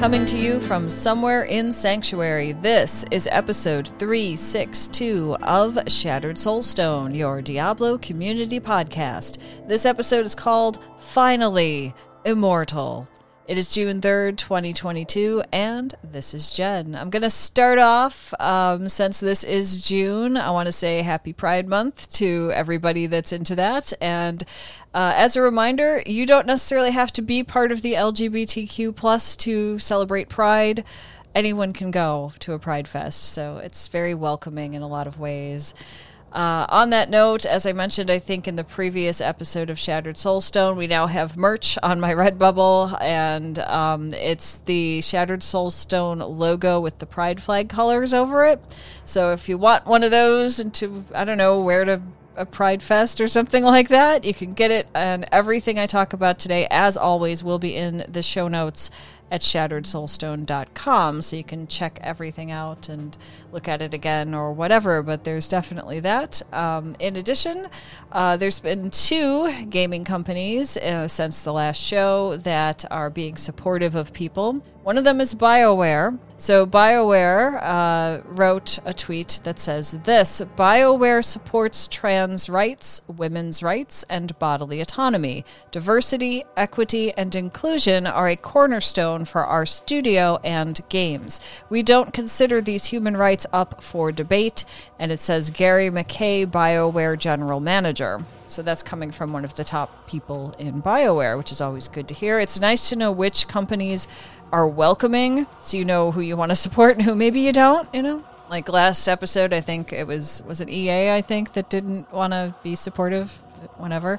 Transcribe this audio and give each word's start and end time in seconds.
Coming 0.00 0.24
to 0.26 0.38
you 0.38 0.60
from 0.60 0.88
somewhere 0.88 1.42
in 1.44 1.74
Sanctuary, 1.74 2.52
this 2.52 3.04
is 3.10 3.28
episode 3.30 3.86
362 3.98 5.36
of 5.42 5.78
Shattered 5.88 6.36
Soulstone, 6.36 7.14
your 7.14 7.42
Diablo 7.42 7.98
Community 7.98 8.58
Podcast. 8.58 9.36
This 9.68 9.84
episode 9.84 10.24
is 10.24 10.34
called 10.34 10.82
Finally 10.98 11.94
Immortal. 12.24 13.06
It 13.50 13.58
is 13.58 13.72
June 13.72 14.00
3rd, 14.00 14.36
2022, 14.36 15.42
and 15.50 15.92
this 16.04 16.34
is 16.34 16.52
Jen. 16.52 16.94
I'm 16.94 17.10
going 17.10 17.22
to 17.22 17.30
start 17.30 17.80
off, 17.80 18.32
um, 18.38 18.88
since 18.88 19.18
this 19.18 19.42
is 19.42 19.84
June, 19.84 20.36
I 20.36 20.52
want 20.52 20.66
to 20.66 20.72
say 20.72 21.02
happy 21.02 21.32
Pride 21.32 21.68
Month 21.68 22.12
to 22.12 22.52
everybody 22.54 23.08
that's 23.08 23.32
into 23.32 23.56
that. 23.56 23.92
And 24.00 24.44
uh, 24.94 25.14
as 25.16 25.34
a 25.34 25.42
reminder, 25.42 26.00
you 26.06 26.26
don't 26.26 26.46
necessarily 26.46 26.92
have 26.92 27.12
to 27.14 27.22
be 27.22 27.42
part 27.42 27.72
of 27.72 27.82
the 27.82 27.94
LGBTQ 27.94 28.94
plus 28.94 29.34
to 29.38 29.80
celebrate 29.80 30.28
Pride. 30.28 30.84
Anyone 31.34 31.72
can 31.72 31.90
go 31.90 32.32
to 32.38 32.52
a 32.52 32.58
Pride 32.60 32.86
Fest, 32.86 33.32
so 33.32 33.56
it's 33.56 33.88
very 33.88 34.14
welcoming 34.14 34.74
in 34.74 34.82
a 34.82 34.86
lot 34.86 35.08
of 35.08 35.18
ways. 35.18 35.74
Uh, 36.32 36.64
on 36.68 36.90
that 36.90 37.10
note, 37.10 37.44
as 37.44 37.66
I 37.66 37.72
mentioned, 37.72 38.08
I 38.08 38.20
think 38.20 38.46
in 38.46 38.54
the 38.54 38.62
previous 38.62 39.20
episode 39.20 39.68
of 39.68 39.78
Shattered 39.78 40.14
Soulstone, 40.14 40.76
we 40.76 40.86
now 40.86 41.08
have 41.08 41.36
merch 41.36 41.76
on 41.82 41.98
my 41.98 42.14
Redbubble, 42.14 43.00
and 43.00 43.58
um, 43.58 44.14
it's 44.14 44.58
the 44.58 45.00
Shattered 45.00 45.40
Soulstone 45.40 46.38
logo 46.38 46.80
with 46.80 46.98
the 46.98 47.06
pride 47.06 47.42
flag 47.42 47.68
colors 47.68 48.14
over 48.14 48.44
it. 48.44 48.60
So 49.04 49.32
if 49.32 49.48
you 49.48 49.58
want 49.58 49.86
one 49.86 50.04
of 50.04 50.12
those 50.12 50.60
and 50.60 50.72
to, 50.74 51.04
I 51.12 51.24
don't 51.24 51.38
know, 51.38 51.60
where 51.60 51.84
to 51.84 52.00
a 52.36 52.46
Pride 52.46 52.82
Fest 52.82 53.20
or 53.20 53.26
something 53.26 53.64
like 53.64 53.88
that, 53.88 54.24
you 54.24 54.32
can 54.32 54.52
get 54.52 54.70
it. 54.70 54.88
And 54.94 55.26
everything 55.32 55.78
I 55.78 55.86
talk 55.86 56.12
about 56.12 56.38
today, 56.38 56.66
as 56.70 56.96
always, 56.96 57.42
will 57.42 57.58
be 57.58 57.76
in 57.76 58.04
the 58.08 58.22
show 58.22 58.48
notes 58.48 58.90
at 59.30 59.40
shatteredsoulstone.com 59.40 61.22
so 61.22 61.36
you 61.36 61.44
can 61.44 61.66
check 61.66 61.98
everything 62.02 62.50
out 62.50 62.88
and 62.88 63.16
look 63.52 63.68
at 63.68 63.80
it 63.80 63.94
again 63.94 64.34
or 64.34 64.52
whatever 64.52 65.02
but 65.02 65.24
there's 65.24 65.48
definitely 65.48 66.00
that. 66.00 66.42
Um, 66.52 66.96
in 66.98 67.16
addition 67.16 67.68
uh, 68.12 68.36
there's 68.36 68.60
been 68.60 68.90
two 68.90 69.66
gaming 69.66 70.04
companies 70.04 70.76
uh, 70.76 71.08
since 71.08 71.42
the 71.42 71.52
last 71.52 71.80
show 71.80 72.36
that 72.38 72.84
are 72.90 73.10
being 73.10 73.36
supportive 73.36 73.94
of 73.94 74.12
people 74.12 74.62
one 74.82 74.98
of 74.98 75.04
them 75.04 75.20
is 75.20 75.34
bioware 75.34 76.18
so 76.36 76.66
bioware 76.66 77.62
uh, 77.62 78.22
wrote 78.24 78.78
a 78.84 78.94
tweet 78.94 79.40
that 79.44 79.58
says 79.58 79.92
this 80.04 80.40
bioware 80.56 81.24
supports 81.24 81.86
trans 81.86 82.48
rights 82.48 83.02
women's 83.06 83.62
rights 83.62 84.04
and 84.08 84.38
bodily 84.38 84.80
autonomy 84.80 85.44
diversity 85.70 86.44
equity 86.56 87.12
and 87.14 87.34
inclusion 87.34 88.06
are 88.06 88.28
a 88.28 88.36
cornerstone 88.36 89.24
for 89.24 89.44
our 89.44 89.66
studio 89.66 90.38
and 90.42 90.80
games 90.88 91.40
we 91.68 91.82
don't 91.82 92.12
consider 92.12 92.60
these 92.60 92.86
human 92.86 93.16
rights 93.16 93.46
up 93.52 93.82
for 93.82 94.12
debate, 94.12 94.64
and 94.98 95.12
it 95.12 95.20
says 95.20 95.50
Gary 95.50 95.90
McKay, 95.90 96.46
BioWare 96.46 97.18
General 97.18 97.60
Manager. 97.60 98.24
So 98.46 98.62
that's 98.62 98.82
coming 98.82 99.10
from 99.12 99.32
one 99.32 99.44
of 99.44 99.54
the 99.54 99.64
top 99.64 100.08
people 100.08 100.54
in 100.58 100.82
BioWare, 100.82 101.38
which 101.38 101.52
is 101.52 101.60
always 101.60 101.88
good 101.88 102.08
to 102.08 102.14
hear. 102.14 102.40
It's 102.40 102.60
nice 102.60 102.88
to 102.88 102.96
know 102.96 103.12
which 103.12 103.46
companies 103.46 104.08
are 104.52 104.66
welcoming, 104.66 105.46
so 105.60 105.76
you 105.76 105.84
know 105.84 106.10
who 106.10 106.20
you 106.20 106.36
want 106.36 106.50
to 106.50 106.56
support 106.56 106.96
and 106.96 107.04
who 107.04 107.14
maybe 107.14 107.40
you 107.40 107.52
don't, 107.52 107.88
you 107.94 108.02
know? 108.02 108.24
Like 108.48 108.68
last 108.68 109.06
episode, 109.06 109.52
I 109.52 109.60
think 109.60 109.92
it 109.92 110.06
was 110.06 110.42
was 110.46 110.60
it 110.60 110.68
EA, 110.68 111.12
I 111.12 111.20
think, 111.20 111.52
that 111.52 111.70
didn't 111.70 112.12
want 112.12 112.32
to 112.32 112.54
be 112.62 112.74
supportive 112.74 113.32
whenever. 113.76 114.18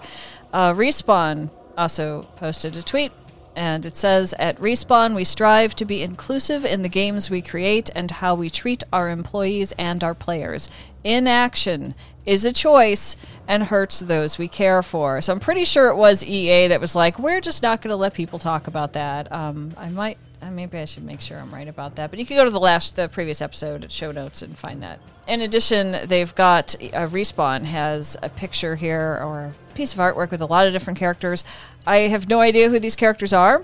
Uh, 0.53 0.71
Respawn 0.73 1.51
also 1.77 2.23
posted 2.37 2.75
a 2.77 2.83
tweet 2.83 3.11
and 3.55 3.85
it 3.85 3.97
says 3.97 4.33
At 4.39 4.57
Respawn, 4.59 5.15
we 5.15 5.23
strive 5.23 5.75
to 5.75 5.85
be 5.85 6.01
inclusive 6.01 6.65
in 6.65 6.81
the 6.81 6.89
games 6.89 7.29
we 7.29 7.41
create 7.41 7.89
and 7.95 8.11
how 8.11 8.35
we 8.35 8.49
treat 8.49 8.83
our 8.91 9.09
employees 9.09 9.73
and 9.77 10.03
our 10.03 10.15
players. 10.15 10.69
Inaction 11.03 11.95
is 12.25 12.45
a 12.45 12.53
choice 12.53 13.15
and 13.47 13.63
hurts 13.63 13.99
those 13.99 14.37
we 14.37 14.47
care 14.47 14.83
for. 14.83 15.21
So 15.21 15.33
I'm 15.33 15.39
pretty 15.39 15.65
sure 15.65 15.89
it 15.89 15.95
was 15.95 16.23
EA 16.23 16.67
that 16.67 16.79
was 16.79 16.95
like, 16.95 17.17
we're 17.17 17.41
just 17.41 17.63
not 17.63 17.81
going 17.81 17.89
to 17.89 17.95
let 17.95 18.13
people 18.13 18.39
talk 18.39 18.67
about 18.67 18.93
that. 18.93 19.31
Um, 19.31 19.73
I 19.77 19.89
might. 19.89 20.17
Uh, 20.41 20.49
maybe 20.49 20.79
I 20.79 20.85
should 20.85 21.03
make 21.03 21.21
sure 21.21 21.37
I'm 21.37 21.53
right 21.53 21.67
about 21.67 21.95
that. 21.95 22.09
But 22.09 22.17
you 22.19 22.25
can 22.25 22.35
go 22.35 22.43
to 22.43 22.49
the 22.49 22.59
last, 22.59 22.95
the 22.95 23.07
previous 23.07 23.41
episode 23.41 23.83
at 23.83 23.91
show 23.91 24.11
notes 24.11 24.41
and 24.41 24.57
find 24.57 24.81
that. 24.81 24.99
In 25.27 25.39
addition, 25.41 26.07
they've 26.07 26.33
got 26.33 26.73
uh, 26.75 27.07
Respawn 27.07 27.65
has 27.65 28.17
a 28.23 28.29
picture 28.29 28.75
here 28.75 29.19
or 29.21 29.51
a 29.51 29.73
piece 29.75 29.93
of 29.93 29.99
artwork 29.99 30.31
with 30.31 30.41
a 30.41 30.47
lot 30.47 30.65
of 30.65 30.73
different 30.73 30.97
characters. 30.97 31.43
I 31.85 31.97
have 31.99 32.27
no 32.27 32.39
idea 32.39 32.69
who 32.69 32.79
these 32.79 32.95
characters 32.95 33.33
are. 33.33 33.63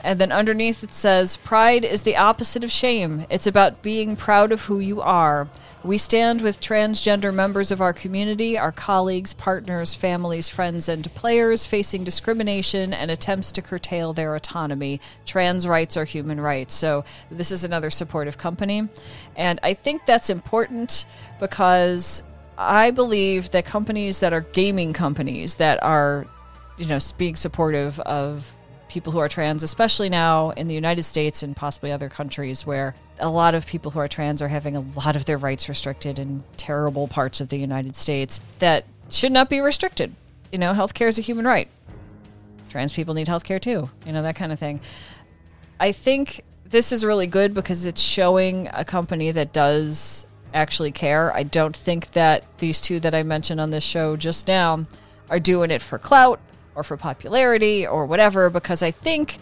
And 0.00 0.18
then 0.18 0.32
underneath 0.32 0.82
it 0.82 0.92
says, 0.92 1.36
Pride 1.38 1.84
is 1.84 2.02
the 2.02 2.16
opposite 2.16 2.64
of 2.64 2.70
shame. 2.70 3.26
It's 3.30 3.46
about 3.46 3.82
being 3.82 4.16
proud 4.16 4.52
of 4.52 4.64
who 4.64 4.78
you 4.78 5.00
are. 5.00 5.48
We 5.84 5.98
stand 5.98 6.40
with 6.40 6.62
transgender 6.62 7.32
members 7.32 7.70
of 7.70 7.82
our 7.82 7.92
community, 7.92 8.56
our 8.56 8.72
colleagues, 8.72 9.34
partners, 9.34 9.94
families, 9.94 10.48
friends, 10.48 10.88
and 10.88 11.12
players 11.14 11.66
facing 11.66 12.04
discrimination 12.04 12.94
and 12.94 13.10
attempts 13.10 13.52
to 13.52 13.60
curtail 13.60 14.14
their 14.14 14.34
autonomy. 14.34 14.98
Trans 15.26 15.68
rights 15.68 15.98
are 15.98 16.06
human 16.06 16.40
rights. 16.40 16.72
So, 16.72 17.04
this 17.30 17.52
is 17.52 17.64
another 17.64 17.90
supportive 17.90 18.38
company. 18.38 18.88
And 19.36 19.60
I 19.62 19.74
think 19.74 20.06
that's 20.06 20.30
important 20.30 21.04
because 21.38 22.22
I 22.56 22.90
believe 22.90 23.50
that 23.50 23.66
companies 23.66 24.20
that 24.20 24.32
are 24.32 24.40
gaming 24.40 24.94
companies 24.94 25.56
that 25.56 25.82
are, 25.82 26.26
you 26.78 26.86
know, 26.86 26.98
being 27.18 27.36
supportive 27.36 28.00
of 28.00 28.53
people 28.94 29.12
who 29.12 29.18
are 29.18 29.28
trans, 29.28 29.64
especially 29.64 30.08
now 30.08 30.50
in 30.50 30.68
the 30.68 30.74
United 30.74 31.02
States 31.02 31.42
and 31.42 31.56
possibly 31.56 31.90
other 31.90 32.08
countries 32.08 32.64
where 32.64 32.94
a 33.18 33.28
lot 33.28 33.52
of 33.54 33.66
people 33.66 33.90
who 33.90 33.98
are 33.98 34.06
trans 34.06 34.40
are 34.40 34.46
having 34.46 34.76
a 34.76 34.80
lot 34.80 35.16
of 35.16 35.24
their 35.24 35.36
rights 35.36 35.68
restricted 35.68 36.20
in 36.20 36.44
terrible 36.56 37.08
parts 37.08 37.40
of 37.40 37.48
the 37.48 37.58
United 37.58 37.96
States 37.96 38.40
that 38.60 38.84
should 39.10 39.32
not 39.32 39.50
be 39.50 39.60
restricted. 39.60 40.14
You 40.52 40.58
know, 40.58 40.72
healthcare 40.72 41.08
is 41.08 41.18
a 41.18 41.22
human 41.22 41.44
right. 41.44 41.68
Trans 42.68 42.92
people 42.92 43.14
need 43.14 43.26
healthcare 43.26 43.60
too, 43.60 43.90
you 44.06 44.12
know, 44.12 44.22
that 44.22 44.36
kind 44.36 44.52
of 44.52 44.60
thing. 44.60 44.80
I 45.80 45.90
think 45.90 46.42
this 46.64 46.92
is 46.92 47.04
really 47.04 47.26
good 47.26 47.52
because 47.52 47.86
it's 47.86 48.00
showing 48.00 48.70
a 48.72 48.84
company 48.84 49.32
that 49.32 49.52
does 49.52 50.28
actually 50.54 50.92
care. 50.92 51.34
I 51.34 51.42
don't 51.42 51.76
think 51.76 52.12
that 52.12 52.46
these 52.58 52.80
two 52.80 53.00
that 53.00 53.12
I 53.12 53.24
mentioned 53.24 53.60
on 53.60 53.70
this 53.70 53.82
show 53.82 54.16
just 54.16 54.46
now 54.46 54.86
are 55.30 55.40
doing 55.40 55.72
it 55.72 55.82
for 55.82 55.98
clout 55.98 56.40
or 56.74 56.82
for 56.82 56.96
popularity 56.96 57.86
or 57.86 58.06
whatever 58.06 58.50
because 58.50 58.82
I 58.82 58.90
think 58.90 59.38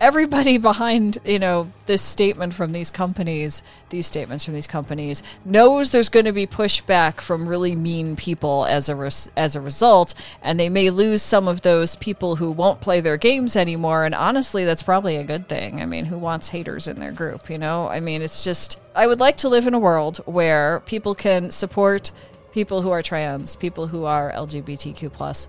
everybody 0.00 0.58
behind 0.70 1.18
you 1.24 1.38
know 1.38 1.70
this 1.86 2.02
statement 2.02 2.52
from 2.54 2.72
these 2.72 2.90
companies 2.90 3.62
these 3.90 4.06
statements 4.06 4.44
from 4.44 4.54
these 4.54 4.66
companies 4.66 5.22
knows 5.44 5.90
there's 5.90 6.08
going 6.08 6.24
to 6.24 6.32
be 6.32 6.46
pushback 6.46 7.20
from 7.20 7.48
really 7.48 7.74
mean 7.74 8.16
people 8.16 8.64
as 8.66 8.88
a 8.88 8.96
res- 8.96 9.30
as 9.36 9.54
a 9.54 9.60
result 9.60 10.14
and 10.42 10.58
they 10.58 10.68
may 10.68 10.90
lose 10.90 11.22
some 11.22 11.46
of 11.48 11.62
those 11.62 11.96
people 11.96 12.36
who 12.36 12.50
won't 12.50 12.80
play 12.80 13.00
their 13.00 13.16
games 13.16 13.56
anymore 13.56 14.04
and 14.04 14.14
honestly 14.14 14.64
that's 14.64 14.82
probably 14.82 15.16
a 15.16 15.24
good 15.24 15.48
thing. 15.48 15.80
I 15.80 15.86
mean 15.86 16.06
who 16.06 16.18
wants 16.18 16.48
haters 16.48 16.88
in 16.88 16.98
their 17.00 17.12
group 17.12 17.48
you 17.48 17.58
know? 17.58 17.88
I 17.88 18.00
mean 18.00 18.22
it's 18.22 18.44
just 18.44 18.80
i 18.94 19.06
would 19.06 19.20
like 19.20 19.36
to 19.38 19.48
live 19.48 19.66
in 19.66 19.74
a 19.74 19.78
world 19.78 20.18
where 20.26 20.80
people 20.80 21.14
can 21.14 21.50
support 21.50 22.10
people 22.52 22.82
who 22.82 22.90
are 22.90 23.02
trans 23.02 23.56
people 23.56 23.86
who 23.86 24.04
are 24.04 24.32
lgbtq 24.32 25.12
plus 25.12 25.48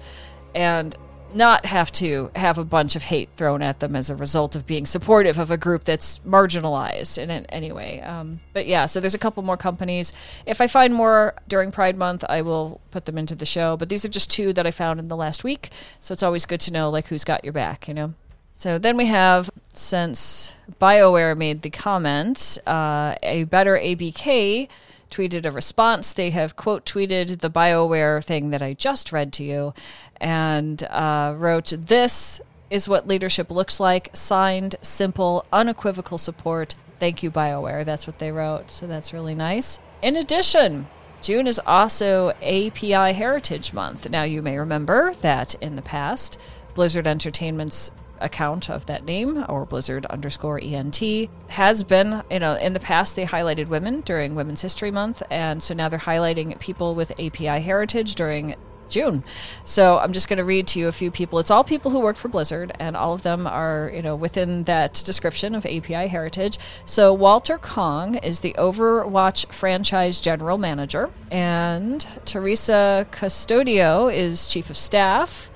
and 0.55 0.95
not 1.35 1.65
have 1.65 1.91
to 1.93 2.31
have 2.35 2.57
a 2.57 2.63
bunch 2.63 2.95
of 2.95 3.03
hate 3.03 3.29
thrown 3.35 3.61
at 3.61 3.79
them 3.79 3.95
as 3.95 4.09
a 4.09 4.15
result 4.15 4.55
of 4.55 4.65
being 4.65 4.85
supportive 4.85 5.37
of 5.37 5.51
a 5.51 5.57
group 5.57 5.83
that's 5.83 6.19
marginalized 6.19 7.17
in 7.17 7.29
any 7.29 7.71
way. 7.71 8.01
Um, 8.01 8.39
but 8.53 8.65
yeah, 8.65 8.85
so 8.85 8.99
there's 8.99 9.13
a 9.13 9.19
couple 9.19 9.43
more 9.43 9.57
companies. 9.57 10.13
If 10.45 10.61
I 10.61 10.67
find 10.67 10.93
more 10.93 11.35
during 11.47 11.71
Pride 11.71 11.97
Month, 11.97 12.23
I 12.29 12.41
will 12.41 12.79
put 12.91 13.05
them 13.05 13.17
into 13.17 13.35
the 13.35 13.45
show. 13.45 13.75
But 13.77 13.89
these 13.89 14.05
are 14.05 14.09
just 14.09 14.31
two 14.31 14.53
that 14.53 14.65
I 14.65 14.71
found 14.71 14.99
in 14.99 15.09
the 15.09 15.17
last 15.17 15.43
week, 15.43 15.69
so 15.99 16.13
it's 16.13 16.23
always 16.23 16.45
good 16.45 16.61
to 16.61 16.73
know 16.73 16.89
like 16.89 17.07
who's 17.07 17.23
got 17.23 17.43
your 17.43 17.53
back, 17.53 17.87
you 17.87 17.93
know. 17.93 18.13
So 18.53 18.77
then 18.77 18.95
we 18.95 19.07
have 19.07 19.49
since 19.73 20.55
BioWare 20.79 21.37
made 21.37 21.61
the 21.61 21.69
comment, 21.69 22.57
uh, 22.65 23.15
a 23.21 23.43
better 23.43 23.77
ABK 23.77 24.69
tweeted 25.15 25.45
a 25.45 25.51
response. 25.51 26.11
They 26.13 26.31
have 26.31 26.55
quote 26.57 26.85
tweeted 26.85 27.39
the 27.39 27.49
BioWare 27.49 28.23
thing 28.23 28.49
that 28.49 28.61
I 28.61 28.73
just 28.73 29.11
read 29.13 29.31
to 29.33 29.43
you 29.43 29.73
and 30.17 30.83
uh, 30.83 31.33
wrote, 31.37 31.73
This 31.77 32.41
is 32.69 32.89
what 32.89 33.07
leadership 33.07 33.49
looks 33.49 33.79
like 33.79 34.09
signed, 34.13 34.75
simple, 34.81 35.45
unequivocal 35.53 36.17
support. 36.17 36.75
Thank 36.99 37.23
you, 37.23 37.31
BioWare. 37.31 37.85
That's 37.85 38.07
what 38.07 38.19
they 38.19 38.31
wrote. 38.31 38.71
So 38.71 38.87
that's 38.87 39.13
really 39.13 39.35
nice. 39.35 39.79
In 40.01 40.17
addition, 40.17 40.87
June 41.21 41.47
is 41.47 41.61
also 41.65 42.31
API 42.41 43.13
Heritage 43.13 43.71
Month. 43.71 44.09
Now, 44.09 44.23
you 44.23 44.41
may 44.41 44.57
remember 44.57 45.13
that 45.21 45.55
in 45.55 45.77
the 45.77 45.81
past, 45.81 46.37
Blizzard 46.73 47.07
Entertainment's 47.07 47.91
account 48.19 48.69
of 48.69 48.85
that 48.85 49.05
name 49.05 49.43
or 49.49 49.65
blizzard 49.65 50.05
underscore 50.07 50.59
ent 50.61 51.01
has 51.49 51.83
been 51.83 52.23
you 52.29 52.39
know 52.39 52.55
in 52.55 52.73
the 52.73 52.79
past 52.79 53.15
they 53.15 53.25
highlighted 53.25 53.67
women 53.67 54.01
during 54.01 54.35
women's 54.35 54.61
history 54.61 54.91
month 54.91 55.21
and 55.29 55.61
so 55.61 55.73
now 55.73 55.89
they're 55.89 55.99
highlighting 55.99 56.57
people 56.59 56.95
with 56.95 57.11
api 57.19 57.45
heritage 57.45 58.15
during 58.15 58.55
June. 58.89 59.23
So 59.63 59.97
I'm 59.97 60.13
just 60.13 60.29
going 60.29 60.37
to 60.37 60.43
read 60.43 60.67
to 60.67 60.79
you 60.79 60.87
a 60.87 60.91
few 60.91 61.11
people. 61.11 61.39
It's 61.39 61.51
all 61.51 61.63
people 61.63 61.91
who 61.91 61.99
work 61.99 62.17
for 62.17 62.27
Blizzard, 62.27 62.71
and 62.79 62.95
all 62.95 63.13
of 63.13 63.23
them 63.23 63.47
are, 63.47 63.91
you 63.93 64.01
know, 64.01 64.15
within 64.15 64.63
that 64.63 65.01
description 65.05 65.55
of 65.55 65.65
API 65.65 66.07
heritage. 66.07 66.57
So 66.85 67.13
Walter 67.13 67.57
Kong 67.57 68.15
is 68.15 68.41
the 68.41 68.53
Overwatch 68.57 69.51
franchise 69.51 70.21
general 70.21 70.57
manager, 70.57 71.11
and 71.31 72.07
Teresa 72.25 73.07
Custodio 73.11 74.13
is 74.13 74.47
chief 74.47 74.69
of 74.69 74.77
staff. 74.77 75.49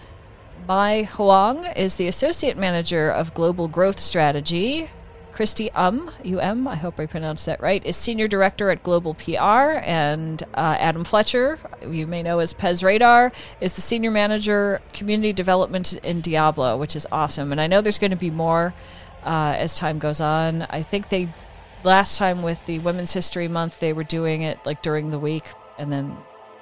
Mai 0.70 1.02
Huang 1.02 1.66
is 1.76 1.96
the 1.96 2.08
Associate 2.08 2.56
Manager 2.56 3.10
of 3.10 3.34
Global 3.34 3.68
Growth 3.68 4.00
Strategy. 4.00 4.92
Christy 5.32 5.72
Um, 5.72 6.12
UM, 6.24 6.68
I 6.68 6.76
hope 6.76 7.00
I 7.00 7.08
pronounced 7.08 7.48
that 7.48 7.60
right, 7.60 7.84
is 7.84 7.98
Senior 7.98 8.28
Director 8.28 8.70
at 8.70 8.84
Global 8.84 9.16
PR. 9.16 9.82
And 9.82 10.44
uh, 10.54 10.78
Adam 10.78 11.04
Fletcher, 11.06 11.58
you 11.82 12.06
may 12.06 12.22
know 12.22 12.38
as 12.38 12.54
Pez 12.54 12.84
Radar, 12.84 13.32
is 13.60 13.74
the 13.74 13.82
Senior 13.82 14.12
Manager 14.12 14.80
Community 14.94 15.34
Development 15.34 15.92
in 16.04 16.22
Diablo, 16.22 16.78
which 16.78 16.96
is 16.96 17.08
awesome. 17.12 17.52
And 17.52 17.60
I 17.60 17.66
know 17.66 17.82
there's 17.82 17.98
going 17.98 18.12
to 18.12 18.16
be 18.16 18.30
more 18.30 18.76
uh, 19.24 19.56
as 19.58 19.74
time 19.74 19.98
goes 19.98 20.22
on. 20.22 20.68
I 20.70 20.84
think 20.84 21.10
they, 21.10 21.34
last 21.84 22.20
time 22.20 22.44
with 22.44 22.68
the 22.68 22.78
Women's 22.78 23.14
History 23.14 23.48
Month, 23.48 23.80
they 23.80 23.92
were 23.92 24.04
doing 24.04 24.44
it 24.44 24.60
like 24.68 24.84
during 24.84 25.10
the 25.10 25.18
week. 25.18 25.46
And 25.80 25.92
then 25.92 26.16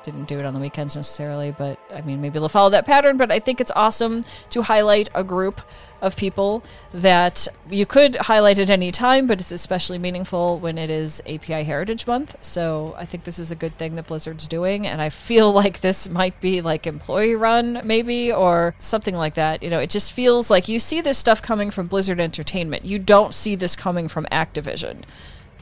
didn't 0.07 0.29
do 0.29 0.39
it 0.39 0.45
on 0.45 0.53
the 0.53 0.59
weekends 0.61 0.95
necessarily, 0.95 1.51
but 1.51 1.77
I 1.93 1.99
mean, 1.99 2.21
maybe 2.21 2.39
they'll 2.39 2.47
follow 2.47 2.69
that 2.69 2.85
pattern. 2.85 3.17
But 3.17 3.29
I 3.29 3.39
think 3.39 3.59
it's 3.59 3.73
awesome 3.75 4.23
to 4.51 4.61
highlight 4.61 5.09
a 5.13 5.21
group 5.21 5.59
of 6.01 6.15
people 6.15 6.63
that 6.93 7.45
you 7.69 7.85
could 7.85 8.15
highlight 8.15 8.57
at 8.57 8.69
any 8.69 8.89
time, 8.89 9.27
but 9.27 9.41
it's 9.41 9.51
especially 9.51 9.97
meaningful 9.97 10.59
when 10.59 10.77
it 10.77 10.89
is 10.89 11.21
API 11.27 11.63
Heritage 11.63 12.07
Month. 12.07 12.37
So 12.39 12.95
I 12.97 13.03
think 13.03 13.25
this 13.25 13.37
is 13.37 13.51
a 13.51 13.55
good 13.55 13.77
thing 13.77 13.95
that 13.95 14.07
Blizzard's 14.07 14.47
doing. 14.47 14.87
And 14.87 15.01
I 15.01 15.09
feel 15.09 15.51
like 15.61 15.81
this 15.81 16.07
might 16.07 16.39
be 16.39 16.61
like 16.61 16.87
employee 16.87 17.35
run, 17.35 17.81
maybe, 17.83 18.31
or 18.31 18.75
something 18.77 19.15
like 19.15 19.33
that. 19.33 19.61
You 19.61 19.69
know, 19.69 19.79
it 19.79 19.89
just 19.89 20.13
feels 20.13 20.49
like 20.49 20.69
you 20.69 20.79
see 20.79 21.01
this 21.01 21.17
stuff 21.17 21.41
coming 21.41 21.69
from 21.69 21.87
Blizzard 21.87 22.21
Entertainment. 22.21 22.85
You 22.85 22.97
don't 22.97 23.33
see 23.33 23.55
this 23.55 23.75
coming 23.75 24.07
from 24.07 24.25
Activision 24.31 25.03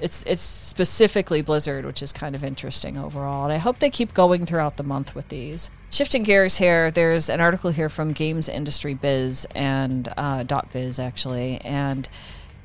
it's 0.01 0.23
it's 0.27 0.41
specifically 0.41 1.41
Blizzard, 1.41 1.85
which 1.85 2.03
is 2.03 2.11
kind 2.11 2.35
of 2.35 2.43
interesting 2.43 2.97
overall. 2.97 3.43
And 3.43 3.53
I 3.53 3.57
hope 3.57 3.79
they 3.79 3.89
keep 3.89 4.13
going 4.13 4.45
throughout 4.45 4.77
the 4.77 4.83
month 4.83 5.15
with 5.15 5.29
these. 5.29 5.69
Shifting 5.89 6.23
gears 6.23 6.57
here, 6.57 6.91
there's 6.91 7.29
an 7.29 7.39
article 7.39 7.71
here 7.71 7.89
from 7.89 8.11
Games 8.11 8.49
Industry 8.49 8.93
Biz 8.93 9.47
and 9.55 10.09
uh, 10.17 10.43
dot 10.43 10.71
biz 10.71 10.99
actually, 10.99 11.61
and 11.61 12.09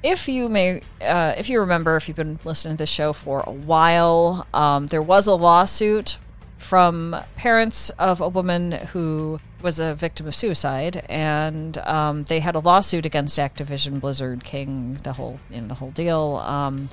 if 0.03 0.29
you 0.29 0.49
may, 0.49 0.83
uh, 1.03 1.35
if 1.37 1.49
you 1.49 1.61
remember, 1.61 1.97
if 1.97 2.09
you've 2.09 2.17
been 2.17 2.39
listening 2.45 2.77
to 2.77 2.83
the 2.83 2.87
show 2.87 3.13
for 3.13 3.45
a 3.47 3.53
while, 3.53 4.47
um, 4.55 4.87
there 4.87 5.03
was 5.03 5.27
a 5.27 5.35
lawsuit 5.35 6.17
from 6.57 7.17
parents 7.37 7.91
of 7.91 8.21
a 8.21 8.29
woman 8.29 8.73
who 8.73 9.41
was 9.63 9.79
a 9.79 9.95
victim 9.95 10.27
of 10.27 10.35
suicide, 10.35 11.05
and 11.09 11.77
um, 11.79 12.25
they 12.25 12.41
had 12.41 12.55
a 12.55 12.59
lawsuit 12.59 13.05
against 13.05 13.39
Activision, 13.39 14.01
Blizzard, 14.01 14.43
King, 14.45 14.99
the 15.03 15.15
whole, 15.15 15.39
you 15.51 15.61
know, 15.61 15.69
the 15.69 15.75
whole 15.75 15.91
deal. 15.91 16.37
Um, 16.37 16.89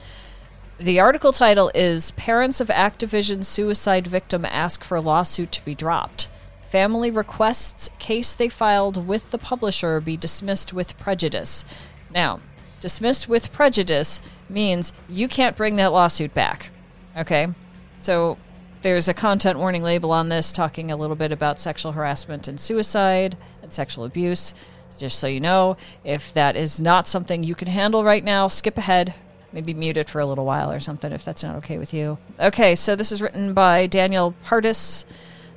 the 0.79 0.99
article 0.99 1.31
title 1.31 1.71
is 1.73 2.11
Parents 2.11 2.61
of 2.61 2.67
Activision 2.67 3.43
Suicide 3.43 4.05
Victim 4.05 4.45
Ask 4.45 4.83
for 4.83 5.01
Lawsuit 5.01 5.51
to 5.53 5.65
be 5.65 5.73
Dropped. 5.73 6.27
Family 6.69 7.09
requests 7.09 7.89
case 7.97 8.35
they 8.35 8.49
filed 8.49 9.07
with 9.07 9.31
the 9.31 9.39
publisher 9.39 9.99
be 9.99 10.15
dismissed 10.15 10.73
with 10.73 10.99
prejudice. 10.99 11.65
Now, 12.13 12.41
dismissed 12.79 13.27
with 13.27 13.51
prejudice 13.51 14.21
means 14.49 14.93
you 15.09 15.27
can't 15.27 15.57
bring 15.57 15.77
that 15.77 15.93
lawsuit 15.93 16.35
back. 16.35 16.69
Okay? 17.17 17.47
So 17.95 18.37
there's 18.83 19.07
a 19.07 19.15
content 19.15 19.57
warning 19.57 19.81
label 19.81 20.11
on 20.11 20.29
this 20.29 20.51
talking 20.51 20.91
a 20.91 20.97
little 20.97 21.15
bit 21.15 21.31
about 21.31 21.59
sexual 21.59 21.93
harassment 21.93 22.47
and 22.47 22.59
suicide 22.59 23.35
and 23.63 23.73
sexual 23.73 24.05
abuse. 24.05 24.53
Just 24.99 25.17
so 25.17 25.25
you 25.25 25.39
know, 25.39 25.75
if 26.03 26.31
that 26.33 26.55
is 26.55 26.79
not 26.79 27.07
something 27.07 27.43
you 27.43 27.55
can 27.55 27.67
handle 27.67 28.03
right 28.03 28.23
now, 28.23 28.47
skip 28.47 28.77
ahead, 28.77 29.15
maybe 29.57 29.73
mute 29.73 29.97
it 29.97 30.07
for 30.07 30.21
a 30.21 30.25
little 30.27 30.45
while 30.45 30.71
or 30.71 30.79
something 30.79 31.11
if 31.11 31.25
that's 31.25 31.43
not 31.43 31.55
okay 31.55 31.79
with 31.79 31.91
you. 31.91 32.19
Okay, 32.39 32.75
so 32.75 32.95
this 32.95 33.11
is 33.11 33.23
written 33.23 33.55
by 33.55 33.87
Daniel 33.87 34.35
Partis. 34.43 35.03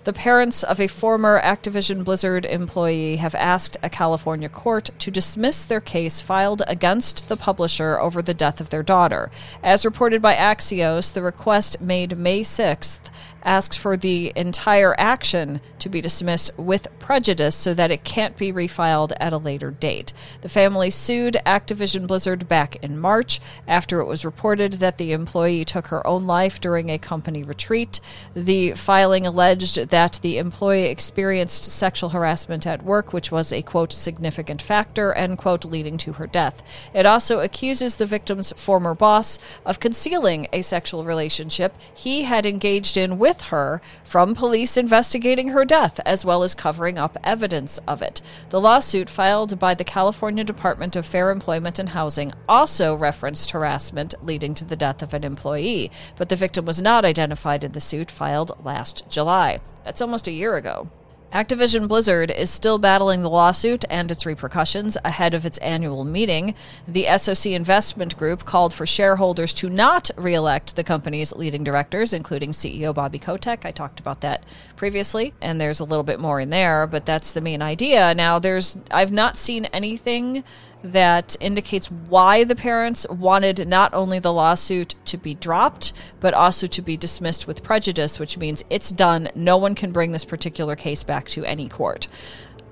The 0.05 0.15
parents 0.15 0.63
of 0.63 0.81
a 0.81 0.87
former 0.87 1.39
Activision 1.43 2.05
Blizzard 2.05 2.47
employee 2.47 3.17
have 3.17 3.35
asked 3.35 3.77
a 3.83 3.91
California 3.91 4.49
court 4.49 4.89
to 4.99 5.11
dismiss 5.11 5.67
their 5.67 5.83
case 5.83 6.23
filed 6.23 6.63
against 6.67 7.29
the 7.29 7.37
publisher 7.37 8.01
over 8.01 8.23
the 8.23 8.33
death 8.33 8.63
of 8.63 8.71
their 8.71 8.83
daughter. 8.83 9.31
As 9.63 9.85
reported 9.85 10.23
by 10.23 10.35
Axios, 10.37 11.13
the 11.13 11.23
request 11.23 11.83
made 11.83 12.17
May 12.17 12.41
6th 12.41 13.11
asks 13.45 13.77
for 13.77 13.97
the 13.97 14.33
entire 14.37 14.95
action 14.99 15.61
to 15.79 15.89
be 15.89 16.01
dismissed 16.01 16.51
with 16.59 16.89
prejudice 16.99 17.57
so 17.57 17.75
that 17.75 17.91
it 17.91 18.05
can't 18.05 18.37
be 18.37 18.53
refiled 18.53 19.13
at 19.19 19.33
a 19.33 19.39
later 19.39 19.71
date. 19.71 20.13
The 20.43 20.49
family 20.49 20.91
sued 20.91 21.39
Activision 21.47 22.07
Blizzard 22.07 22.49
back 22.49 22.77
in 22.85 22.99
March 22.99 23.41
after 23.67 24.01
it 24.01 24.07
was 24.07 24.25
reported 24.25 24.75
that 24.75 24.99
the 24.99 25.13
employee 25.13 25.65
took 25.65 25.89
her 25.89 26.07
own 26.07 26.27
life 26.27 26.61
during 26.61 26.91
a 26.91 26.99
company 26.99 27.43
retreat. 27.43 28.01
The 28.35 28.73
filing 28.73 29.27
alleged 29.27 29.90
that 29.91 30.19
the 30.23 30.39
employee 30.39 30.87
experienced 30.87 31.65
sexual 31.65 32.11
harassment 32.11 32.67
at 32.67 32.83
work, 32.83 33.13
which 33.13 33.31
was 33.31 33.53
a 33.53 33.63
quote 33.63 33.93
significant 33.93 34.63
factor, 34.63 35.13
end 35.13 35.39
quote, 35.39 35.65
leading 35.65 35.97
to 35.99 36.15
her 36.15 36.27
death. 36.27 36.63
It 36.95 37.07
also 37.07 37.41
accuses 37.41 37.97
the 37.97 38.07
victim's 38.07 38.53
former 38.53 38.95
boss 38.95 39.39
of 39.65 39.81
concealing 39.81 40.47
a 40.53 40.63
sexual 40.63 41.05
relationship 41.05 41.77
he 41.95 42.23
had 42.23 42.47
engaged 42.47 42.97
in 42.97 43.19
with 43.19 43.43
her 43.43 43.81
from 44.05 44.35
police 44.35 44.77
investigating 44.77 45.49
her 45.49 45.65
death, 45.65 46.01
as 46.07 46.25
well 46.25 46.43
as 46.43 46.55
covering 46.55 46.99
up 46.99 47.17
evidence 47.23 47.79
of 47.87 48.03
it. 48.03 48.23
The 48.51 48.61
lawsuit 48.61 49.11
filed 49.11 49.59
by 49.59 49.75
the 49.75 49.85
California 49.85 50.45
Department 50.45 50.97
of 50.97 51.07
Fair 51.07 51.31
Employment 51.31 51.79
and 51.79 51.91
Housing 51.91 52.33
also 52.49 52.95
referenced 52.95 53.51
harassment 53.51 54.15
leading 54.23 54.55
to 54.55 54.65
the 54.65 54.77
death 54.77 55.03
of 55.03 55.15
an 55.15 55.25
employee, 55.25 55.91
but 56.17 56.29
the 56.29 56.37
victim 56.37 56.65
was 56.65 56.81
not 56.81 57.05
identified 57.05 57.65
in 57.65 57.73
the 57.73 57.81
suit 57.81 58.11
filed 58.11 58.53
last 58.65 59.09
July. 59.09 59.61
That's 59.85 60.01
almost 60.01 60.29
a 60.29 60.33
year 60.33 60.57
ago. 60.57 60.89
Activision 61.33 61.87
Blizzard 61.87 62.33
is 62.33 62.51
still 62.51 62.77
battling 62.77 63.23
the 63.23 63.31
lawsuit 63.31 63.85
and 63.89 64.11
its 64.11 64.27
repercussions 64.27 64.97
ahead 65.05 65.33
of 65.33 65.47
its 65.47 65.59
annual 65.59 66.05
meeting. 66.05 66.57
The 66.89 67.07
SOC 67.17 67.47
Investment 67.53 68.17
Group 68.17 68.45
called 68.45 68.75
for 68.75 68.85
shareholders 68.85 69.55
to 69.55 69.71
not 69.71 70.11
reelect 70.17 70.75
the 70.75 70.83
company's 70.83 71.33
leading 71.33 71.63
directors, 71.63 72.13
including 72.13 72.51
CEO 72.51 72.93
Bobby 72.93 73.21
Kotick. 73.21 73.65
I 73.65 73.71
talked 73.71 74.01
about 74.01 74.23
that 74.23 74.43
previously, 74.81 75.35
and 75.43 75.61
there's 75.61 75.79
a 75.79 75.85
little 75.85 76.03
bit 76.03 76.19
more 76.19 76.41
in 76.41 76.49
there, 76.49 76.87
but 76.87 77.05
that's 77.05 77.33
the 77.33 77.41
main 77.43 77.61
idea. 77.61 78.15
Now, 78.15 78.39
there's 78.39 78.79
I've 78.91 79.13
not 79.13 79.37
seen 79.37 79.67
anything 79.67 80.43
that 80.83 81.37
indicates 81.39 81.91
why 81.91 82.45
the 82.45 82.57
parents 82.57 83.07
wanted 83.11 83.69
not 83.69 83.93
only 83.93 84.19
the 84.19 84.33
lawsuit 84.33 84.95
to 85.05 85.19
be 85.19 85.35
dropped, 85.35 85.93
but 86.19 86.33
also 86.33 86.67
to 86.67 86.81
be 86.81 86.97
dismissed 86.97 87.47
with 87.47 87.63
prejudice, 87.63 88.19
which 88.19 88.39
means 88.39 88.65
it's 88.71 88.91
done. 88.91 89.29
No 89.35 89.59
one 89.59 89.75
can 89.75 89.93
bring 89.93 90.13
this 90.13 90.25
particular 90.25 90.75
case 90.77 91.05
back 91.05 91.29
to 91.29 91.45
any 91.45 91.69
court. 91.69 92.09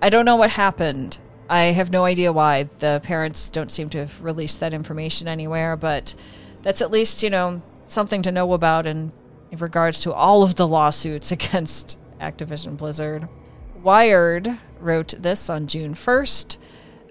I 0.01 0.09
don't 0.09 0.25
know 0.25 0.37
what 0.37 0.49
happened. 0.49 1.19
I 1.51 1.65
have 1.77 1.93
no 1.93 2.07
idea 2.07 2.33
why. 2.33 2.71
The 2.79 3.03
parents 3.05 3.51
don't 3.51 3.71
seem 3.71 3.91
to 3.91 3.99
have 3.99 4.25
released 4.25 4.61
that 4.61 4.73
information 4.73 5.29
anywhere, 5.29 5.77
but 5.77 6.15
that's 6.63 6.81
at 6.81 6.91
least, 6.91 7.23
you 7.23 7.29
know, 7.29 7.61
something 7.85 8.23
to 8.23 8.33
know 8.33 8.55
about 8.55 8.87
in, 8.87 9.13
in 9.51 9.59
regards 9.59 10.01
to 10.01 10.13
all 10.13 10.43
of 10.43 10.57
the 10.57 10.67
lawsuits 10.67 11.33
against 11.33 11.99
Activision 12.21 12.77
Blizzard. 12.77 13.29
Wired 13.83 14.59
wrote 14.81 15.15
this 15.19 15.49
on 15.49 15.67
June 15.67 15.95
1st. 15.95 16.59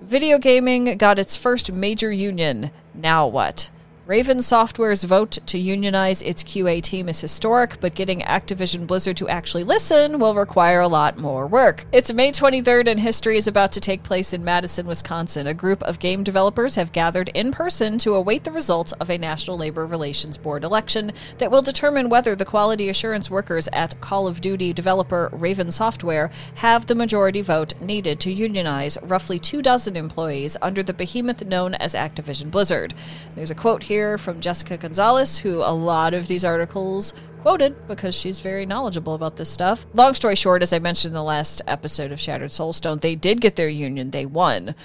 Video 0.02 0.38
gaming 0.38 0.98
got 0.98 1.18
its 1.18 1.36
first 1.36 1.72
major 1.72 2.12
union. 2.12 2.72
Now 2.94 3.28
what? 3.28 3.70
Raven 4.08 4.42
Software's 4.42 5.04
vote 5.04 5.32
to 5.48 5.60
unionize 5.60 6.22
its 6.22 6.42
QA 6.42 6.82
team 6.82 7.10
is 7.10 7.20
historic, 7.20 7.78
but 7.82 7.94
getting 7.94 8.22
Activision 8.22 8.88
Blizzard 8.88 9.18
to 9.18 9.28
actually 9.28 9.66
listen 9.66 10.18
will 10.18 10.34
require 10.34 10.80
a 10.80 10.88
lot 10.88 11.18
more 11.18 11.46
work. 11.46 11.84
It's 11.92 12.14
May 12.14 12.32
23rd, 12.32 12.88
and 12.88 13.02
history 13.02 13.36
is 13.36 13.48
about 13.48 13.74
to 13.74 13.82
take 13.82 14.04
place 14.04 14.32
in 14.32 14.46
Madison, 14.46 14.88
Wisconsin. 14.88 15.46
A 15.46 15.54
group 15.54 15.84
of 15.84 16.00
game 16.00 16.24
developers 16.24 16.76
have 16.76 16.94
gathered 16.94 17.28
in 17.34 17.52
person 17.52 17.98
to 17.98 18.16
await 18.16 18.46
the 18.46 18.52
results 18.54 18.94
of 18.94 19.10
a 19.10 19.18
National 19.18 19.58
Labor 19.58 19.86
Relations 19.86 20.38
Board 20.38 20.64
election 20.64 21.12
that 21.40 21.52
will 21.52 21.62
determine 21.62 22.08
whether 22.08 22.34
the 22.34 22.46
quality 22.46 22.88
assurance 22.88 23.30
workers 23.30 23.68
at 23.74 24.00
Call 24.00 24.26
of 24.26 24.40
Duty 24.40 24.72
developer 24.72 25.30
Raven 25.34 25.70
Software 25.70 26.32
have 26.56 26.86
the 26.86 26.96
majority 26.96 27.42
vote 27.42 27.74
needed 27.82 28.22
to 28.22 28.32
unionize 28.32 28.98
roughly 29.04 29.38
two 29.38 29.62
dozen 29.62 29.98
employees 29.98 30.56
under 30.62 30.82
the 30.82 30.94
behemoth 30.94 31.44
known 31.44 31.76
as 31.76 31.94
Activision 31.94 32.50
Blizzard. 32.50 32.94
There's 33.36 33.52
a 33.52 33.56
quote 33.56 33.84
here 33.84 33.97
here 33.98 34.20
from 34.20 34.40
Jessica 34.40 34.78
Gonzalez, 34.78 35.40
who 35.40 35.64
a 35.64 35.74
lot 35.74 36.14
of 36.14 36.28
these 36.28 36.46
articles 36.46 37.16
quoted 37.42 37.88
because 37.88 38.14
she's 38.14 38.42
very 38.42 38.64
knowledgeable 38.64 39.16
about 39.16 39.38
this 39.38 39.50
stuff. 39.50 39.88
Long 39.96 40.14
story 40.14 40.36
short, 40.36 40.62
as 40.62 40.72
I 40.72 40.78
mentioned 40.78 41.14
in 41.14 41.16
the 41.16 41.24
last 41.24 41.64
episode 41.66 42.12
of 42.12 42.20
Shattered 42.20 42.52
Soulstone, 42.52 43.02
they 43.02 43.16
did 43.16 43.42
get 43.42 43.56
their 43.56 43.68
union, 43.68 44.12
they 44.12 44.24
won. 44.24 44.76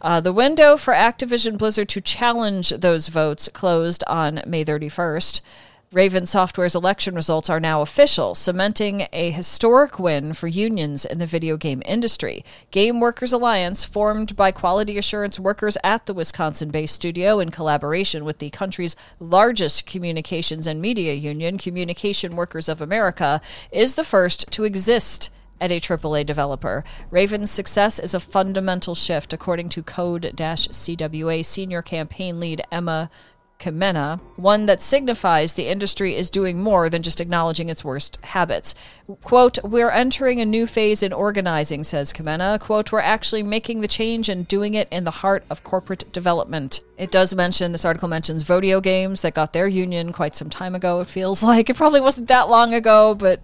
Uh, 0.00 0.20
the 0.20 0.32
window 0.32 0.76
for 0.76 0.94
Activision 0.94 1.56
Blizzard 1.56 1.88
to 1.90 2.00
challenge 2.00 2.70
those 2.70 3.06
votes 3.06 3.48
closed 3.52 4.02
on 4.08 4.42
May 4.44 4.64
31st. 4.64 5.42
Raven 5.92 6.26
Software's 6.26 6.74
election 6.74 7.14
results 7.14 7.48
are 7.48 7.60
now 7.60 7.80
official, 7.80 8.34
cementing 8.34 9.06
a 9.12 9.30
historic 9.30 10.00
win 10.00 10.32
for 10.32 10.48
unions 10.48 11.04
in 11.04 11.18
the 11.18 11.26
video 11.26 11.56
game 11.56 11.80
industry. 11.86 12.44
Game 12.72 12.98
Workers 12.98 13.32
Alliance, 13.32 13.84
formed 13.84 14.34
by 14.34 14.50
quality 14.50 14.98
assurance 14.98 15.38
workers 15.38 15.78
at 15.84 16.06
the 16.06 16.12
Wisconsin 16.12 16.70
based 16.70 16.96
studio 16.96 17.38
in 17.38 17.50
collaboration 17.52 18.24
with 18.24 18.40
the 18.40 18.50
country's 18.50 18.96
largest 19.20 19.86
communications 19.86 20.66
and 20.66 20.82
media 20.82 21.14
union, 21.14 21.56
Communication 21.56 22.34
Workers 22.34 22.68
of 22.68 22.80
America, 22.80 23.40
is 23.70 23.94
the 23.94 24.02
first 24.02 24.50
to 24.50 24.64
exist 24.64 25.30
at 25.60 25.70
a 25.70 25.80
AAA 25.80 26.26
developer. 26.26 26.82
Raven's 27.10 27.50
success 27.50 28.00
is 28.00 28.12
a 28.12 28.20
fundamental 28.20 28.96
shift, 28.96 29.32
according 29.32 29.68
to 29.70 29.84
Code 29.84 30.32
CWA 30.34 31.44
senior 31.44 31.80
campaign 31.80 32.40
lead 32.40 32.62
Emma 32.72 33.08
Kinema, 33.58 34.20
one 34.36 34.66
that 34.66 34.82
signifies 34.82 35.54
the 35.54 35.68
industry 35.68 36.14
is 36.14 36.30
doing 36.30 36.60
more 36.60 36.90
than 36.90 37.02
just 37.02 37.20
acknowledging 37.20 37.68
its 37.68 37.84
worst 37.84 38.18
habits. 38.22 38.74
Quote, 39.22 39.58
We're 39.64 39.90
entering 39.90 40.40
a 40.40 40.44
new 40.44 40.66
phase 40.66 41.02
in 41.02 41.12
organizing, 41.12 41.82
says 41.82 42.12
Kinema. 42.12 42.60
Quote, 42.60 42.92
We're 42.92 43.00
actually 43.00 43.42
making 43.42 43.80
the 43.80 43.88
change 43.88 44.28
and 44.28 44.46
doing 44.46 44.74
it 44.74 44.88
in 44.90 45.04
the 45.04 45.10
heart 45.10 45.44
of 45.48 45.64
corporate 45.64 46.10
development. 46.12 46.80
It 46.98 47.10
does 47.10 47.34
mention, 47.34 47.72
this 47.72 47.84
article 47.84 48.08
mentions 48.08 48.44
Vodeo 48.44 48.82
Games 48.82 49.22
that 49.22 49.34
got 49.34 49.52
their 49.52 49.68
union 49.68 50.12
quite 50.12 50.34
some 50.34 50.50
time 50.50 50.74
ago, 50.74 51.00
it 51.00 51.08
feels 51.08 51.42
like. 51.42 51.70
It 51.70 51.76
probably 51.76 52.00
wasn't 52.00 52.28
that 52.28 52.50
long 52.50 52.74
ago, 52.74 53.14
but 53.14 53.40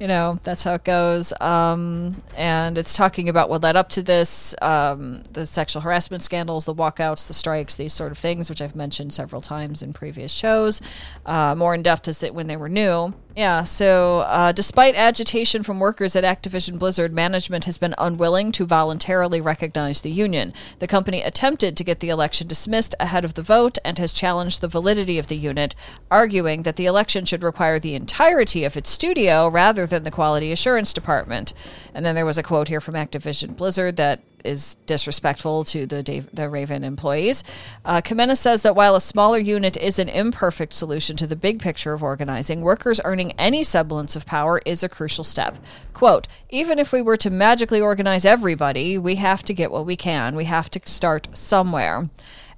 you 0.00 0.08
know 0.08 0.40
that's 0.42 0.64
how 0.64 0.74
it 0.74 0.82
goes. 0.82 1.32
Um, 1.40 2.20
and 2.34 2.78
it's 2.78 2.94
talking 2.94 3.28
about 3.28 3.50
what 3.50 3.62
led 3.62 3.76
up 3.76 3.90
to 3.90 4.02
this 4.02 4.54
um, 4.62 5.22
the 5.32 5.44
sexual 5.44 5.82
harassment 5.82 6.22
scandals 6.22 6.64
the 6.64 6.74
walkouts 6.74 7.28
the 7.28 7.34
strikes 7.34 7.76
these 7.76 7.92
sort 7.92 8.10
of 8.10 8.18
things 8.18 8.48
which 8.48 8.62
i've 8.62 8.74
mentioned 8.74 9.12
several 9.12 9.42
times 9.42 9.82
in 9.82 9.92
previous 9.92 10.32
shows. 10.32 10.80
Uh, 11.26 11.54
more 11.54 11.74
in 11.74 11.82
depth 11.82 12.08
as 12.08 12.18
that 12.20 12.34
when 12.34 12.46
they 12.46 12.56
were 12.56 12.68
new 12.68 13.12
yeah, 13.36 13.64
so 13.64 14.20
uh, 14.20 14.52
despite 14.52 14.94
agitation 14.96 15.62
from 15.62 15.78
workers 15.78 16.16
at 16.16 16.24
Activision 16.24 16.78
Blizzard, 16.78 17.12
management 17.12 17.64
has 17.64 17.78
been 17.78 17.94
unwilling 17.96 18.50
to 18.52 18.66
voluntarily 18.66 19.40
recognize 19.40 20.00
the 20.00 20.10
union. 20.10 20.52
The 20.80 20.86
company 20.86 21.22
attempted 21.22 21.76
to 21.76 21.84
get 21.84 22.00
the 22.00 22.08
election 22.08 22.48
dismissed 22.48 22.94
ahead 22.98 23.24
of 23.24 23.34
the 23.34 23.42
vote 23.42 23.78
and 23.84 23.98
has 23.98 24.12
challenged 24.12 24.60
the 24.60 24.68
validity 24.68 25.18
of 25.18 25.28
the 25.28 25.36
unit, 25.36 25.74
arguing 26.10 26.64
that 26.64 26.76
the 26.76 26.86
election 26.86 27.24
should 27.24 27.42
require 27.42 27.78
the 27.78 27.94
entirety 27.94 28.64
of 28.64 28.76
its 28.76 28.90
studio 28.90 29.48
rather 29.48 29.86
than 29.86 30.02
the 30.02 30.10
quality 30.10 30.50
assurance 30.50 30.92
department. 30.92 31.54
And 31.94 32.04
then 32.04 32.14
there 32.14 32.26
was 32.26 32.38
a 32.38 32.42
quote 32.42 32.68
here 32.68 32.80
from 32.80 32.94
Activision 32.94 33.56
Blizzard 33.56 33.96
that 33.96 34.22
is 34.44 34.76
disrespectful 34.86 35.64
to 35.64 35.86
the 35.86 36.02
Dave, 36.02 36.28
the 36.32 36.48
Raven 36.48 36.84
employees. 36.84 37.44
Uh, 37.84 38.00
Kinema 38.00 38.36
says 38.36 38.62
that 38.62 38.76
while 38.76 38.96
a 38.96 39.00
smaller 39.00 39.38
unit 39.38 39.76
is 39.76 39.98
an 39.98 40.08
imperfect 40.08 40.72
solution 40.72 41.16
to 41.16 41.26
the 41.26 41.36
big 41.36 41.60
picture 41.60 41.92
of 41.92 42.02
organizing, 42.02 42.60
workers 42.60 43.00
earning 43.04 43.32
any 43.32 43.62
semblance 43.62 44.16
of 44.16 44.26
power 44.26 44.60
is 44.64 44.82
a 44.82 44.88
crucial 44.88 45.24
step. 45.24 45.58
Quote, 45.94 46.28
even 46.48 46.78
if 46.78 46.92
we 46.92 47.02
were 47.02 47.16
to 47.16 47.30
magically 47.30 47.80
organize 47.80 48.24
everybody, 48.24 48.98
we 48.98 49.16
have 49.16 49.42
to 49.44 49.54
get 49.54 49.70
what 49.70 49.86
we 49.86 49.96
can. 49.96 50.36
We 50.36 50.44
have 50.44 50.70
to 50.70 50.80
start 50.84 51.28
somewhere. 51.36 52.08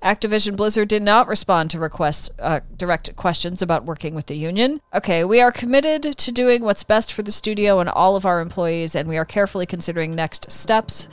Activision 0.02 0.56
Blizzard 0.56 0.88
did 0.88 1.02
not 1.02 1.28
respond 1.28 1.70
to 1.70 1.78
requests, 1.78 2.28
uh, 2.40 2.60
direct 2.76 3.14
questions 3.14 3.62
about 3.62 3.84
working 3.84 4.16
with 4.16 4.26
the 4.26 4.36
union. 4.36 4.80
Okay, 4.92 5.22
we 5.22 5.40
are 5.40 5.52
committed 5.52 6.02
to 6.02 6.32
doing 6.32 6.62
what's 6.62 6.82
best 6.82 7.12
for 7.12 7.22
the 7.22 7.30
studio 7.30 7.78
and 7.78 7.88
all 7.88 8.16
of 8.16 8.26
our 8.26 8.40
employees, 8.40 8.96
and 8.96 9.08
we 9.08 9.16
are 9.16 9.24
carefully 9.24 9.64
considering 9.64 10.12
next 10.12 10.50
steps 10.50 11.08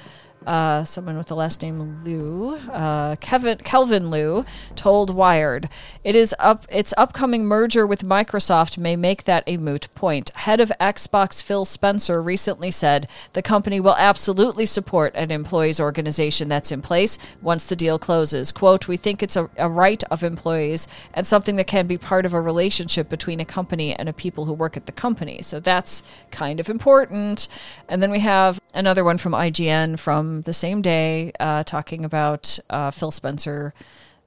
uh, 0.45 0.83
someone 0.83 1.17
with 1.17 1.27
the 1.27 1.35
last 1.35 1.61
name 1.61 2.03
Liu, 2.03 2.59
uh, 2.71 3.15
Kevin 3.17 3.57
Kelvin 3.59 4.09
Liu, 4.09 4.45
told 4.75 5.13
Wired, 5.13 5.69
"It 6.03 6.15
is 6.15 6.33
up. 6.39 6.65
Its 6.69 6.93
upcoming 6.97 7.45
merger 7.45 7.85
with 7.85 8.03
Microsoft 8.03 8.77
may 8.77 8.95
make 8.95 9.25
that 9.25 9.43
a 9.47 9.57
moot 9.57 9.87
point." 9.95 10.29
Head 10.35 10.59
of 10.59 10.71
Xbox 10.79 11.43
Phil 11.43 11.65
Spencer 11.65 12.21
recently 12.21 12.71
said 12.71 13.07
the 13.33 13.41
company 13.41 13.79
will 13.79 13.95
absolutely 13.97 14.65
support 14.65 15.13
an 15.15 15.31
employees 15.31 15.79
organization 15.79 16.47
that's 16.47 16.71
in 16.71 16.81
place 16.81 17.17
once 17.41 17.65
the 17.65 17.75
deal 17.75 17.99
closes. 17.99 18.51
"Quote: 18.51 18.87
We 18.87 18.97
think 18.97 19.21
it's 19.21 19.35
a, 19.35 19.49
a 19.57 19.69
right 19.69 20.03
of 20.09 20.23
employees 20.23 20.87
and 21.13 21.27
something 21.27 21.57
that 21.57 21.67
can 21.67 21.85
be 21.85 21.97
part 21.97 22.25
of 22.25 22.33
a 22.33 22.41
relationship 22.41 23.09
between 23.09 23.39
a 23.39 23.45
company 23.45 23.93
and 23.93 24.07
a 24.07 24.13
people 24.13 24.45
who 24.45 24.53
work 24.53 24.77
at 24.77 24.85
the 24.85 24.91
company. 24.91 25.41
So 25.41 25.59
that's 25.59 26.01
kind 26.31 26.59
of 26.59 26.69
important." 26.69 27.47
And 27.87 28.01
then 28.01 28.11
we 28.11 28.19
have 28.19 28.59
another 28.73 29.03
one 29.03 29.17
from 29.17 29.33
IGN 29.33 29.99
from 29.99 30.41
the 30.43 30.53
same 30.53 30.81
day, 30.81 31.31
uh, 31.39 31.63
talking 31.63 32.05
about 32.05 32.59
uh, 32.69 32.91
Phil 32.91 33.11
Spencer. 33.11 33.73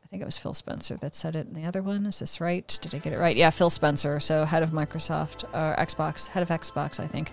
I 0.05 0.07
think 0.09 0.23
it 0.23 0.27
was 0.27 0.39
Phil 0.39 0.53
Spencer 0.53 0.97
that 0.97 1.15
said 1.15 1.35
it 1.35 1.47
in 1.47 1.55
the 1.55 1.65
other 1.65 1.83
one. 1.83 2.05
Is 2.05 2.19
this 2.19 2.41
right? 2.41 2.79
Did 2.83 2.95
I 2.95 2.99
get 2.99 3.15
it 3.15 3.19
right? 3.19 3.35
Yeah, 3.35 3.51
Phil 3.51 3.71
Spencer. 3.71 4.21
So 4.21 4.45
head 4.45 4.63
of 4.63 4.71
Microsoft, 4.71 5.45
or 5.55 5.75
uh, 5.79 5.85
Xbox, 5.85 6.29
head 6.29 6.43
of 6.43 6.51
Xbox, 6.51 7.01
I 7.01 7.07
think. 7.07 7.31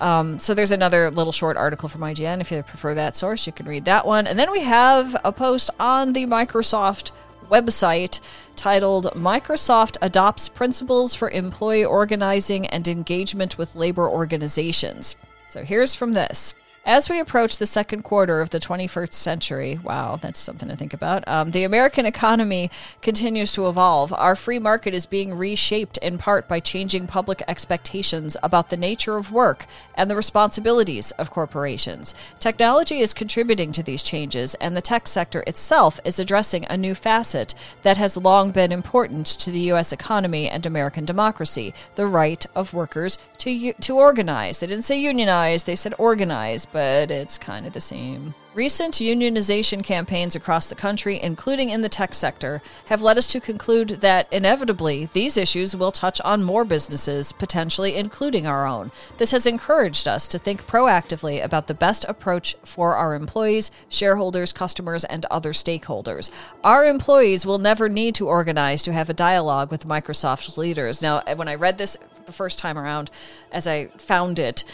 Um, 0.00 0.38
so 0.38 0.52
there's 0.52 0.70
another 0.70 1.10
little 1.10 1.32
short 1.32 1.56
article 1.56 1.88
from 1.88 2.02
IGN. 2.02 2.40
If 2.40 2.50
you 2.50 2.62
prefer 2.62 2.94
that 2.94 3.16
source, 3.16 3.46
you 3.46 3.52
can 3.52 3.66
read 3.66 3.86
that 3.86 4.06
one. 4.06 4.26
And 4.26 4.38
then 4.38 4.50
we 4.50 4.60
have 4.60 5.16
a 5.24 5.32
post 5.32 5.70
on 5.80 6.12
the 6.12 6.26
Microsoft 6.26 7.12
website 7.50 8.20
titled 8.56 9.06
Microsoft 9.14 9.96
Adopts 10.02 10.48
Principles 10.48 11.14
for 11.14 11.30
Employee 11.30 11.84
Organizing 11.84 12.66
and 12.66 12.86
Engagement 12.86 13.56
with 13.56 13.74
Labor 13.74 14.08
Organizations. 14.08 15.16
So 15.48 15.64
here's 15.64 15.94
from 15.94 16.12
this. 16.12 16.54
As 16.86 17.10
we 17.10 17.20
approach 17.20 17.58
the 17.58 17.66
second 17.66 18.02
quarter 18.02 18.40
of 18.40 18.48
the 18.48 18.58
21st 18.58 19.12
century, 19.12 19.78
wow, 19.82 20.16
that's 20.16 20.38
something 20.38 20.70
to 20.70 20.76
think 20.76 20.94
about. 20.94 21.26
Um, 21.28 21.50
the 21.50 21.64
American 21.64 22.06
economy 22.06 22.70
continues 23.02 23.52
to 23.52 23.68
evolve. 23.68 24.10
Our 24.14 24.34
free 24.34 24.58
market 24.58 24.94
is 24.94 25.04
being 25.04 25.34
reshaped 25.34 25.98
in 25.98 26.16
part 26.16 26.48
by 26.48 26.60
changing 26.60 27.06
public 27.06 27.42
expectations 27.46 28.38
about 28.42 28.70
the 28.70 28.76
nature 28.78 29.18
of 29.18 29.32
work 29.32 29.66
and 29.96 30.10
the 30.10 30.16
responsibilities 30.16 31.10
of 31.12 31.30
corporations. 31.30 32.14
Technology 32.38 33.00
is 33.00 33.12
contributing 33.12 33.70
to 33.72 33.82
these 33.82 34.02
changes, 34.02 34.54
and 34.54 34.74
the 34.74 34.80
tech 34.80 35.08
sector 35.08 35.44
itself 35.46 36.00
is 36.04 36.18
addressing 36.18 36.64
a 36.70 36.76
new 36.76 36.94
facet 36.94 37.54
that 37.82 37.98
has 37.98 38.16
long 38.16 38.50
been 38.50 38.72
important 38.72 39.26
to 39.26 39.50
the 39.50 39.60
U.S. 39.72 39.92
economy 39.92 40.48
and 40.48 40.64
American 40.64 41.04
democracy 41.04 41.74
the 41.96 42.06
right 42.06 42.46
of 42.54 42.72
workers 42.72 43.18
to, 43.38 43.74
to 43.74 43.96
organize. 43.96 44.60
They 44.60 44.68
didn't 44.68 44.84
say 44.84 44.98
unionize, 44.98 45.64
they 45.64 45.76
said 45.76 45.94
organize 45.98 46.64
but 46.72 47.10
it's 47.10 47.38
kind 47.38 47.66
of 47.66 47.72
the 47.72 47.80
same. 47.80 48.34
Recent 48.54 48.94
unionization 48.94 49.84
campaigns 49.84 50.34
across 50.34 50.68
the 50.68 50.74
country, 50.74 51.22
including 51.22 51.70
in 51.70 51.80
the 51.80 51.88
tech 51.88 52.12
sector, 52.12 52.60
have 52.86 53.02
led 53.02 53.16
us 53.16 53.28
to 53.28 53.40
conclude 53.40 54.00
that 54.00 54.32
inevitably 54.32 55.06
these 55.06 55.36
issues 55.36 55.76
will 55.76 55.92
touch 55.92 56.20
on 56.22 56.42
more 56.42 56.64
businesses, 56.64 57.30
potentially 57.30 57.94
including 57.94 58.48
our 58.48 58.66
own. 58.66 58.90
This 59.18 59.30
has 59.30 59.46
encouraged 59.46 60.08
us 60.08 60.26
to 60.28 60.40
think 60.40 60.66
proactively 60.66 61.42
about 61.42 61.68
the 61.68 61.74
best 61.74 62.04
approach 62.08 62.56
for 62.64 62.96
our 62.96 63.14
employees, 63.14 63.70
shareholders, 63.88 64.52
customers, 64.52 65.04
and 65.04 65.24
other 65.26 65.52
stakeholders. 65.52 66.30
Our 66.64 66.84
employees 66.84 67.46
will 67.46 67.58
never 67.58 67.88
need 67.88 68.16
to 68.16 68.26
organize 68.26 68.82
to 68.82 68.92
have 68.92 69.08
a 69.08 69.14
dialogue 69.14 69.70
with 69.70 69.86
Microsoft 69.86 70.58
leaders. 70.58 71.00
Now, 71.00 71.22
when 71.36 71.48
I 71.48 71.54
read 71.54 71.78
this 71.78 71.96
the 72.26 72.32
first 72.32 72.58
time 72.58 72.76
around, 72.76 73.10
as 73.52 73.68
I 73.68 73.86
found 73.98 74.38
it, 74.38 74.64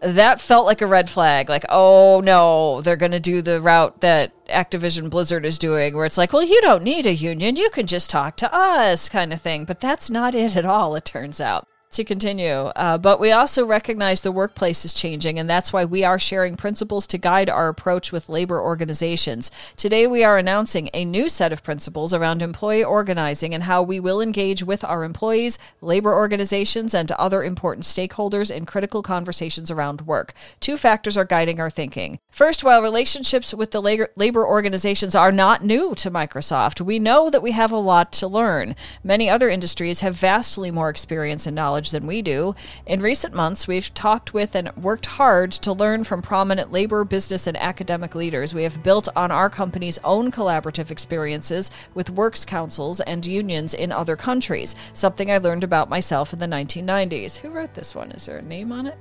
that 0.00 0.40
felt 0.40 0.66
like 0.66 0.80
a 0.80 0.86
red 0.86 1.08
flag. 1.08 1.48
Like, 1.48 1.64
oh 1.68 2.20
no, 2.24 2.80
they're 2.80 2.96
going 2.96 3.12
to 3.12 3.20
do 3.20 3.42
the 3.42 3.60
route 3.60 4.00
that 4.00 4.32
Activision 4.48 5.10
Blizzard 5.10 5.44
is 5.44 5.58
doing, 5.58 5.94
where 5.94 6.06
it's 6.06 6.18
like, 6.18 6.32
well, 6.32 6.44
you 6.44 6.60
don't 6.60 6.82
need 6.82 7.06
a 7.06 7.14
union. 7.14 7.56
You 7.56 7.70
can 7.70 7.86
just 7.86 8.10
talk 8.10 8.36
to 8.36 8.54
us, 8.54 9.08
kind 9.08 9.32
of 9.32 9.40
thing. 9.40 9.64
But 9.64 9.80
that's 9.80 10.10
not 10.10 10.34
it 10.34 10.56
at 10.56 10.64
all, 10.64 10.94
it 10.94 11.04
turns 11.04 11.40
out 11.40 11.66
to 11.92 12.04
continue. 12.04 12.70
Uh, 12.76 12.96
but 12.96 13.18
we 13.18 13.32
also 13.32 13.66
recognize 13.66 14.20
the 14.20 14.30
workplace 14.30 14.84
is 14.84 14.94
changing, 14.94 15.40
and 15.40 15.50
that's 15.50 15.72
why 15.72 15.84
we 15.84 16.04
are 16.04 16.20
sharing 16.20 16.56
principles 16.56 17.04
to 17.08 17.18
guide 17.18 17.50
our 17.50 17.68
approach 17.68 18.12
with 18.12 18.28
labor 18.28 18.60
organizations. 18.60 19.50
Today, 19.76 20.06
we 20.06 20.22
are 20.22 20.38
announcing 20.38 20.88
a 20.94 21.04
new 21.04 21.28
set 21.28 21.52
of 21.52 21.64
principles 21.64 22.14
around 22.14 22.42
employee 22.42 22.84
organizing 22.84 23.52
and 23.52 23.64
how 23.64 23.82
we 23.82 23.98
will 23.98 24.20
engage 24.20 24.62
with 24.62 24.84
our 24.84 25.02
employees, 25.02 25.58
labor 25.80 26.14
organizations, 26.14 26.94
and 26.94 27.10
other 27.12 27.42
important 27.42 27.84
stakeholders 27.84 28.54
in 28.54 28.66
critical 28.66 29.02
conversations 29.02 29.68
around 29.68 30.02
work. 30.02 30.32
Two 30.60 30.76
factors 30.76 31.16
are 31.16 31.24
guiding 31.24 31.58
our 31.58 31.70
thinking. 31.70 32.20
First, 32.30 32.62
while 32.62 32.82
relationships 32.82 33.52
with 33.52 33.72
the 33.72 34.08
labor 34.14 34.46
organizations 34.46 35.16
are 35.16 35.32
not 35.32 35.64
new 35.64 35.96
to 35.96 36.10
Microsoft, 36.10 36.80
we 36.80 37.00
know 37.00 37.28
that 37.30 37.42
we 37.42 37.50
have 37.50 37.72
a 37.72 37.76
lot 37.76 38.12
to 38.12 38.28
learn. 38.28 38.76
Many 39.02 39.28
other 39.28 39.48
industries 39.48 40.00
have 40.00 40.14
vastly 40.14 40.70
more 40.70 40.88
experience 40.88 41.48
and 41.48 41.56
knowledge 41.56 41.79
knowledge 41.80 41.90
than 41.90 42.06
we 42.06 42.20
do. 42.22 42.54
In 42.86 43.00
recent 43.00 43.34
months, 43.34 43.66
we've 43.66 43.92
talked 43.94 44.34
with 44.34 44.54
and 44.54 44.70
worked 44.76 45.06
hard 45.06 45.52
to 45.52 45.72
learn 45.72 46.04
from 46.04 46.20
prominent 46.20 46.70
labor, 46.70 47.04
business, 47.04 47.46
and 47.46 47.56
academic 47.56 48.14
leaders. 48.14 48.52
We 48.54 48.64
have 48.64 48.82
built 48.82 49.08
on 49.16 49.30
our 49.30 49.48
company's 49.48 49.98
own 50.04 50.30
collaborative 50.30 50.90
experiences 50.90 51.70
with 51.94 52.10
works 52.10 52.44
councils 52.44 53.00
and 53.00 53.26
unions 53.26 53.72
in 53.72 53.92
other 53.92 54.16
countries, 54.16 54.76
something 54.92 55.30
I 55.30 55.38
learned 55.38 55.64
about 55.64 55.88
myself 55.88 56.32
in 56.32 56.38
the 56.38 56.46
1990s. 56.46 57.38
Who 57.38 57.50
wrote 57.50 57.74
this 57.74 57.94
one? 57.94 58.10
Is 58.12 58.26
there 58.26 58.38
a 58.38 58.42
name 58.42 58.72
on 58.72 58.86
it? 58.86 58.98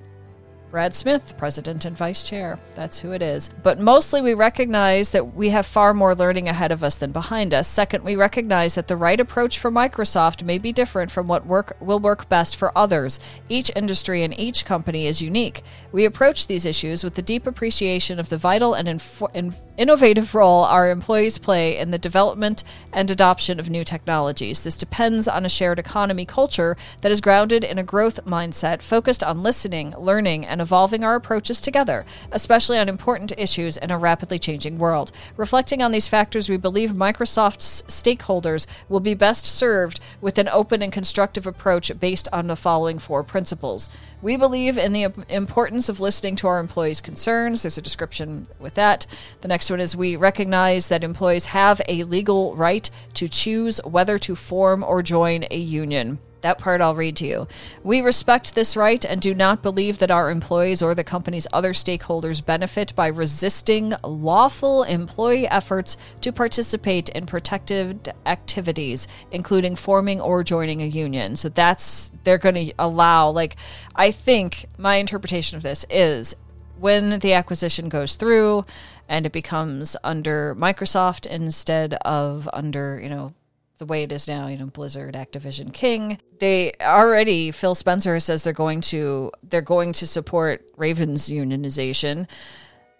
Brad 0.71 0.93
Smith, 0.93 1.35
President 1.35 1.85
and 1.85 1.97
Vice 1.97 2.21
Chair. 2.21 2.59
That's 2.75 2.99
who 2.99 3.11
it 3.11 3.23
is. 3.23 3.49
But 3.63 3.79
mostly 3.79 4.21
we 4.21 4.35
recognize 4.35 5.11
that 5.11 5.33
we 5.33 5.49
have 5.49 5.65
far 5.65 5.95
more 5.95 6.13
learning 6.13 6.47
ahead 6.47 6.71
of 6.71 6.83
us 6.83 6.95
than 6.95 7.11
behind 7.11 7.55
us. 7.55 7.67
Second, 7.67 8.03
we 8.03 8.15
recognize 8.15 8.75
that 8.75 8.87
the 8.87 8.95
right 8.95 9.19
approach 9.19 9.57
for 9.57 9.71
Microsoft 9.71 10.43
may 10.43 10.59
be 10.59 10.71
different 10.71 11.09
from 11.09 11.27
what 11.27 11.47
work 11.47 11.75
will 11.79 11.99
work 11.99 12.29
best 12.29 12.55
for 12.55 12.71
others. 12.77 13.19
Each 13.49 13.71
industry 13.75 14.23
and 14.23 14.39
each 14.39 14.63
company 14.63 15.07
is 15.07 15.23
unique. 15.23 15.63
We 15.91 16.05
approach 16.05 16.45
these 16.45 16.65
issues 16.65 17.03
with 17.03 17.15
the 17.15 17.23
deep 17.23 17.47
appreciation 17.47 18.19
of 18.19 18.29
the 18.29 18.37
vital 18.37 18.75
and 18.75 18.87
in- 19.33 19.55
innovative 19.77 20.35
role 20.35 20.65
our 20.65 20.91
employees 20.91 21.37
play 21.37 21.77
in 21.77 21.89
the 21.89 21.97
development 21.97 22.63
and 22.93 23.09
adoption 23.09 23.59
of 23.59 23.69
new 23.69 23.83
technologies. 23.83 24.63
This 24.63 24.77
depends 24.77 25.27
on 25.27 25.45
a 25.45 25.49
shared 25.49 25.79
economy 25.79 26.25
culture 26.25 26.75
that 27.01 27.11
is 27.11 27.21
grounded 27.21 27.63
in 27.63 27.79
a 27.79 27.83
growth 27.83 28.23
mindset 28.25 28.81
focused 28.81 29.23
on 29.23 29.41
listening, 29.41 29.95
learning, 29.97 30.45
and 30.45 30.58
evolving 30.61 31.03
our 31.03 31.15
approaches 31.15 31.61
together, 31.61 32.05
especially 32.31 32.77
on 32.77 32.89
important 32.89 33.33
issues 33.37 33.77
in 33.77 33.91
a 33.91 33.97
rapidly 33.97 34.39
changing 34.39 34.77
world. 34.77 35.11
Reflecting 35.37 35.81
on 35.81 35.91
these 35.91 36.07
factors, 36.07 36.49
we 36.49 36.57
believe 36.57 36.91
Microsoft's 36.91 37.83
stakeholders 37.83 38.65
will 38.87 38.99
be 38.99 39.13
best 39.13 39.45
served 39.45 39.99
with 40.21 40.37
an 40.37 40.49
open 40.49 40.81
and 40.81 40.91
constructive 40.91 41.47
approach 41.47 41.91
based 41.99 42.27
on 42.31 42.47
the 42.47 42.55
following 42.55 42.99
four 42.99 43.23
principles. 43.23 43.89
We 44.21 44.35
believe 44.35 44.77
in 44.77 44.93
the 44.93 45.07
importance 45.29 45.89
of 45.89 45.99
listening 45.99 46.35
to 46.37 46.47
our 46.47 46.59
employees' 46.59 47.01
concerns. 47.01 47.61
There's 47.61 47.77
a 47.77 47.81
description 47.81 48.47
with 48.59 48.73
that. 48.73 49.05
The 49.41 49.47
next 49.47 49.69
one 49.69 49.79
is 49.79 49.95
we 49.95 50.15
recognize 50.15 50.89
that 50.89 51.03
employees 51.03 51.45
have 51.45 51.81
a 51.87 52.03
legal 52.03 52.55
right 52.55 52.89
to 53.13 53.27
choose 53.27 53.79
whether 53.85 54.17
to 54.19 54.35
form 54.35 54.83
or 54.83 55.01
join 55.01 55.45
a 55.49 55.57
union. 55.57 56.19
That 56.41 56.57
part 56.57 56.79
I'll 56.79 56.95
read 56.95 57.15
to 57.17 57.25
you. 57.25 57.47
We 57.83 58.01
respect 58.01 58.55
this 58.55 58.77
right 58.77 59.03
and 59.03 59.21
do 59.21 59.35
not 59.35 59.61
believe 59.61 59.97
that 59.99 60.11
our 60.11 60.29
employees 60.29 60.81
or 60.81 60.95
the 60.95 61.03
company's 61.03 61.47
other 61.51 61.73
stakeholders 61.73 62.45
benefit 62.45 62.95
by 62.95 63.07
resisting 63.07 63.93
lawful 64.03 64.83
employee 64.83 65.47
efforts 65.47 65.97
to 66.21 66.31
participate 66.31 67.09
in 67.09 67.25
protected 67.25 68.13
activities, 68.25 69.07
including 69.31 69.75
forming 69.75 70.21
or 70.21 70.43
joining 70.43 70.81
a 70.81 70.85
union. 70.85 71.35
So 71.35 71.49
that's, 71.49 72.11
they're 72.23 72.37
going 72.37 72.55
to 72.55 72.73
allow, 72.79 73.29
like, 73.29 73.57
I 73.95 74.11
think 74.11 74.65
my 74.77 74.95
interpretation 74.95 75.57
of 75.57 75.63
this 75.63 75.85
is 75.89 76.35
when 76.79 77.19
the 77.19 77.33
acquisition 77.33 77.89
goes 77.89 78.15
through 78.15 78.63
and 79.09 79.25
it 79.25 79.33
becomes 79.33 79.97
under 80.03 80.55
Microsoft 80.55 81.25
instead 81.25 81.95
of 82.05 82.47
under, 82.53 82.99
you 83.01 83.09
know, 83.09 83.33
the 83.79 83.85
way 83.85 84.03
it 84.03 84.11
is 84.11 84.27
now, 84.27 84.47
you 84.47 84.57
know, 84.57 84.67
Blizzard, 84.67 85.15
Activision, 85.15 85.73
King. 85.73 86.19
They 86.39 86.73
already 86.81 87.51
Phil 87.51 87.75
Spencer 87.75 88.19
says 88.19 88.43
they're 88.43 88.53
going 88.53 88.81
to 88.81 89.31
they're 89.41 89.61
going 89.61 89.93
to 89.93 90.05
support 90.05 90.69
Raven's 90.77 91.29
unionization. 91.29 92.27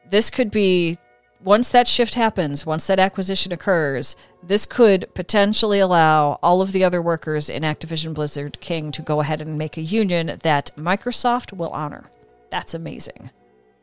This 0.09 0.29
could 0.29 0.49
be 0.49 0.97
once 1.43 1.71
that 1.71 1.87
shift 1.87 2.15
happens, 2.15 2.65
once 2.65 2.87
that 2.87 2.99
acquisition 2.99 3.53
occurs, 3.53 4.15
this 4.43 4.65
could 4.65 5.07
potentially 5.13 5.79
allow 5.79 6.39
all 6.41 6.61
of 6.61 6.71
the 6.71 6.83
other 6.83 7.01
workers 7.01 7.49
in 7.49 7.63
Activision 7.63 8.13
Blizzard 8.13 8.59
King 8.59 8.91
to 8.91 9.01
go 9.01 9.21
ahead 9.21 9.41
and 9.41 9.57
make 9.57 9.77
a 9.77 9.81
union 9.81 10.39
that 10.43 10.71
Microsoft 10.75 11.55
will 11.55 11.69
honor. 11.69 12.09
That's 12.49 12.73
amazing. 12.73 13.29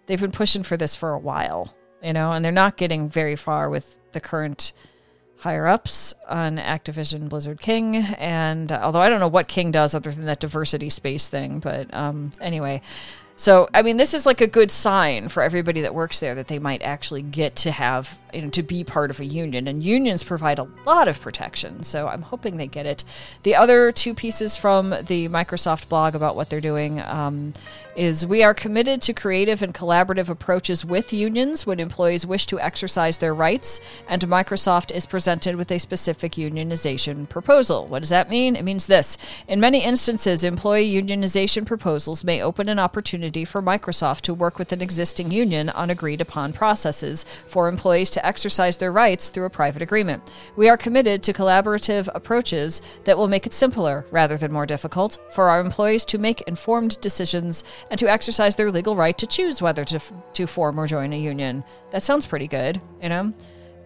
They've 0.06 0.20
been 0.20 0.32
pushing 0.32 0.62
for 0.62 0.76
this 0.76 0.94
for 0.94 1.12
a 1.12 1.18
while, 1.18 1.74
you 2.02 2.12
know, 2.12 2.32
and 2.32 2.44
they're 2.44 2.52
not 2.52 2.76
getting 2.76 3.08
very 3.08 3.36
far 3.36 3.70
with 3.70 3.96
the 4.12 4.20
current 4.20 4.72
higher 5.38 5.66
ups 5.66 6.14
on 6.28 6.56
Activision 6.58 7.28
Blizzard 7.28 7.60
King. 7.60 7.96
And 7.96 8.72
uh, 8.72 8.80
although 8.82 9.00
I 9.00 9.08
don't 9.08 9.20
know 9.20 9.28
what 9.28 9.48
King 9.48 9.70
does 9.70 9.94
other 9.94 10.10
than 10.10 10.26
that 10.26 10.40
diversity 10.40 10.90
space 10.90 11.28
thing, 11.28 11.58
but 11.60 11.92
um, 11.94 12.32
anyway. 12.40 12.80
So, 13.38 13.68
I 13.74 13.82
mean, 13.82 13.98
this 13.98 14.14
is 14.14 14.24
like 14.24 14.40
a 14.40 14.46
good 14.46 14.70
sign 14.70 15.28
for 15.28 15.42
everybody 15.42 15.82
that 15.82 15.94
works 15.94 16.20
there 16.20 16.34
that 16.34 16.48
they 16.48 16.58
might 16.58 16.82
actually 16.82 17.20
get 17.20 17.54
to 17.56 17.70
have 17.70 18.18
you 18.32 18.42
know, 18.42 18.50
to 18.50 18.62
be 18.62 18.82
part 18.82 19.10
of 19.10 19.20
a 19.20 19.26
union. 19.26 19.68
And 19.68 19.82
unions 19.82 20.22
provide 20.22 20.58
a 20.58 20.66
lot 20.86 21.06
of 21.06 21.20
protection. 21.20 21.82
So 21.82 22.08
I'm 22.08 22.22
hoping 22.22 22.56
they 22.56 22.66
get 22.66 22.86
it. 22.86 23.04
The 23.42 23.54
other 23.54 23.92
two 23.92 24.14
pieces 24.14 24.56
from 24.56 24.90
the 24.90 25.28
Microsoft 25.28 25.88
blog 25.90 26.14
about 26.14 26.34
what 26.34 26.48
they're 26.48 26.60
doing 26.60 27.00
um, 27.00 27.52
is 27.94 28.26
we 28.26 28.42
are 28.42 28.54
committed 28.54 29.02
to 29.02 29.12
creative 29.12 29.62
and 29.62 29.74
collaborative 29.74 30.28
approaches 30.28 30.84
with 30.84 31.12
unions 31.12 31.66
when 31.66 31.80
employees 31.80 32.26
wish 32.26 32.46
to 32.46 32.60
exercise 32.60 33.18
their 33.18 33.34
rights, 33.34 33.80
and 34.08 34.20
Microsoft 34.22 34.94
is 34.94 35.06
presented 35.06 35.56
with 35.56 35.70
a 35.70 35.78
specific 35.78 36.32
unionization 36.32 37.26
proposal. 37.28 37.86
What 37.86 38.00
does 38.00 38.10
that 38.10 38.28
mean? 38.28 38.54
It 38.54 38.64
means 38.64 38.86
this. 38.86 39.16
In 39.48 39.60
many 39.60 39.82
instances, 39.82 40.44
employee 40.44 40.92
unionization 40.92 41.64
proposals 41.64 42.22
may 42.22 42.42
open 42.42 42.68
an 42.68 42.78
opportunity 42.78 43.25
for 43.44 43.62
Microsoft 43.62 44.20
to 44.22 44.34
work 44.34 44.58
with 44.58 44.72
an 44.72 44.80
existing 44.80 45.30
union 45.30 45.68
on 45.70 45.90
agreed 45.90 46.20
upon 46.20 46.52
processes 46.52 47.24
for 47.48 47.68
employees 47.68 48.10
to 48.12 48.24
exercise 48.24 48.76
their 48.76 48.92
rights 48.92 49.30
through 49.30 49.46
a 49.46 49.50
private 49.50 49.82
agreement. 49.82 50.30
We 50.54 50.68
are 50.68 50.76
committed 50.76 51.22
to 51.24 51.32
collaborative 51.32 52.08
approaches 52.14 52.82
that 53.04 53.18
will 53.18 53.28
make 53.28 53.46
it 53.46 53.54
simpler, 53.54 54.06
rather 54.10 54.36
than 54.36 54.52
more 54.52 54.66
difficult, 54.66 55.18
for 55.32 55.48
our 55.48 55.60
employees 55.60 56.04
to 56.06 56.18
make 56.18 56.42
informed 56.42 57.00
decisions 57.00 57.64
and 57.90 57.98
to 57.98 58.10
exercise 58.10 58.56
their 58.56 58.70
legal 58.70 58.94
right 58.94 59.16
to 59.18 59.26
choose 59.26 59.60
whether 59.60 59.84
to, 59.84 60.00
to 60.34 60.46
form 60.46 60.78
or 60.78 60.86
join 60.86 61.12
a 61.12 61.18
union. 61.18 61.64
That 61.90 62.02
sounds 62.02 62.26
pretty 62.26 62.48
good, 62.48 62.80
you 63.02 63.08
know? 63.08 63.32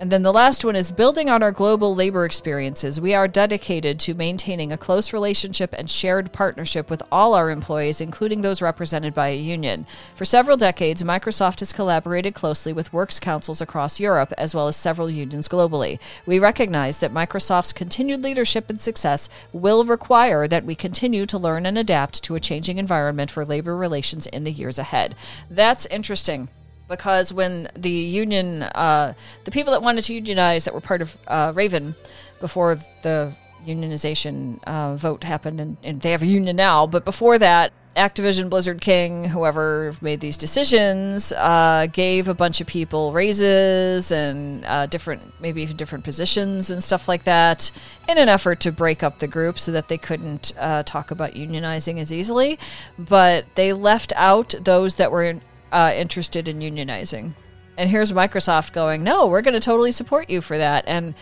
And 0.01 0.11
then 0.11 0.23
the 0.23 0.33
last 0.33 0.65
one 0.65 0.77
is 0.77 0.91
building 0.91 1.29
on 1.29 1.43
our 1.43 1.53
global 1.53 1.95
labor 1.95 2.25
experiences. 2.25 2.99
We 2.99 3.13
are 3.13 3.29
dedicated 3.29 4.01
to 4.01 4.15
maintaining 4.15 4.73
a 4.73 4.79
close 4.79 5.13
relationship 5.13 5.75
and 5.77 5.91
shared 5.91 6.33
partnership 6.33 6.89
with 6.89 7.03
all 7.13 7.35
our 7.35 7.51
employees, 7.51 8.01
including 8.01 8.41
those 8.41 8.63
represented 8.63 9.13
by 9.13 9.29
a 9.29 9.37
union. 9.37 9.85
For 10.15 10.25
several 10.25 10.57
decades, 10.57 11.03
Microsoft 11.03 11.59
has 11.59 11.75
collaborated 11.75 12.35
closely 12.35 12.73
with 12.73 12.95
works 12.95 13.21
councils 13.21 13.61
across 13.61 14.01
Europe, 14.01 14.33
as 14.39 14.55
well 14.55 14.69
as 14.69 14.77
several 14.77 15.11
unions 15.11 15.51
globally. 15.51 15.99
We 16.25 16.39
recognize 16.39 16.99
that 17.01 17.13
Microsoft's 17.13 17.75
continued 17.75 18.23
leadership 18.23 18.71
and 18.71 18.81
success 18.81 19.29
will 19.53 19.85
require 19.85 20.49
that 20.49 20.65
we 20.65 20.75
continue 20.75 21.27
to 21.27 21.37
learn 21.37 21.67
and 21.67 21.77
adapt 21.77 22.25
to 22.25 22.35
a 22.35 22.41
changing 22.41 22.79
environment 22.79 23.31
for 23.31 23.45
labor 23.45 23.77
relations 23.77 24.27
in 24.29 24.45
the 24.45 24.51
years 24.51 24.79
ahead. 24.79 25.15
That's 25.51 25.85
interesting 25.85 26.49
because 26.91 27.33
when 27.33 27.69
the 27.75 27.91
union, 27.91 28.65
uh, 28.65 29.15
the 29.45 29.51
people 29.51 29.73
that 29.73 29.83
wanted 29.83 30.05
to 30.05 30.15
unionize 30.15 30.65
that 30.67 30.75
were 30.75 30.81
part 30.81 31.01
of 31.01 31.17
uh, 31.27 31.53
Raven 31.55 31.95
before 32.41 32.75
the 33.03 33.33
unionization 33.65 34.63
uh, 34.65 34.97
vote 34.97 35.25
happened, 35.25 35.61
and, 35.61 35.77
and, 35.83 36.01
they 36.01 36.11
have 36.11 36.23
a 36.23 36.27
union 36.27 36.57
now, 36.57 36.87
but 36.87 37.05
before 37.05 37.39
that, 37.39 37.73
Activision, 37.97 38.49
Blizzard 38.49 38.81
King, 38.81 39.25
whoever 39.27 39.93
made 40.01 40.21
these 40.21 40.37
decisions, 40.37 41.33
uh, 41.33 41.89
gave 41.93 42.29
a 42.29 42.35
bunch 42.35 42.61
of 42.61 42.67
people 42.69 43.13
raises 43.13 44.13
and 44.13 44.65
uh, 44.65 44.87
different, 44.87 45.41
maybe 45.41 45.61
even 45.63 45.77
different 45.77 46.05
positions 46.05 46.71
and 46.71 46.83
stuff 46.85 47.09
like 47.09 47.25
that, 47.25 47.73
in 48.09 48.17
an 48.17 48.29
effort 48.29 48.61
to 48.61 48.71
break 48.71 49.03
up 49.03 49.19
the 49.19 49.27
group 49.27 49.59
so 49.59 49.73
that 49.73 49.89
they 49.89 49.99
couldn't 49.99 50.53
uh, 50.57 50.85
talk 50.85 51.11
about 51.11 51.33
unionizing 51.33 51.99
as 51.99 52.13
easily. 52.13 52.59
But 52.97 53.47
they 53.57 53.73
left 53.73 54.13
out 54.15 54.55
those 54.63 54.95
that 54.95 55.11
were 55.11 55.25
in, 55.25 55.43
uh, 55.73 55.93
interested 55.95 56.49
in 56.49 56.61
unionizing. 56.61 57.35
And 57.77 57.89
here's 57.89 58.13
Microsoft 58.13 58.73
going, 58.73 59.03
no, 59.03 59.27
we're 59.27 59.43
going 59.43 59.55
to 59.55 59.61
totally 59.61 59.93
support 59.93 60.29
you 60.29 60.41
for 60.41 60.59
that. 60.59 60.85
And 60.87 61.15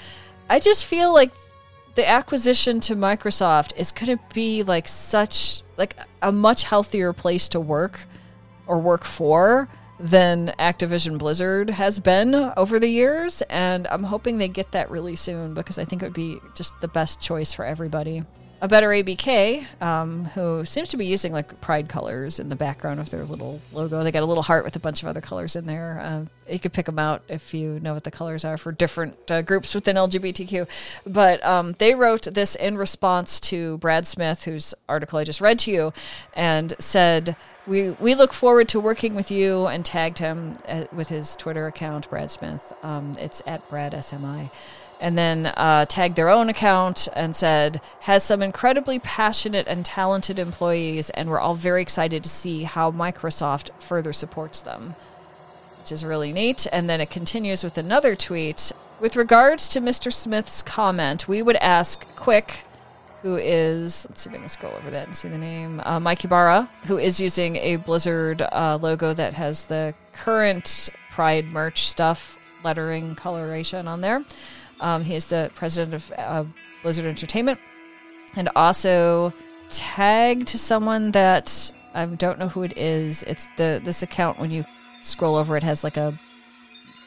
I 0.50 0.58
just 0.58 0.87
feel 0.87 1.12
like 1.12 1.32
the 1.94 2.08
acquisition 2.08 2.80
to 2.80 2.96
Microsoft 2.96 3.76
is 3.76 3.92
going 3.92 4.18
to 4.18 4.24
be 4.34 4.62
like 4.62 4.88
such, 4.88 5.62
like 5.76 5.96
a 6.22 6.32
much 6.32 6.64
healthier 6.64 7.12
place 7.12 7.48
to 7.50 7.61
work 7.61 8.06
or 8.66 8.78
work 8.78 9.04
for 9.04 9.68
than 10.00 10.54
Activision 10.58 11.18
Blizzard 11.18 11.70
has 11.70 11.98
been 11.98 12.34
over 12.56 12.78
the 12.78 12.88
years. 12.88 13.42
And 13.42 13.87
I'm 13.88 14.04
hoping 14.04 14.38
they 14.38 14.48
get 14.48 14.72
that 14.72 14.90
really 14.90 15.16
soon 15.16 15.54
because 15.54 15.78
I 15.78 15.84
think 15.84 16.02
it 16.02 16.06
would 16.06 16.14
be 16.14 16.38
just 16.54 16.72
the 16.80 16.88
best 16.88 17.20
choice 17.20 17.52
for 17.52 17.64
everybody 17.64 18.22
a 18.60 18.66
better 18.66 18.88
ABK, 18.88 19.66
um, 19.80 20.24
who 20.26 20.64
seems 20.64 20.88
to 20.88 20.96
be 20.96 21.06
using 21.06 21.32
like 21.32 21.60
pride 21.60 21.88
colors 21.88 22.40
in 22.40 22.48
the 22.48 22.56
background 22.56 22.98
of 22.98 23.10
their 23.10 23.24
little 23.24 23.60
logo. 23.72 24.02
They 24.02 24.10
got 24.10 24.24
a 24.24 24.26
little 24.26 24.42
heart 24.42 24.64
with 24.64 24.74
a 24.74 24.80
bunch 24.80 25.02
of 25.02 25.08
other 25.08 25.20
colors 25.20 25.54
in 25.54 25.66
there. 25.66 26.00
Uh, 26.00 26.52
you 26.52 26.58
could 26.58 26.72
pick 26.72 26.86
them 26.86 26.98
out 26.98 27.22
if 27.28 27.54
you 27.54 27.78
know 27.80 27.94
what 27.94 28.04
the 28.04 28.10
colors 28.10 28.44
are 28.44 28.56
for 28.56 28.72
different 28.72 29.30
uh, 29.30 29.42
groups 29.42 29.74
within 29.74 29.94
LGBTQ. 29.94 30.66
But 31.06 31.44
um, 31.44 31.74
they 31.78 31.94
wrote 31.94 32.22
this 32.22 32.56
in 32.56 32.76
response 32.76 33.38
to 33.40 33.78
Brad 33.78 34.06
Smith, 34.06 34.44
whose 34.44 34.74
article 34.88 35.20
I 35.20 35.24
just 35.24 35.40
read 35.40 35.60
to 35.60 35.70
you, 35.70 35.92
and 36.34 36.74
said, 36.80 37.36
we, 37.66 37.90
we 37.90 38.14
look 38.14 38.32
forward 38.32 38.68
to 38.70 38.80
working 38.80 39.14
with 39.14 39.30
you 39.30 39.66
and 39.66 39.84
tagged 39.84 40.18
him 40.18 40.54
uh, 40.66 40.84
with 40.90 41.08
his 41.08 41.36
Twitter 41.36 41.66
account, 41.66 42.08
Brad 42.10 42.30
Smith. 42.30 42.72
Um, 42.82 43.12
it's 43.18 43.42
at 43.46 43.68
Brad 43.68 43.92
SMI 43.92 44.50
and 45.00 45.16
then 45.16 45.46
uh, 45.46 45.84
tagged 45.87 46.16
their 46.16 46.28
own 46.28 46.48
account 46.48 47.08
and 47.14 47.34
said, 47.34 47.80
has 48.00 48.24
some 48.24 48.42
incredibly 48.42 48.98
passionate 48.98 49.66
and 49.68 49.84
talented 49.84 50.38
employees, 50.38 51.11
and 51.11 51.28
we're 51.28 51.40
all 51.40 51.54
very 51.54 51.82
excited 51.82 52.22
to 52.22 52.28
see 52.28 52.64
how 52.64 52.90
Microsoft 52.90 53.70
further 53.80 54.12
supports 54.12 54.61
them, 54.62 54.94
which 55.78 55.92
is 55.92 56.04
really 56.04 56.32
neat. 56.32 56.66
And 56.72 56.88
then 56.88 57.00
it 57.00 57.11
continues 57.11 57.62
with 57.62 57.78
another 57.78 58.14
tweet. 58.14 58.72
With 59.00 59.14
regards 59.14 59.68
to 59.70 59.80
Mr. 59.80 60.12
Smith's 60.12 60.62
comment, 60.62 61.28
we 61.28 61.42
would 61.42 61.56
ask 61.56 62.04
Quick, 62.16 62.64
who 63.22 63.37
is, 63.37 64.06
let's 64.08 64.22
see 64.22 64.30
if 64.30 64.37
I 64.37 64.38
can 64.38 64.48
scroll 64.48 64.74
over 64.74 64.90
that 64.90 65.06
and 65.06 65.16
see 65.16 65.28
the 65.28 65.38
name, 65.38 65.80
uh, 65.84 66.00
Mike 66.00 66.24
Ibarra, 66.24 66.68
who 66.84 66.98
is 66.98 67.20
using 67.20 67.56
a 67.56 67.76
Blizzard 67.76 68.42
uh, 68.42 68.78
logo 68.80 69.12
that 69.12 69.34
has 69.34 69.66
the 69.66 69.94
current 70.12 70.88
Pride 71.11 71.46
merch 71.46 71.88
stuff 71.88 72.38
lettering 72.62 73.16
coloration 73.16 73.88
on 73.88 74.00
there. 74.00 74.24
Um, 74.80 75.04
he 75.04 75.14
is 75.14 75.26
the 75.26 75.50
president 75.54 75.94
of 75.94 76.12
uh, 76.16 76.44
Blizzard 76.82 77.06
Entertainment, 77.06 77.58
and 78.36 78.48
also 78.54 79.32
tagged 79.68 80.48
someone 80.48 81.12
that 81.12 81.72
I 81.94 82.06
don't 82.06 82.38
know 82.38 82.48
who 82.48 82.62
it 82.62 82.76
is. 82.76 83.22
It's 83.24 83.48
the 83.56 83.80
this 83.82 84.02
account 84.02 84.38
when 84.38 84.50
you 84.50 84.64
scroll 85.02 85.36
over, 85.36 85.56
it 85.56 85.62
has 85.62 85.84
like 85.84 85.96
a 85.96 86.18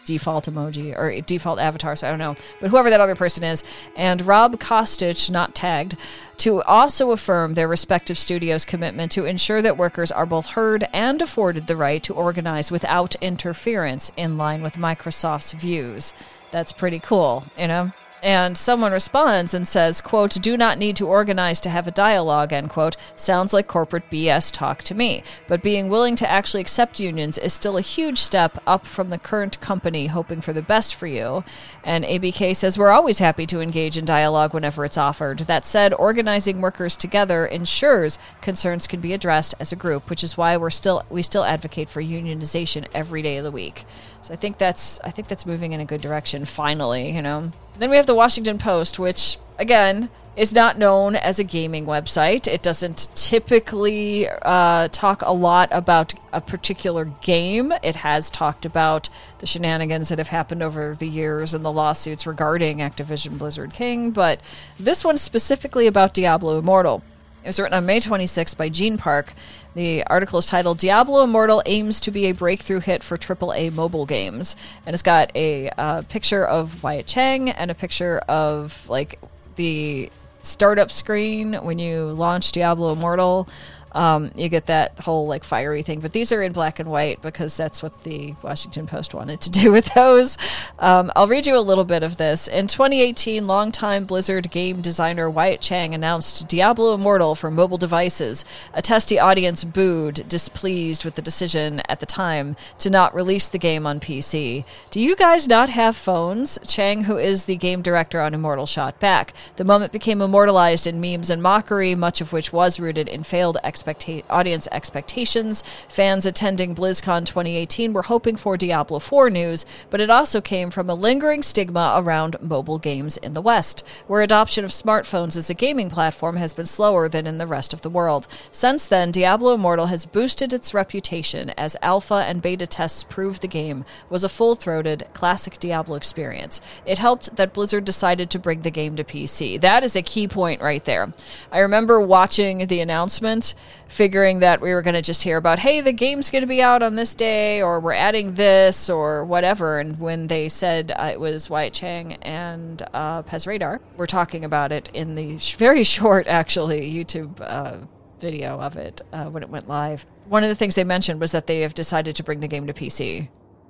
default 0.04 0.46
emoji 0.46 0.98
or 0.98 1.22
default 1.22 1.60
avatar, 1.60 1.96
so 1.96 2.08
I 2.08 2.10
don't 2.10 2.20
know. 2.20 2.36
But 2.60 2.70
whoever 2.70 2.90
that 2.90 3.02
other 3.02 3.16
person 3.16 3.44
is, 3.44 3.64
and 3.96 4.26
Rob 4.26 4.60
Kostich, 4.60 5.30
not 5.30 5.56
tagged, 5.56 5.96
to 6.38 6.62
also 6.64 7.12
affirm 7.12 7.54
their 7.54 7.68
respective 7.68 8.18
studios' 8.18 8.66
commitment 8.66 9.12
to 9.14 9.26
ensure 9.26 9.62
that 9.62 9.78
workers 9.78 10.12
are 10.12 10.26
both 10.26 10.48
heard 10.48 10.88
and 10.92 11.22
afforded 11.22 11.68
the 11.68 11.76
right 11.76 12.02
to 12.04 12.14
organize 12.14 12.72
without 12.72 13.16
interference 13.22 14.12
in 14.18 14.38
line 14.38 14.62
with 14.62 14.76
Microsoft's 14.76 15.52
views 15.52 16.14
that's 16.52 16.72
pretty 16.72 17.00
cool, 17.00 17.46
you 17.58 17.68
know? 17.68 17.92
And 18.24 18.56
someone 18.56 18.92
responds 18.92 19.54
and 19.56 19.68
says, 19.68 20.00
quote, 20.00 20.38
do 20.42 20.56
not 20.56 20.78
need 20.78 20.96
to 20.98 21.08
organize 21.08 21.60
to 21.62 21.70
have 21.70 21.88
a 21.88 21.92
dialogue, 21.92 22.54
end 22.54 22.70
quote, 22.70 22.96
sounds 23.16 23.52
like 23.52 23.68
corporate 23.68 24.12
BS 24.12 24.52
talk 24.52 24.84
to 24.84 24.94
me. 24.94 25.24
But 25.48 25.64
being 25.64 25.90
willing 25.90 26.16
to 26.18 26.30
actually 26.30 26.62
accept 26.62 27.00
unions 27.00 27.40
is 27.40 27.52
still 27.52 27.78
a 27.78 27.82
huge 27.82 28.20
step 28.20 28.62
up 28.68 28.86
from 28.86 29.10
the 29.10 29.18
current 29.18 29.60
company 29.60 30.06
hoping 30.08 30.40
for 30.40 30.54
the 30.54 30.62
best 30.62 30.94
for 30.94 31.08
you. 31.08 31.44
And 31.84 32.06
ABK 32.06 32.56
says, 32.56 32.78
we're 32.78 32.92
always 32.92 33.18
happy 33.18 33.48
to 33.48 33.60
engage 33.60 33.98
in 33.98 34.06
dialogue 34.06 34.54
whenever 34.54 34.86
it's 34.86 35.00
offered. 35.00 35.40
That 35.40 35.66
said, 35.66 35.92
organizing 35.94 36.62
workers 36.62 36.96
together 36.96 37.48
ensures 37.48 38.20
concerns 38.42 38.86
can 38.86 39.02
be 39.02 39.14
addressed 39.14 39.56
as 39.60 39.72
a 39.72 39.76
group, 39.76 40.12
which 40.12 40.24
is 40.24 40.38
why 40.38 40.58
we're 40.58 40.70
still 40.70 41.04
we 41.10 41.24
still 41.24 41.44
advocate 41.44 41.90
for 41.90 42.04
unionization 42.04 42.86
every 42.94 43.24
day 43.24 43.38
of 43.38 43.44
the 43.44 43.52
week. 43.52 43.86
So 44.22 44.34
I 44.34 44.38
think 44.38 44.58
that's 44.58 45.00
I 45.04 45.12
think 45.12 45.28
that's 45.28 45.46
moving 45.46 45.74
in 45.74 45.80
a 45.80 45.86
good 45.86 46.02
direction 46.02 46.46
finally, 46.46 47.12
you 47.12 47.22
know. 47.22 47.52
Then 47.78 47.90
we 47.90 47.96
have 47.96 48.06
the 48.06 48.16
Washington 48.16 48.58
Post, 48.58 49.00
which 49.00 49.38
again 49.58 50.10
is 50.36 50.54
not 50.54 50.78
known 50.78 51.16
as 51.16 51.40
a 51.40 51.44
gaming 51.44 51.86
website. 51.86 52.48
It 52.48 52.64
doesn't 52.64 53.10
typically 53.16 54.30
uh, 54.30 54.88
talk 54.90 55.22
a 55.24 55.34
lot 55.34 55.68
about 55.72 56.14
a 56.32 56.40
particular 56.40 57.06
game. 57.06 57.74
It 57.84 57.98
has 57.98 58.30
talked 58.30 58.66
about 58.66 59.10
the 59.40 59.46
shenanigans 59.46 60.08
that 60.10 60.20
have 60.20 60.30
happened 60.30 60.64
over 60.64 60.96
the 60.96 61.08
years 61.08 61.54
and 61.54 61.66
the 61.66 61.72
lawsuits 61.72 62.26
regarding 62.26 62.78
Activision 62.78 63.38
Blizzard 63.38 63.74
King, 63.74 64.12
but 64.12 64.40
this 64.80 65.04
one's 65.04 65.22
specifically 65.22 65.86
about 65.86 66.14
Diablo 66.14 66.58
Immortal. 66.60 67.04
It 67.44 67.48
was 67.48 67.60
written 67.60 67.76
on 67.76 67.88
May 67.88 68.00
26 68.00 68.54
by 68.54 68.70
Gene 68.70 69.00
Park. 69.00 69.34
The 69.74 70.04
article 70.04 70.38
is 70.38 70.46
titled 70.46 70.78
Diablo 70.78 71.24
Immortal 71.24 71.64
aims 71.66 72.00
to 72.02 72.12
be 72.12 72.28
a 72.28 72.34
breakthrough 72.34 72.82
hit 72.82 73.02
for 73.02 73.18
AAA 73.18 73.74
mobile 73.74 74.06
games. 74.06 74.56
And 74.86 74.94
it's 74.94 75.02
got 75.02 75.36
a 75.36 75.70
uh, 75.72 76.04
picture 76.04 76.46
of 76.46 76.84
Wyatt 76.84 77.08
Cheng 77.08 77.50
and 77.50 77.72
a 77.72 77.74
picture 77.74 78.20
of 78.28 78.88
like 78.88 79.20
the 79.56 80.12
startup 80.42 80.92
screen 80.92 81.54
when 81.56 81.80
you 81.80 82.12
launch 82.12 82.52
Diablo 82.52 82.94
Immortal. 82.94 83.50
Um, 83.94 84.32
you 84.36 84.50
get 84.50 84.68
that 84.68 85.00
whole 85.00 85.28
like 85.28 85.44
fiery 85.44 85.84
thing. 85.84 86.00
But 86.00 86.14
these 86.14 86.32
are 86.32 86.42
in 86.42 86.52
black 86.52 86.80
and 86.80 86.90
white 86.90 87.22
because 87.22 87.56
that's 87.58 87.84
what 87.84 88.04
the 88.04 88.36
Washington 88.42 88.88
Post 88.88 89.14
wanted 89.14 89.42
to 89.42 89.50
do 89.62 89.72
with 89.72 89.94
those. 89.94 90.38
Um, 90.80 91.12
I'll 91.16 91.28
read 91.28 91.48
you 91.48 91.58
a 91.58 91.60
little 91.60 91.84
bit 91.84 92.04
of 92.04 92.18
this. 92.18 92.48
In 92.48 92.68
2018, 92.68 93.48
longtime 93.48 94.06
Blizzard 94.06 94.52
game 94.52 94.82
designer 94.82 95.30
Wyatt 95.30 95.62
Cheng 95.62 95.94
announced 95.94 96.48
Diablo 96.48 96.94
Immortal 96.94 97.36
for 97.36 97.52
mobile 97.52 97.78
devices. 97.78 98.46
A 98.74 98.82
testy 98.82 99.20
audience 99.20 99.64
booed, 99.64 100.28
displeased 100.28 101.06
with 101.06 101.16
the 101.16 101.22
decision 101.22 101.82
at 101.88 102.00
the 102.00 102.06
time 102.06 102.56
to 102.80 102.90
not 102.90 103.14
release 103.14 103.48
the 103.48 103.60
game 103.60 103.86
on 103.86 104.00
PC. 104.00 104.66
Do 104.90 105.00
you 105.00 105.16
guys 105.16 105.48
not 105.48 105.70
have 105.70 105.96
phones? 105.96 106.58
Cheng, 106.66 107.06
who 107.06 107.18
is 107.18 107.46
the 107.46 107.56
game 107.56 107.82
director 107.82 108.22
on 108.22 108.34
Immortal, 108.34 108.66
shot 108.66 109.00
back. 109.00 109.34
The 109.56 109.64
moment 109.64 109.92
became 109.92 110.22
immortalized 110.22 110.88
in 110.88 111.02
memes 111.02 111.30
and 111.30 111.42
mockery, 111.42 111.96
much 111.96 112.22
of 112.22 112.34
which 112.34 112.54
was 112.54 112.80
rooted 112.80 113.08
in 113.08 113.24
failed 113.24 113.58
expecta- 113.82 114.24
audience 114.30 114.68
expectations. 114.72 115.64
Fans 115.88 116.26
attending 116.26 116.76
BlizzCon 116.76 117.26
2018 117.26 117.94
were 117.94 118.04
hoping 118.04 118.36
for 118.36 118.58
Diablo 118.58 119.00
4 119.00 119.30
news, 119.30 119.66
but 119.90 120.02
it 120.02 120.10
also 120.10 120.42
came 120.42 120.72
from 120.72 120.90
a 120.90 120.94
lingering 120.94 121.44
stigma 121.44 121.96
around 121.98 122.42
mobile 122.42 122.80
games 122.80 123.18
in 123.18 123.34
the 123.34 123.42
West, 123.42 123.84
where 124.08 124.22
adoption 124.22 124.64
of 124.66 124.72
smartphones 124.72 125.38
as 125.38 125.50
a 125.50 125.54
gaming 125.54 125.90
platform 125.90 126.38
has 126.38 126.54
been 126.54 126.66
slower 126.66 127.10
than 127.10 127.28
in 127.28 127.38
the 127.38 127.48
rest 127.48 127.74
of 127.74 127.82
the 127.82 127.90
world. 127.90 128.28
Since 128.52 128.88
then, 128.88 129.12
Diablo 129.12 129.54
Immortal 129.54 129.88
has 129.88 130.06
boosted 130.06 130.54
its 130.54 130.74
reputation 130.74 131.52
as 131.52 131.78
alpha 131.82 132.16
and 132.16 132.42
beta 132.42 132.68
tests 132.68 133.04
proved 133.04 133.42
the 133.42 133.48
game 133.48 133.86
was 134.10 134.24
a 134.24 134.30
full 134.30 134.56
throated, 134.56 135.08
classic 135.14 135.60
Diablo 135.60 135.96
experience. 135.96 136.62
It 136.86 136.98
helped 136.98 137.36
that 137.36 137.54
Blizzard 137.54 137.86
decided 137.86 138.30
to 138.30 138.40
bring 138.40 138.62
the 138.62 138.72
game 138.72 138.96
to 138.96 139.04
PC. 139.04 139.60
That 139.60 139.84
is 139.84 139.96
a 139.96 140.02
key 140.02 140.28
point 140.28 140.62
right 140.62 140.84
there. 140.86 141.14
I 141.52 141.60
remember 141.60 142.00
watching 142.00 142.68
the 142.68 142.80
announcement 142.80 143.56
figuring 143.88 144.40
that 144.40 144.62
we 144.62 144.74
were 144.74 144.82
going 144.82 144.94
to 144.94 145.02
just 145.02 145.24
hear 145.24 145.38
about, 145.38 145.60
hey, 145.60 145.82
the 145.82 145.92
game's 145.92 146.32
going 146.32 146.42
to 146.42 146.48
be 146.48 146.62
out 146.62 146.82
on 146.82 146.96
this 146.96 147.14
day, 147.14 147.62
or 147.62 147.80
we're 147.80 147.94
adding 147.94 148.36
this, 148.36 148.90
or 148.90 149.26
whatever. 149.26 149.80
And 149.80 150.00
when 150.00 150.28
they 150.28 150.50
said 150.50 150.92
uh, 150.96 151.10
it 151.12 151.20
was 151.20 151.50
Wyatt 151.50 151.74
Cheng 151.74 152.14
and 152.22 152.82
uh, 152.94 153.24
Pez 153.24 153.48
Radar, 153.48 153.82
we're 153.98 154.06
talking 154.06 154.46
about 154.46 154.72
it 154.72 154.90
in 154.94 155.16
the 155.16 155.38
sh- 155.40 155.56
very 155.56 155.84
short, 155.96 156.28
actually, 156.28 156.92
YouTube 156.92 157.42
uh, 157.42 157.86
video 158.20 158.60
of 158.60 158.78
it 158.78 159.02
uh, 159.12 159.26
when 159.26 159.44
it 159.44 159.50
went 159.50 159.68
live. 159.68 160.06
One 160.26 160.44
of 160.44 160.50
the 160.50 160.56
things 160.56 160.76
they 160.76 160.84
mentioned 160.84 161.20
was 161.20 161.32
that 161.34 161.48
they 161.48 161.62
have 161.62 161.74
decided 161.74 162.16
to 162.16 162.24
bring 162.24 162.40
the 162.40 162.48
game 162.48 162.68
to 162.68 162.74
PC. 162.74 163.28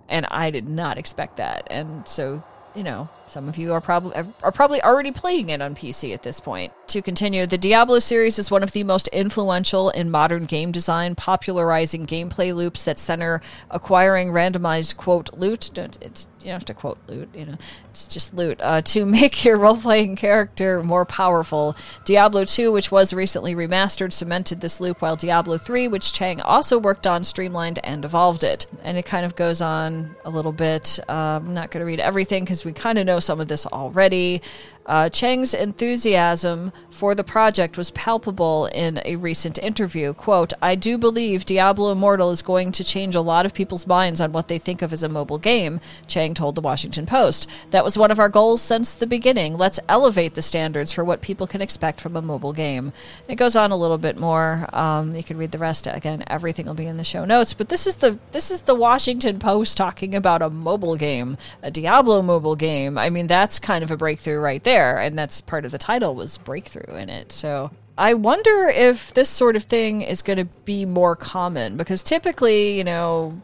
And 0.09 0.27
I 0.29 0.51
did 0.51 0.67
not 0.67 0.97
expect 0.97 1.37
that. 1.37 1.67
And 1.71 2.07
so, 2.07 2.43
you 2.75 2.83
know, 2.83 3.09
some 3.31 3.47
of 3.47 3.57
you 3.57 3.71
are 3.71 3.79
probably 3.79 4.13
are 4.43 4.51
probably 4.51 4.81
already 4.81 5.11
playing 5.11 5.49
it 5.49 5.61
on 5.61 5.73
PC 5.73 6.13
at 6.13 6.21
this 6.21 6.41
point. 6.41 6.73
To 6.87 7.01
continue, 7.01 7.45
the 7.45 7.57
Diablo 7.57 7.99
series 7.99 8.37
is 8.37 8.51
one 8.51 8.61
of 8.61 8.73
the 8.73 8.83
most 8.83 9.07
influential 9.09 9.89
in 9.89 10.11
modern 10.11 10.45
game 10.45 10.73
design, 10.73 11.15
popularizing 11.15 12.05
gameplay 12.05 12.53
loops 12.53 12.83
that 12.83 12.99
center 12.99 13.41
acquiring 13.69 14.31
randomized 14.31 14.97
quote 14.97 15.33
loot. 15.33 15.77
It's 16.01 16.27
you 16.41 16.47
don't 16.47 16.55
have 16.55 16.65
to 16.65 16.73
quote 16.73 16.97
loot, 17.07 17.29
you 17.33 17.45
know, 17.45 17.57
it's 17.89 18.07
just 18.07 18.33
loot 18.33 18.59
uh, 18.61 18.81
to 18.81 19.05
make 19.21 19.43
your 19.45 19.57
role-playing 19.57 20.15
character 20.15 20.81
more 20.83 21.05
powerful. 21.05 21.75
Diablo 22.05 22.45
2, 22.45 22.71
which 22.71 22.91
was 22.91 23.13
recently 23.13 23.55
remastered, 23.55 24.13
cemented 24.13 24.61
this 24.61 24.79
loop, 24.79 25.01
while 25.01 25.15
Diablo 25.15 25.57
3, 25.57 25.87
which 25.87 26.13
Cheng 26.13 26.41
also 26.41 26.77
worked 26.79 27.05
on, 27.05 27.23
streamlined 27.23 27.79
and 27.83 28.03
evolved 28.05 28.43
it. 28.43 28.65
And 28.83 28.97
it 28.97 29.05
kind 29.05 29.25
of 29.25 29.35
goes 29.35 29.61
on 29.61 30.15
a 30.25 30.29
little 30.29 30.51
bit. 30.51 30.99
Uh, 31.07 31.39
I'm 31.41 31.53
not 31.53 31.71
going 31.71 31.81
to 31.81 31.85
read 31.85 31.99
everything 31.99 32.43
because 32.43 32.65
we 32.65 32.73
kind 32.73 32.97
of 32.97 33.05
know 33.05 33.19
some 33.21 33.39
of 33.39 33.47
this 33.47 33.65
already. 33.67 34.41
Uh, 34.85 35.09
Cheng's 35.09 35.53
enthusiasm 35.53 36.71
for 36.89 37.13
the 37.13 37.23
project 37.23 37.77
was 37.77 37.91
palpable 37.91 38.65
in 38.67 38.99
a 39.05 39.15
recent 39.15 39.57
interview. 39.59 40.13
Quote, 40.13 40.53
I 40.61 40.75
do 40.75 40.97
believe 40.97 41.45
Diablo 41.45 41.91
Immortal 41.91 42.31
is 42.31 42.41
going 42.41 42.71
to 42.73 42.83
change 42.83 43.15
a 43.15 43.21
lot 43.21 43.45
of 43.45 43.53
people's 43.53 43.87
minds 43.87 44.19
on 44.19 44.31
what 44.31 44.47
they 44.47 44.57
think 44.57 44.81
of 44.81 44.91
as 44.91 45.03
a 45.03 45.09
mobile 45.09 45.37
game, 45.37 45.79
Cheng 46.07 46.33
told 46.33 46.55
the 46.55 46.61
Washington 46.61 47.05
Post. 47.05 47.47
That 47.69 47.83
was 47.83 47.97
one 47.97 48.11
of 48.11 48.19
our 48.19 48.29
goals 48.29 48.61
since 48.61 48.93
the 48.93 49.07
beginning. 49.07 49.57
Let's 49.57 49.79
elevate 49.87 50.33
the 50.33 50.41
standards 50.41 50.91
for 50.91 51.03
what 51.03 51.21
people 51.21 51.47
can 51.47 51.61
expect 51.61 52.01
from 52.01 52.15
a 52.15 52.21
mobile 52.21 52.53
game. 52.53 52.91
It 53.27 53.35
goes 53.35 53.55
on 53.55 53.71
a 53.71 53.77
little 53.77 53.97
bit 53.97 54.17
more. 54.17 54.67
Um, 54.73 55.15
you 55.15 55.23
can 55.23 55.37
read 55.37 55.51
the 55.51 55.57
rest 55.57 55.87
again. 55.87 56.23
Everything 56.27 56.65
will 56.65 56.73
be 56.73 56.87
in 56.87 56.97
the 56.97 57.03
show 57.03 57.25
notes. 57.25 57.53
But 57.53 57.69
this 57.69 57.85
is 57.85 57.95
the 57.97 58.19
this 58.31 58.51
is 58.51 58.61
the 58.61 58.75
Washington 58.75 59.39
Post 59.39 59.77
talking 59.77 60.15
about 60.15 60.41
a 60.41 60.49
mobile 60.49 60.95
game, 60.95 61.37
a 61.61 61.71
Diablo 61.71 62.21
mobile 62.21 62.55
game. 62.55 62.97
I 62.97 63.09
mean, 63.09 63.27
that's 63.27 63.59
kind 63.59 63.83
of 63.83 63.91
a 63.91 63.97
breakthrough 63.97 64.39
right 64.39 64.63
there 64.63 64.70
there, 64.71 64.97
and 64.97 65.17
that's 65.19 65.41
part 65.41 65.65
of 65.65 65.71
the 65.71 65.77
title 65.77 66.15
was 66.15 66.38
breakthrough 66.38 66.95
in 66.95 67.10
it. 67.10 67.31
So 67.31 67.71
I 67.97 68.13
wonder 68.13 68.67
if 68.67 69.13
this 69.13 69.29
sort 69.29 69.55
of 69.55 69.63
thing 69.63 70.01
is 70.01 70.21
going 70.21 70.38
to 70.38 70.45
be 70.65 70.86
more 70.86 71.15
common 71.15 71.77
because 71.77 72.03
typically, 72.03 72.77
you 72.77 72.84
know, 72.84 73.41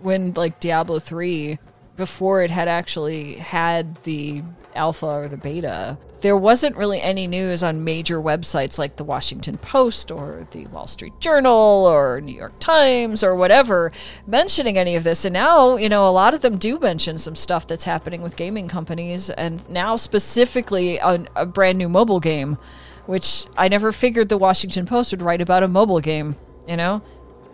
when 0.00 0.32
like 0.32 0.60
Diablo 0.60 0.98
3 0.98 1.58
before 1.96 2.42
it 2.42 2.50
had 2.50 2.66
actually 2.66 3.34
had 3.34 3.94
the 4.04 4.42
alpha 4.74 5.06
or 5.06 5.28
the 5.28 5.36
beta, 5.36 5.96
there 6.24 6.36
wasn't 6.38 6.74
really 6.74 7.02
any 7.02 7.26
news 7.26 7.62
on 7.62 7.84
major 7.84 8.18
websites 8.18 8.78
like 8.78 8.96
the 8.96 9.04
Washington 9.04 9.58
Post 9.58 10.10
or 10.10 10.46
the 10.52 10.66
Wall 10.68 10.86
Street 10.86 11.12
Journal 11.20 11.52
or 11.86 12.18
New 12.22 12.34
York 12.34 12.58
Times 12.60 13.22
or 13.22 13.36
whatever 13.36 13.92
mentioning 14.26 14.78
any 14.78 14.96
of 14.96 15.04
this. 15.04 15.26
And 15.26 15.34
now, 15.34 15.76
you 15.76 15.90
know, 15.90 16.08
a 16.08 16.10
lot 16.10 16.32
of 16.32 16.40
them 16.40 16.56
do 16.56 16.78
mention 16.78 17.18
some 17.18 17.34
stuff 17.34 17.66
that's 17.66 17.84
happening 17.84 18.22
with 18.22 18.38
gaming 18.38 18.68
companies, 18.68 19.28
and 19.28 19.68
now 19.68 19.96
specifically 19.96 20.98
on 20.98 21.28
a 21.36 21.44
brand 21.44 21.76
new 21.76 21.90
mobile 21.90 22.20
game, 22.20 22.56
which 23.04 23.44
I 23.58 23.68
never 23.68 23.92
figured 23.92 24.30
the 24.30 24.38
Washington 24.38 24.86
Post 24.86 25.12
would 25.12 25.20
write 25.20 25.42
about 25.42 25.62
a 25.62 25.68
mobile 25.68 26.00
game, 26.00 26.36
you 26.66 26.78
know? 26.78 27.02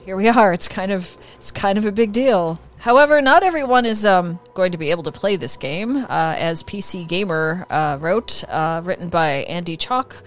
Here 0.05 0.15
we 0.15 0.29
are. 0.29 0.53
It's 0.53 0.69
kind 0.69 0.93
of 0.93 1.17
it's 1.35 1.51
kind 1.51 1.77
of 1.77 1.85
a 1.85 1.91
big 1.91 2.13
deal. 2.13 2.61
However, 2.81 3.21
not 3.21 3.43
everyone 3.43 3.85
is 3.85 4.07
um, 4.07 4.41
going 4.55 4.73
to 4.73 4.79
be 4.79 4.91
able 4.91 5.03
to 5.03 5.13
play 5.13 5.37
this 5.37 5.59
game, 5.59 5.99
uh, 5.99 6.35
as 6.39 6.63
PC 6.63 7.07
Gamer 7.07 7.67
uh, 7.69 7.99
wrote, 8.01 8.43
uh, 8.49 8.81
written 8.83 9.11
by 9.11 9.45
Andy 9.49 9.77
Chalk. 9.77 10.23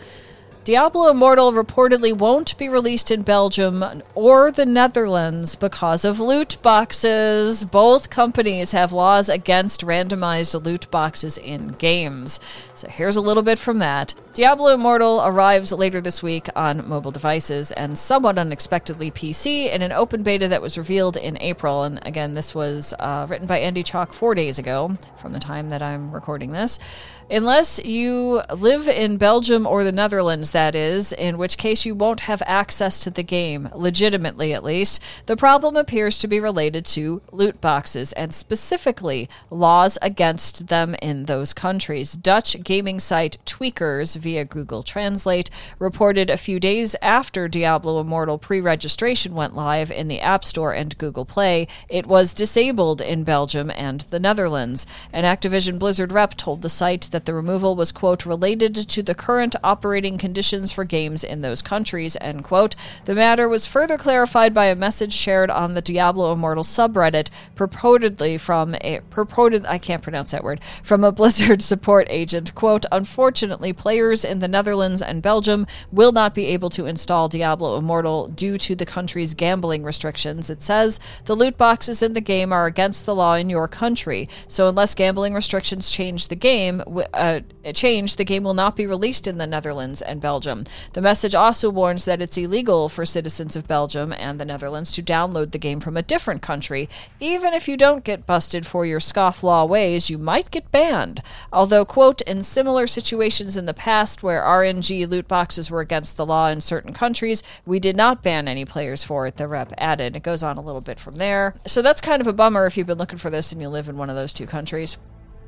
Diablo 0.63 1.09
Immortal 1.09 1.51
reportedly 1.51 2.17
won't 2.17 2.57
be 2.57 2.69
released 2.69 3.11
in 3.11 3.23
Belgium 3.23 4.01
or 4.15 4.49
the 4.49 4.65
Netherlands 4.65 5.55
because 5.55 6.05
of 6.05 6.21
loot 6.21 6.55
boxes. 6.61 7.65
Both 7.65 8.09
companies 8.09 8.71
have 8.71 8.93
laws 8.93 9.27
against 9.27 9.81
randomized 9.81 10.63
loot 10.63 10.89
boxes 10.89 11.37
in 11.37 11.73
games. 11.73 12.39
So 12.75 12.87
here's 12.87 13.17
a 13.17 13.21
little 13.21 13.43
bit 13.43 13.59
from 13.59 13.79
that. 13.79 14.13
Diablo 14.33 14.73
Immortal 14.73 15.21
arrives 15.25 15.73
later 15.73 15.99
this 15.99 16.23
week 16.23 16.47
on 16.55 16.87
mobile 16.87 17.11
devices 17.11 17.73
and 17.73 17.97
somewhat 17.97 18.37
unexpectedly 18.37 19.11
PC 19.11 19.69
in 19.69 19.81
an 19.81 19.91
open 19.91 20.23
beta 20.23 20.47
that 20.47 20.61
was 20.61 20.77
revealed 20.77 21.17
in 21.17 21.37
April. 21.41 21.83
And 21.83 21.99
again, 22.07 22.35
this 22.35 22.55
was 22.55 22.93
uh, 22.99 23.27
written 23.29 23.47
by 23.47 23.59
Andy 23.59 23.83
Chalk 23.83 24.13
four 24.13 24.33
days 24.33 24.57
ago 24.57 24.97
from 25.17 25.33
the 25.33 25.39
time 25.39 25.69
that 25.71 25.81
I'm 25.81 26.09
recording 26.11 26.51
this. 26.51 26.79
Unless 27.29 27.83
you 27.85 28.41
live 28.55 28.87
in 28.87 29.17
Belgium 29.17 29.67
or 29.67 29.83
the 29.83 29.91
Netherlands, 29.91 30.51
that 30.53 30.75
is, 30.75 31.11
in 31.11 31.37
which 31.37 31.57
case 31.57 31.85
you 31.85 31.93
won't 31.93 32.21
have 32.21 32.41
access 32.45 32.99
to 33.03 33.09
the 33.09 33.23
game, 33.23 33.67
legitimately 33.73 34.53
at 34.53 34.63
least. 34.63 35.01
The 35.25 35.35
problem 35.35 35.75
appears 35.75 36.17
to 36.19 36.27
be 36.27 36.39
related 36.39 36.85
to 36.85 37.21
loot 37.31 37.59
boxes 37.59 38.13
and 38.13 38.33
specifically 38.33 39.27
laws 39.49 39.97
against 40.01 40.67
them 40.67 40.95
in 41.01 41.25
those 41.25 41.53
countries. 41.53 42.13
Dutch 42.13 42.63
gaming 42.63 42.99
site 42.99 43.37
Tweakers 43.45 44.15
via 44.15 44.45
Google 44.45 44.83
Translate 44.83 45.49
reported 45.79 46.29
a 46.29 46.37
few 46.37 46.59
days 46.59 46.95
after 47.01 47.47
Diablo 47.47 47.99
Immortal 47.99 48.37
pre 48.37 48.61
registration 48.61 49.33
went 49.33 49.55
live 49.55 49.91
in 49.91 50.07
the 50.07 50.21
App 50.21 50.45
Store 50.45 50.73
and 50.73 50.97
Google 50.97 51.25
Play, 51.25 51.67
it 51.89 52.05
was 52.05 52.33
disabled 52.33 53.01
in 53.01 53.23
Belgium 53.23 53.71
and 53.71 54.01
the 54.11 54.19
Netherlands. 54.19 54.85
An 55.11 55.23
Activision 55.23 55.79
Blizzard 55.79 56.11
rep 56.11 56.35
told 56.37 56.61
the 56.61 56.69
site 56.69 57.09
that 57.11 57.25
the 57.25 57.33
removal 57.33 57.75
was, 57.75 57.91
quote, 57.91 58.25
related 58.25 58.75
to 58.75 59.01
the 59.01 59.15
current 59.15 59.55
operating 59.63 60.17
conditions 60.17 60.42
for 60.43 60.83
games 60.83 61.23
in 61.23 61.41
those 61.41 61.61
countries, 61.61 62.17
end 62.21 62.43
quote. 62.43 62.75
The 63.05 63.15
matter 63.15 63.47
was 63.47 63.65
further 63.65 63.97
clarified 63.97 64.53
by 64.53 64.65
a 64.65 64.75
message 64.75 65.13
shared 65.13 65.49
on 65.49 65.73
the 65.73 65.81
Diablo 65.81 66.33
Immortal 66.33 66.63
subreddit, 66.63 67.29
purportedly 67.55 68.39
from 68.39 68.75
a 68.81 68.99
purported 69.09 69.65
I 69.65 69.77
can't 69.77 70.03
pronounce 70.03 70.31
that 70.31 70.43
word, 70.43 70.61
from 70.83 71.03
a 71.03 71.11
Blizzard 71.23 71.61
support 71.61 72.07
agent, 72.09 72.53
quote, 72.55 72.85
unfortunately 72.91 73.73
players 73.73 74.25
in 74.25 74.39
the 74.39 74.47
Netherlands 74.47 75.01
and 75.01 75.21
Belgium 75.21 75.65
will 75.91 76.11
not 76.11 76.35
be 76.35 76.45
able 76.47 76.69
to 76.71 76.85
install 76.85 77.27
Diablo 77.27 77.77
Immortal 77.77 78.27
due 78.27 78.57
to 78.57 78.75
the 78.75 78.85
country's 78.85 79.33
gambling 79.33 79.83
restrictions. 79.83 80.49
It 80.49 80.61
says 80.61 80.99
the 81.25 81.35
loot 81.35 81.57
boxes 81.57 82.01
in 82.01 82.13
the 82.13 82.21
game 82.21 82.51
are 82.51 82.65
against 82.65 83.05
the 83.05 83.15
law 83.15 83.35
in 83.35 83.49
your 83.49 83.67
country, 83.67 84.27
so 84.47 84.67
unless 84.67 84.95
gambling 84.95 85.33
restrictions 85.33 85.89
change 85.89 86.27
the 86.27 86.35
game, 86.35 86.83
uh, 87.13 87.39
change, 87.73 88.15
the 88.17 88.25
game 88.25 88.43
will 88.43 88.53
not 88.53 88.75
be 88.75 88.85
released 88.85 89.27
in 89.27 89.37
the 89.37 89.47
Netherlands 89.47 90.01
and 90.01 90.19
Belgium. 90.19 90.32
The 90.39 91.01
message 91.01 91.35
also 91.35 91.69
warns 91.69 92.05
that 92.05 92.21
it's 92.21 92.37
illegal 92.37 92.89
for 92.89 93.05
citizens 93.05 93.55
of 93.55 93.67
Belgium 93.67 94.13
and 94.13 94.39
the 94.39 94.45
Netherlands 94.45 94.91
to 94.91 95.03
download 95.03 95.51
the 95.51 95.57
game 95.57 95.79
from 95.79 95.95
a 95.95 96.01
different 96.01 96.41
country. 96.41 96.89
Even 97.19 97.53
if 97.53 97.67
you 97.67 97.77
don't 97.77 98.03
get 98.03 98.25
busted 98.25 98.65
for 98.65 98.85
your 98.85 98.99
scofflaw 98.99 99.67
ways, 99.67 100.09
you 100.09 100.17
might 100.17 100.51
get 100.51 100.71
banned. 100.71 101.21
Although, 101.51 101.85
quote, 101.85 102.21
in 102.21 102.43
similar 102.43 102.87
situations 102.87 103.57
in 103.57 103.65
the 103.65 103.73
past 103.73 104.23
where 104.23 104.41
RNG 104.41 105.07
loot 105.07 105.27
boxes 105.27 105.69
were 105.69 105.81
against 105.81 106.17
the 106.17 106.25
law 106.25 106.47
in 106.47 106.61
certain 106.61 106.93
countries, 106.93 107.43
we 107.65 107.79
did 107.79 107.95
not 107.95 108.23
ban 108.23 108.47
any 108.47 108.65
players 108.65 109.03
for 109.03 109.27
it, 109.27 109.37
the 109.37 109.47
rep 109.47 109.73
added. 109.77 110.15
It 110.15 110.23
goes 110.23 110.43
on 110.43 110.57
a 110.57 110.61
little 110.61 110.81
bit 110.81 110.99
from 110.99 111.17
there. 111.17 111.55
So 111.65 111.81
that's 111.81 112.01
kind 112.01 112.21
of 112.21 112.27
a 112.27 112.33
bummer 112.33 112.65
if 112.65 112.77
you've 112.77 112.87
been 112.87 112.97
looking 112.97 113.19
for 113.19 113.29
this 113.29 113.51
and 113.51 113.61
you 113.61 113.69
live 113.69 113.89
in 113.89 113.97
one 113.97 114.09
of 114.09 114.15
those 114.15 114.33
two 114.33 114.45
countries 114.47 114.97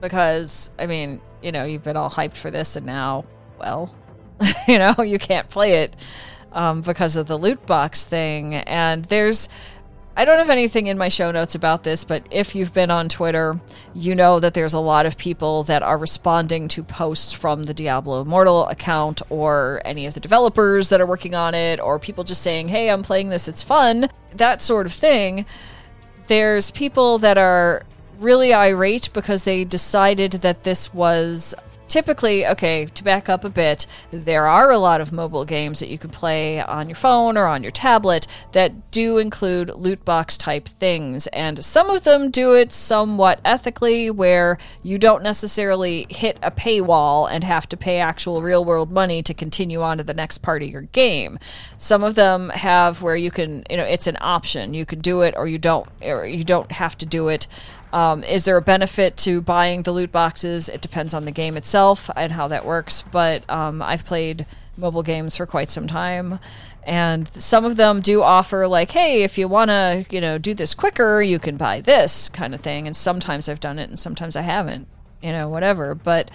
because 0.01 0.71
I 0.77 0.85
mean, 0.85 1.21
you 1.41 1.51
know, 1.51 1.63
you've 1.63 1.83
been 1.83 1.97
all 1.97 2.09
hyped 2.09 2.37
for 2.37 2.51
this, 2.51 2.75
and 2.75 2.85
now, 2.85 3.25
well, 3.59 3.93
you 4.67 4.77
know, 4.77 4.95
you 4.99 5.19
can't 5.19 5.49
play 5.49 5.83
it 5.83 5.95
um, 6.51 6.81
because 6.81 7.15
of 7.15 7.27
the 7.27 7.37
loot 7.37 7.65
box 7.65 8.05
thing. 8.05 8.55
And 8.55 9.05
there's, 9.05 9.49
I 10.17 10.25
don't 10.25 10.39
have 10.39 10.49
anything 10.49 10.87
in 10.87 10.97
my 10.97 11.09
show 11.09 11.31
notes 11.31 11.55
about 11.55 11.83
this, 11.83 12.03
but 12.03 12.25
if 12.31 12.55
you've 12.55 12.73
been 12.73 12.89
on 12.89 13.09
Twitter, 13.09 13.59
you 13.93 14.15
know 14.15 14.39
that 14.39 14.53
there's 14.53 14.73
a 14.73 14.79
lot 14.79 15.05
of 15.05 15.17
people 15.17 15.63
that 15.63 15.83
are 15.83 15.97
responding 15.97 16.67
to 16.69 16.83
posts 16.83 17.33
from 17.33 17.63
the 17.63 17.73
Diablo 17.73 18.21
Immortal 18.21 18.67
account 18.67 19.21
or 19.29 19.81
any 19.83 20.05
of 20.05 20.13
the 20.13 20.19
developers 20.19 20.89
that 20.89 21.01
are 21.01 21.05
working 21.05 21.35
on 21.35 21.53
it, 21.53 21.79
or 21.79 21.99
people 21.99 22.23
just 22.23 22.41
saying, 22.41 22.69
hey, 22.69 22.89
I'm 22.89 23.03
playing 23.03 23.29
this, 23.29 23.47
it's 23.47 23.61
fun, 23.61 24.09
that 24.33 24.61
sort 24.61 24.85
of 24.85 24.93
thing. 24.93 25.45
There's 26.27 26.71
people 26.71 27.17
that 27.19 27.37
are 27.37 27.83
really 28.19 28.53
irate 28.53 29.09
because 29.13 29.43
they 29.43 29.65
decided 29.65 30.31
that 30.31 30.63
this 30.63 30.93
was 30.93 31.53
typically 31.95 32.45
okay 32.45 32.85
to 32.87 33.05
back 33.05 33.29
up 33.29 33.45
a 33.45 33.49
bit 33.49 33.87
there 34.11 34.47
are 34.47 34.69
a 34.69 34.77
lot 34.77 34.99
of 34.99 35.13
mobile 35.13 35.45
games 35.45 35.79
that 35.79 35.87
you 35.87 35.97
can 35.97 36.09
play 36.09 36.61
on 36.61 36.89
your 36.89 36.95
phone 36.95 37.37
or 37.37 37.45
on 37.45 37.63
your 37.63 37.71
tablet 37.71 38.27
that 38.51 38.91
do 38.91 39.17
include 39.17 39.69
loot 39.75 40.03
box 40.05 40.37
type 40.37 40.67
things. 40.67 41.27
And 41.27 41.63
some 41.63 41.89
of 41.89 42.03
them 42.03 42.31
do 42.31 42.53
it 42.53 42.71
somewhat 42.71 43.39
ethically 43.43 44.09
where 44.09 44.57
you 44.83 44.97
don't 44.97 45.23
necessarily 45.23 46.05
hit 46.09 46.37
a 46.41 46.51
paywall 46.51 47.29
and 47.29 47.43
have 47.43 47.67
to 47.69 47.77
pay 47.77 47.99
actual 47.99 48.41
real 48.41 48.63
world 48.63 48.91
money 48.91 49.21
to 49.23 49.33
continue 49.33 49.81
on 49.81 49.97
to 49.97 50.03
the 50.03 50.13
next 50.13 50.39
part 50.39 50.63
of 50.63 50.69
your 50.69 50.81
game. 50.81 51.39
Some 51.77 52.03
of 52.03 52.15
them 52.15 52.49
have 52.49 53.01
where 53.01 53.15
you 53.15 53.31
can 53.31 53.63
you 53.69 53.77
know 53.77 53.83
it's 53.83 54.07
an 54.07 54.17
option. 54.21 54.73
You 54.73 54.85
can 54.85 54.99
do 54.99 55.21
it 55.21 55.33
or 55.37 55.47
you 55.47 55.57
don't 55.57 55.87
or 56.01 56.25
you 56.25 56.43
don't 56.43 56.71
have 56.71 56.97
to 56.97 57.05
do 57.05 57.27
it 57.29 57.47
um, 57.95 58.25
is 58.25 58.43
there 58.43 58.57
a 58.57 58.61
benefit 58.61 59.15
to 59.19 59.39
buying 59.39 59.83
the 59.83 59.93
loot 59.93 60.11
boxes? 60.11 60.67
It 60.67 60.81
depends 60.81 61.13
on 61.13 61.23
the 61.23 61.31
game 61.31 61.55
itself 61.55 62.09
and 62.17 62.33
how 62.33 62.49
that 62.49 62.65
works. 62.65 63.01
But 63.01 63.49
um, 63.49 63.81
I've 63.81 64.03
played 64.03 64.45
mobile 64.75 65.01
games 65.01 65.37
for 65.37 65.45
quite 65.45 65.69
some 65.69 65.87
time, 65.87 66.39
and 66.83 67.29
some 67.29 67.63
of 67.63 67.77
them 67.77 68.01
do 68.01 68.21
offer 68.21 68.67
like, 68.67 68.91
hey, 68.91 69.23
if 69.23 69.37
you 69.37 69.47
want 69.47 69.69
to, 69.69 70.05
you 70.09 70.19
know, 70.19 70.37
do 70.37 70.53
this 70.53 70.73
quicker, 70.75 71.21
you 71.21 71.39
can 71.39 71.55
buy 71.55 71.79
this 71.79 72.27
kind 72.27 72.53
of 72.53 72.59
thing. 72.59 72.85
And 72.85 72.97
sometimes 72.97 73.47
I've 73.47 73.61
done 73.61 73.79
it, 73.79 73.87
and 73.87 73.97
sometimes 73.97 74.35
I 74.35 74.41
haven't. 74.41 74.89
You 75.21 75.31
know, 75.31 75.47
whatever. 75.47 75.95
But 75.95 76.29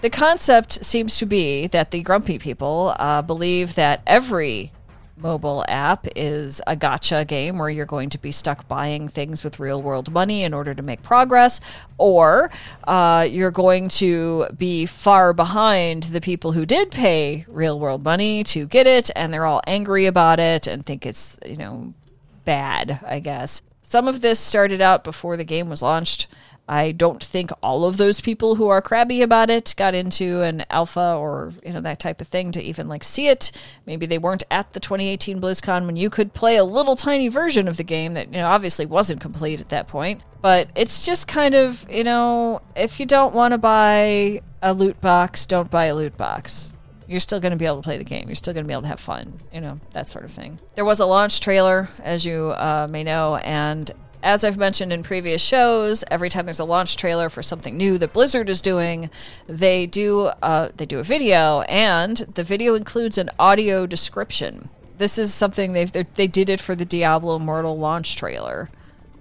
the 0.00 0.08
concept 0.08 0.82
seems 0.82 1.18
to 1.18 1.26
be 1.26 1.66
that 1.66 1.90
the 1.90 2.02
grumpy 2.02 2.38
people 2.38 2.94
uh, 2.98 3.20
believe 3.20 3.74
that 3.74 4.00
every 4.06 4.72
mobile 5.16 5.64
app 5.68 6.06
is 6.14 6.60
a 6.66 6.76
gotcha 6.76 7.24
game 7.24 7.58
where 7.58 7.70
you're 7.70 7.86
going 7.86 8.10
to 8.10 8.18
be 8.18 8.30
stuck 8.30 8.68
buying 8.68 9.08
things 9.08 9.42
with 9.42 9.58
real 9.58 9.80
world 9.80 10.12
money 10.12 10.44
in 10.44 10.52
order 10.52 10.74
to 10.74 10.82
make 10.82 11.02
progress, 11.02 11.60
or 11.98 12.50
uh, 12.84 13.26
you're 13.28 13.50
going 13.50 13.88
to 13.88 14.46
be 14.56 14.86
far 14.86 15.32
behind 15.32 16.04
the 16.04 16.20
people 16.20 16.52
who 16.52 16.66
did 16.66 16.90
pay 16.90 17.44
real 17.48 17.78
world 17.78 18.04
money 18.04 18.44
to 18.44 18.66
get 18.66 18.86
it, 18.86 19.10
and 19.16 19.32
they're 19.32 19.46
all 19.46 19.62
angry 19.66 20.06
about 20.06 20.38
it 20.38 20.66
and 20.66 20.84
think 20.84 21.06
it's, 21.06 21.38
you 21.46 21.56
know, 21.56 21.94
bad, 22.44 23.00
I 23.06 23.20
guess. 23.20 23.62
Some 23.82 24.08
of 24.08 24.20
this 24.20 24.40
started 24.40 24.80
out 24.80 25.04
before 25.04 25.36
the 25.36 25.44
game 25.44 25.68
was 25.68 25.82
launched. 25.82 26.26
I 26.68 26.92
don't 26.92 27.22
think 27.22 27.50
all 27.62 27.84
of 27.84 27.96
those 27.96 28.20
people 28.20 28.56
who 28.56 28.68
are 28.68 28.82
crabby 28.82 29.22
about 29.22 29.50
it 29.50 29.74
got 29.76 29.94
into 29.94 30.42
an 30.42 30.64
alpha 30.68 31.14
or 31.16 31.52
you 31.64 31.72
know 31.72 31.80
that 31.80 32.00
type 32.00 32.20
of 32.20 32.26
thing 32.26 32.50
to 32.52 32.62
even 32.62 32.88
like 32.88 33.04
see 33.04 33.28
it. 33.28 33.52
Maybe 33.86 34.06
they 34.06 34.18
weren't 34.18 34.42
at 34.50 34.72
the 34.72 34.80
2018 34.80 35.40
BlizzCon 35.40 35.86
when 35.86 35.96
you 35.96 36.10
could 36.10 36.34
play 36.34 36.56
a 36.56 36.64
little 36.64 36.96
tiny 36.96 37.28
version 37.28 37.68
of 37.68 37.76
the 37.76 37.84
game 37.84 38.14
that 38.14 38.28
you 38.28 38.38
know 38.38 38.48
obviously 38.48 38.86
wasn't 38.86 39.20
complete 39.20 39.60
at 39.60 39.68
that 39.68 39.86
point. 39.86 40.22
But 40.42 40.68
it's 40.74 41.06
just 41.06 41.28
kind 41.28 41.54
of 41.54 41.86
you 41.88 42.04
know 42.04 42.62
if 42.74 42.98
you 42.98 43.06
don't 43.06 43.34
want 43.34 43.52
to 43.52 43.58
buy 43.58 44.42
a 44.60 44.72
loot 44.72 45.00
box, 45.00 45.46
don't 45.46 45.70
buy 45.70 45.84
a 45.86 45.94
loot 45.94 46.16
box 46.16 46.72
you're 47.08 47.20
still 47.20 47.40
going 47.40 47.52
to 47.52 47.56
be 47.56 47.66
able 47.66 47.76
to 47.76 47.82
play 47.82 47.98
the 47.98 48.04
game. 48.04 48.24
You're 48.26 48.34
still 48.34 48.52
going 48.52 48.64
to 48.64 48.68
be 48.68 48.72
able 48.72 48.82
to 48.82 48.88
have 48.88 49.00
fun, 49.00 49.40
you 49.52 49.60
know, 49.60 49.78
that 49.92 50.08
sort 50.08 50.24
of 50.24 50.32
thing. 50.32 50.58
There 50.74 50.84
was 50.84 51.00
a 51.00 51.06
launch 51.06 51.40
trailer, 51.40 51.88
as 52.02 52.24
you 52.24 52.52
uh, 52.56 52.88
may 52.90 53.04
know, 53.04 53.36
and 53.36 53.90
as 54.26 54.42
I've 54.42 54.58
mentioned 54.58 54.92
in 54.92 55.04
previous 55.04 55.40
shows, 55.40 56.02
every 56.10 56.28
time 56.28 56.46
there's 56.46 56.58
a 56.58 56.64
launch 56.64 56.96
trailer 56.96 57.30
for 57.30 57.44
something 57.44 57.76
new 57.76 57.96
that 57.98 58.12
Blizzard 58.12 58.48
is 58.48 58.60
doing, 58.60 59.08
they 59.46 59.86
do 59.86 60.32
uh, 60.42 60.70
they 60.76 60.84
do 60.84 60.98
a 60.98 61.04
video, 61.04 61.60
and 61.62 62.16
the 62.34 62.42
video 62.42 62.74
includes 62.74 63.18
an 63.18 63.30
audio 63.38 63.86
description. 63.86 64.68
This 64.98 65.16
is 65.16 65.32
something 65.32 65.74
they 65.74 65.84
they 65.84 66.26
did 66.26 66.50
it 66.50 66.60
for 66.60 66.74
the 66.74 66.84
Diablo 66.84 67.36
Immortal 67.36 67.78
launch 67.78 68.16
trailer. 68.16 68.68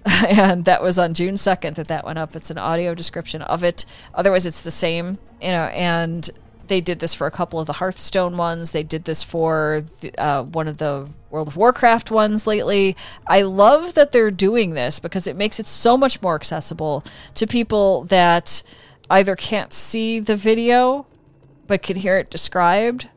and 0.28 0.66
that 0.66 0.84
was 0.84 1.00
on 1.00 1.16
June 1.16 1.34
2nd 1.34 1.76
that 1.76 1.88
that 1.88 2.06
went 2.06 2.20
up. 2.20 2.36
It's 2.36 2.52
an 2.52 2.60
audio 2.60 2.94
description 2.94 3.42
of 3.44 3.64
it. 3.64 3.86
Otherwise, 4.14 4.46
it's 4.46 4.62
the 4.62 4.70
same, 4.70 5.18
you 5.42 5.48
know, 5.50 5.66
and 5.66 6.30
they 6.68 6.82
did 6.82 7.00
this 7.00 7.14
for 7.14 7.28
a 7.28 7.32
couple 7.32 7.60
of 7.60 7.68
the 7.68 7.74
Hearthstone 7.74 8.38
ones. 8.38 8.72
They 8.72 8.84
did 8.84 9.06
this 9.06 9.24
for 9.24 9.86
the, 10.02 10.16
uh, 10.18 10.44
one 10.44 10.68
of 10.68 10.78
the 10.78 11.08
World 11.30 11.48
of 11.50 11.58
Warcraft 11.58 12.12
ones 12.12 12.48
lately. 12.48 12.96
I 13.28 13.42
love 13.42 13.94
that 13.94 14.12
they're 14.12 14.32
doing 14.32 14.74
this 14.74 15.00
because 15.00 15.28
it 15.28 15.36
makes 15.36 15.60
it 15.60 15.68
so 15.68 15.98
much 15.98 16.22
more 16.22 16.36
accessible 16.36 17.04
to 17.36 17.46
people 17.46 18.04
that 18.06 18.64
either 19.10 19.36
can't 19.36 19.74
see 19.74 20.20
the 20.20 20.36
video 20.36 21.06
but 21.68 21.82
can 21.82 21.98
hear 21.98 22.18
it 22.18 22.30
described, 22.30 23.10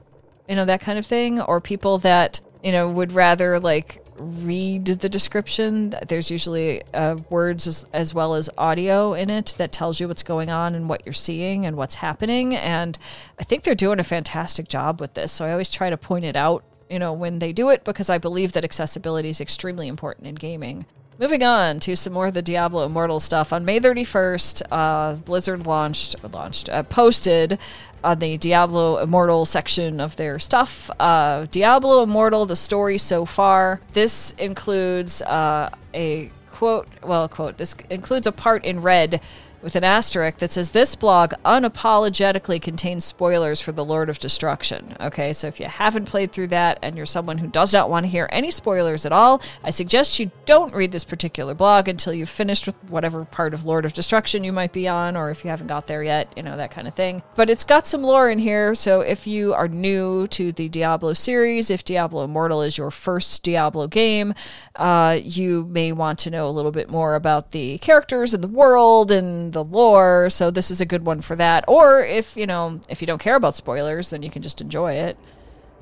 you 0.49 0.57
know, 0.57 0.65
that 0.65 0.81
kind 0.81 0.99
of 0.99 1.07
thing, 1.07 1.41
or 1.41 1.61
people 1.61 1.99
that, 1.99 2.41
you 2.63 2.73
know, 2.73 2.89
would 2.89 3.13
rather 3.13 3.61
like 3.61 4.05
read 4.19 4.87
the 4.87 5.09
description. 5.09 5.95
There's 6.07 6.31
usually 6.31 6.83
uh, 6.93 7.17
words 7.31 7.67
as, 7.67 7.87
as, 7.93 8.15
well 8.15 8.35
as 8.35 8.51
audio 8.59 9.15
in 9.15 9.31
it 9.31 9.55
that 9.59 9.73
tells 9.73 10.01
you 10.01 10.09
what's 10.09 10.23
going 10.23 10.51
on 10.51 10.75
and 10.75 10.89
what 10.89 11.05
you're 11.05 11.13
seeing 11.13 11.67
and 11.67 11.77
what's 11.77 11.97
happening. 11.97 12.55
And 12.55 12.99
I 13.39 13.45
think 13.45 13.63
they're 13.63 13.75
doing 13.75 14.01
a 14.01 14.05
fantastic 14.05 14.69
job 14.69 15.01
with 15.01 15.15
this. 15.15 15.33
So 15.33 15.47
I 15.47 15.53
always 15.53 15.71
try 15.71 15.91
to 15.91 15.97
point 15.97 16.25
it 16.25 16.37
out, 16.37 16.65
you 16.91 16.99
know, 16.99 17.13
when 17.13 17.39
they 17.39 17.53
do 17.53 17.71
it 17.71 17.85
because 17.85 18.11
I 18.11 18.19
believe 18.19 18.53
that 18.53 18.65
accessibility 18.65 19.29
is 19.29 19.41
extremely 19.41 19.89
important 19.89 20.27
in 20.27 20.35
gaming. 20.35 20.87
Moving 21.21 21.43
on 21.43 21.81
to 21.81 21.97
some 21.97 22.13
more 22.13 22.29
of 22.29 22.35
the 22.35 22.43
Diablo 22.43 22.87
Immortal 22.87 23.19
stuff. 23.19 23.53
On 23.53 23.65
May 23.65 23.81
31st, 23.81 24.63
uh, 24.71 25.15
Blizzard 25.15 25.67
launched, 25.67 26.15
launched, 26.33 26.69
uh, 26.69 26.85
posted 26.85 27.59
on 28.05 28.21
the 28.21 28.39
Diablo 28.39 28.99
Immortal 28.99 29.45
section 29.45 29.99
of 29.99 30.15
their 30.15 30.39
stuff. 30.39 30.93
Uh, 31.01 31.47
Diablo 31.51 32.05
Immortal, 32.05 32.47
the 32.47 32.55
story 32.55 32.99
so 32.99 33.25
far. 33.25 33.81
This 33.95 34.31
includes 34.39 35.21
uh, 35.23 35.71
a 35.93 36.31
quote, 36.53 36.87
well, 37.03 37.29
quote, 37.29 37.57
this 37.57 37.75
includes 37.91 38.29
a 38.29 38.33
part 38.33 38.65
in 38.65 38.81
red 38.81 39.21
with 39.63 39.77
an 39.77 39.85
asterisk 39.85 40.39
that 40.39 40.53
says 40.53 40.71
this 40.71 40.95
blog 40.95 41.33
unapologetically 41.45 42.61
contains 42.61 43.05
spoilers 43.05 43.61
for 43.61 43.73
the 43.73 43.85
Lord 43.85 44.09
of 44.09 44.19
Destruction. 44.19 44.97
Okay, 45.01 45.33
so 45.33 45.47
if 45.47 45.59
you 45.59 45.67
haven't 45.67 46.07
played 46.07 46.33
through 46.33 46.49
that 46.49 46.79
and 46.83 46.97
you're 46.97 47.07
someone 47.07 47.39
who 47.39 47.49
does 47.49 47.73
not 47.73 47.91
want 47.91 48.05
to 48.05 48.11
hear 48.11 48.29
any 48.31 48.51
spoilers 48.51 49.05
at 49.05 49.13
all, 49.13 49.43
I 49.65 49.71
suggest 49.71 50.19
you 50.19 50.31
don't 50.47 50.75
read 50.75 50.93
this 50.93 51.05
particular 51.05 51.55
blog 51.55 51.89
until 51.89 52.13
you've 52.13 52.29
finished 52.29 52.67
with 52.67 52.77
whatever 52.91 53.25
part 53.25 53.55
of 53.55 53.65
Lord 53.65 53.85
of 53.85 53.93
Destruction 53.93 54.45
you 54.45 54.53
might 54.53 54.73
be 54.73 54.87
on, 54.87 55.17
or 55.17 55.31
if 55.31 55.45
you 55.45 55.51
haven't 55.51 55.67
got 55.67 55.87
there 55.87 56.03
yet, 56.03 56.33
you 56.37 56.43
know, 56.43 56.57
that 56.57 56.71
kind 56.71 56.87
of 56.87 56.95
thing. 56.95 57.23
But 57.35 57.51
it's 57.51 57.65
got 57.65 57.87
some 57.87 58.03
lore 58.03 58.31
in 58.31 58.39
here, 58.39 58.75
so 58.75 59.01
if 59.01 59.27
you 59.27 59.55
are 59.55 59.69
new 59.69 60.27
to 60.29 60.53
the 60.53 60.69
Diablo 60.69 61.13
series, 61.13 61.71
if 61.71 61.85
Diablo 61.85 62.25
Immortal 62.25 62.63
is 62.63 62.79
your 62.79 62.91
first 62.91 63.43
Diablo 63.43 63.89
game, 63.89 64.35
uh, 64.77 65.19
you 65.23 65.67
may 65.67 65.93
want 65.93 66.19
to 66.21 66.31
know 66.31 66.49
a 66.49 66.51
little 66.51 66.71
bit 66.71 66.89
more 66.89 67.15
about 67.15 67.51
the 67.51 67.79
characters 67.79 68.33
and 68.33 68.43
the 68.43 68.49
world 68.49 69.11
and 69.11 69.48
the 69.53 69.65
lore, 69.65 70.31
so 70.31 70.51
this 70.51 70.71
is 70.71 70.81
a 70.81 70.87
good 70.87 71.05
one 71.05 71.21
for 71.21 71.37
that. 71.37 71.65
Or 71.69 72.01
if 72.01 72.37
you 72.37 72.47
know 72.47 72.81
if 72.89 73.01
you 73.01 73.07
don't 73.07 73.21
care 73.21 73.37
about 73.37 73.55
spoilers, 73.55 74.11
then 74.11 74.23
you 74.23 74.31
can 74.31 74.43
just 74.43 74.61
enjoy 74.61 74.93
it. 74.93 75.17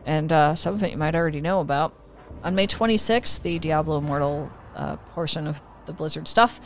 And 0.05 0.33
uh, 0.33 0.55
some 0.55 0.75
of 0.75 0.83
it 0.83 0.91
you 0.91 0.97
might 0.97 1.15
already 1.15 1.41
know 1.41 1.61
about. 1.61 1.95
On 2.45 2.55
May 2.55 2.67
26th, 2.67 3.43
the 3.43 3.59
Diablo 3.59 3.99
Immortal 3.99 4.51
uh, 4.75 4.97
portion 4.97 5.47
of 5.47 5.61
the 5.87 5.93
Blizzard 5.93 6.29
stuff 6.29 6.61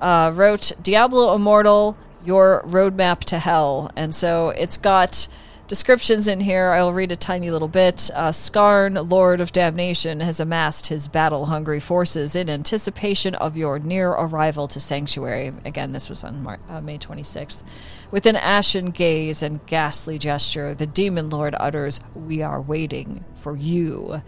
uh, 0.00 0.30
wrote 0.34 0.72
Diablo 0.82 1.34
Immortal, 1.34 1.96
your 2.24 2.62
roadmap 2.66 3.20
to 3.20 3.38
hell, 3.38 3.90
and 3.96 4.14
so 4.14 4.50
it's 4.50 4.76
got 4.76 5.28
descriptions 5.72 6.28
in 6.28 6.38
here. 6.38 6.72
I'll 6.72 6.92
read 6.92 7.12
a 7.12 7.16
tiny 7.16 7.50
little 7.50 7.66
bit. 7.66 8.10
Uh, 8.12 8.28
Skarn, 8.28 9.10
Lord 9.10 9.40
of 9.40 9.52
Damnation, 9.52 10.20
has 10.20 10.38
amassed 10.38 10.88
his 10.88 11.08
battle 11.08 11.46
hungry 11.46 11.80
forces 11.80 12.36
in 12.36 12.50
anticipation 12.50 13.34
of 13.36 13.56
your 13.56 13.78
near 13.78 14.10
arrival 14.10 14.68
to 14.68 14.78
Sanctuary. 14.78 15.50
Again, 15.64 15.92
this 15.92 16.10
was 16.10 16.24
on 16.24 16.42
Mar- 16.42 16.60
uh, 16.68 16.82
May 16.82 16.98
26th. 16.98 17.62
With 18.10 18.26
an 18.26 18.36
ashen 18.36 18.90
gaze 18.90 19.42
and 19.42 19.64
ghastly 19.64 20.18
gesture, 20.18 20.74
the 20.74 20.86
Demon 20.86 21.30
Lord 21.30 21.54
utters, 21.58 22.00
We 22.14 22.42
are 22.42 22.60
waiting 22.60 23.24
for 23.36 23.56
you. 23.56 24.20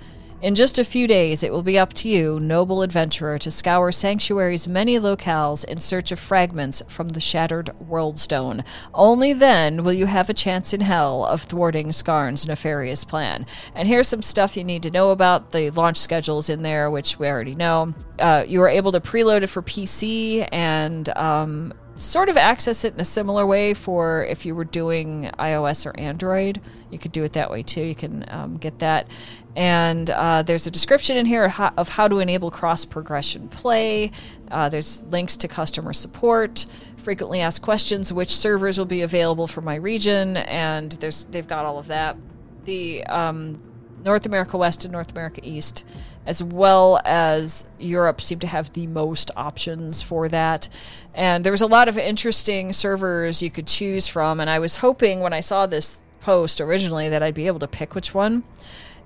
In 0.43 0.55
just 0.55 0.79
a 0.79 0.85
few 0.85 1.07
days, 1.07 1.43
it 1.43 1.53
will 1.53 1.63
be 1.63 1.79
up 1.79 1.95
to 1.95 2.09
you, 2.09 2.39
noble 2.39 2.83
adventurer, 2.83 3.39
to 3.39 3.51
scour 3.51 3.91
Sanctuary's 3.91 4.69
many 4.69 4.99
locales 4.99 5.65
in 5.65 5.79
search 5.79 6.13
of 6.13 6.19
fragments 6.19 6.83
from 6.87 7.11
the 7.11 7.21
shattered 7.21 7.71
World 7.81 8.19
Stone. 8.19 8.63
Only 8.93 9.33
then 9.33 9.85
will 9.85 9.95
you 9.95 10.05
have 10.05 10.29
a 10.29 10.35
chance 10.35 10.75
in 10.75 10.83
hell 10.83 11.25
of 11.25 11.43
thwarting 11.43 11.89
Skarn's 11.89 12.47
nefarious 12.47 13.05
plan. 13.05 13.47
And 13.75 13.89
here's 13.89 14.09
some 14.09 14.23
stuff 14.23 14.57
you 14.57 14.65
need 14.65 14.83
to 14.83 14.91
know 14.91 15.11
about 15.13 15.53
the 15.53 15.71
launch 15.71 15.97
schedules 15.97 16.51
in 16.51 16.63
there, 16.63 16.91
which 16.91 17.19
we 17.19 17.27
already 17.27 17.55
know. 17.55 17.95
Uh, 18.19 18.45
you 18.47 18.61
are 18.61 18.69
able 18.69 18.93
to 18.93 19.01
preload 19.01 19.43
it 19.43 19.47
for 19.47 19.63
PC 19.63 20.47
and 20.53 21.09
um, 21.17 21.73
sort 21.97 22.29
of 22.29 22.37
access 22.37 22.85
it 22.85 22.95
in 22.95 23.01
a 23.01 23.05
similar 23.05 23.47
way 23.47 23.75
for 23.75 24.25
if 24.25 24.45
you 24.45 24.55
were 24.55 24.65
doing 24.65 25.31
iOS 25.39 25.87
or 25.87 25.99
Android. 25.99 26.61
You 26.91 26.99
could 26.99 27.13
do 27.13 27.25
it 27.25 27.33
that 27.35 27.51
way 27.51 27.63
too. 27.63 27.83
You 27.83 27.95
can 27.95 28.25
um, 28.29 28.57
get 28.57 28.79
that. 28.81 29.09
And 29.57 30.11
uh, 30.11 30.43
there's 30.43 30.67
a 30.67 30.71
description 30.71 31.17
in 31.17 31.27
here 31.27 31.53
of 31.77 31.89
how 31.89 32.09
to 32.09 32.19
enable 32.19 32.51
cross 32.51 32.85
progression 32.85 33.49
play. 33.49 34.11
Uh, 34.51 34.69
there's 34.69 35.03
links 35.05 35.37
to 35.39 35.49
customer 35.49 35.93
support, 35.93 36.67
frequently 36.97 37.41
asked 37.41 37.63
questions, 37.63 38.13
which 38.13 38.35
servers 38.35 38.79
will 38.79 38.85
be 38.85 39.03
available 39.03 39.47
for 39.47 39.61
my 39.61 39.77
region, 39.77 40.37
and 40.37 40.93
there's 40.93 41.27
they've 41.27 41.47
got 41.47 41.65
all 41.65 41.79
of 41.79 41.87
that. 41.87 42.17
The 42.65 43.05
um, 43.07 43.63
North 44.05 44.27
America 44.27 44.57
West 44.57 44.85
and 44.85 44.93
North 44.93 45.13
America 45.13 45.41
East, 45.45 45.85
as 46.27 46.43
well 46.43 47.01
as 47.05 47.65
Europe, 47.79 48.21
seem 48.21 48.39
to 48.41 48.47
have 48.47 48.73
the 48.73 48.87
most 48.87 49.31
options 49.37 50.03
for 50.03 50.29
that. 50.29 50.69
And 51.13 51.45
there 51.45 51.53
was 51.53 51.61
a 51.61 51.67
lot 51.67 51.89
of 51.89 51.99
interesting 51.99 52.73
servers 52.73 53.43
you 53.43 53.51
could 53.51 53.67
choose 53.67 54.07
from, 54.07 54.41
and 54.41 54.49
I 54.49 54.59
was 54.59 54.77
hoping 54.77 55.21
when 55.21 55.33
I 55.33 55.41
saw 55.41 55.67
this 55.67 55.99
post 56.21 56.61
originally 56.61 57.09
that 57.09 57.23
I'd 57.23 57.35
be 57.35 57.47
able 57.47 57.61
to 57.61 57.69
pick 57.69 57.95
which 57.95 58.15
one. 58.15 58.45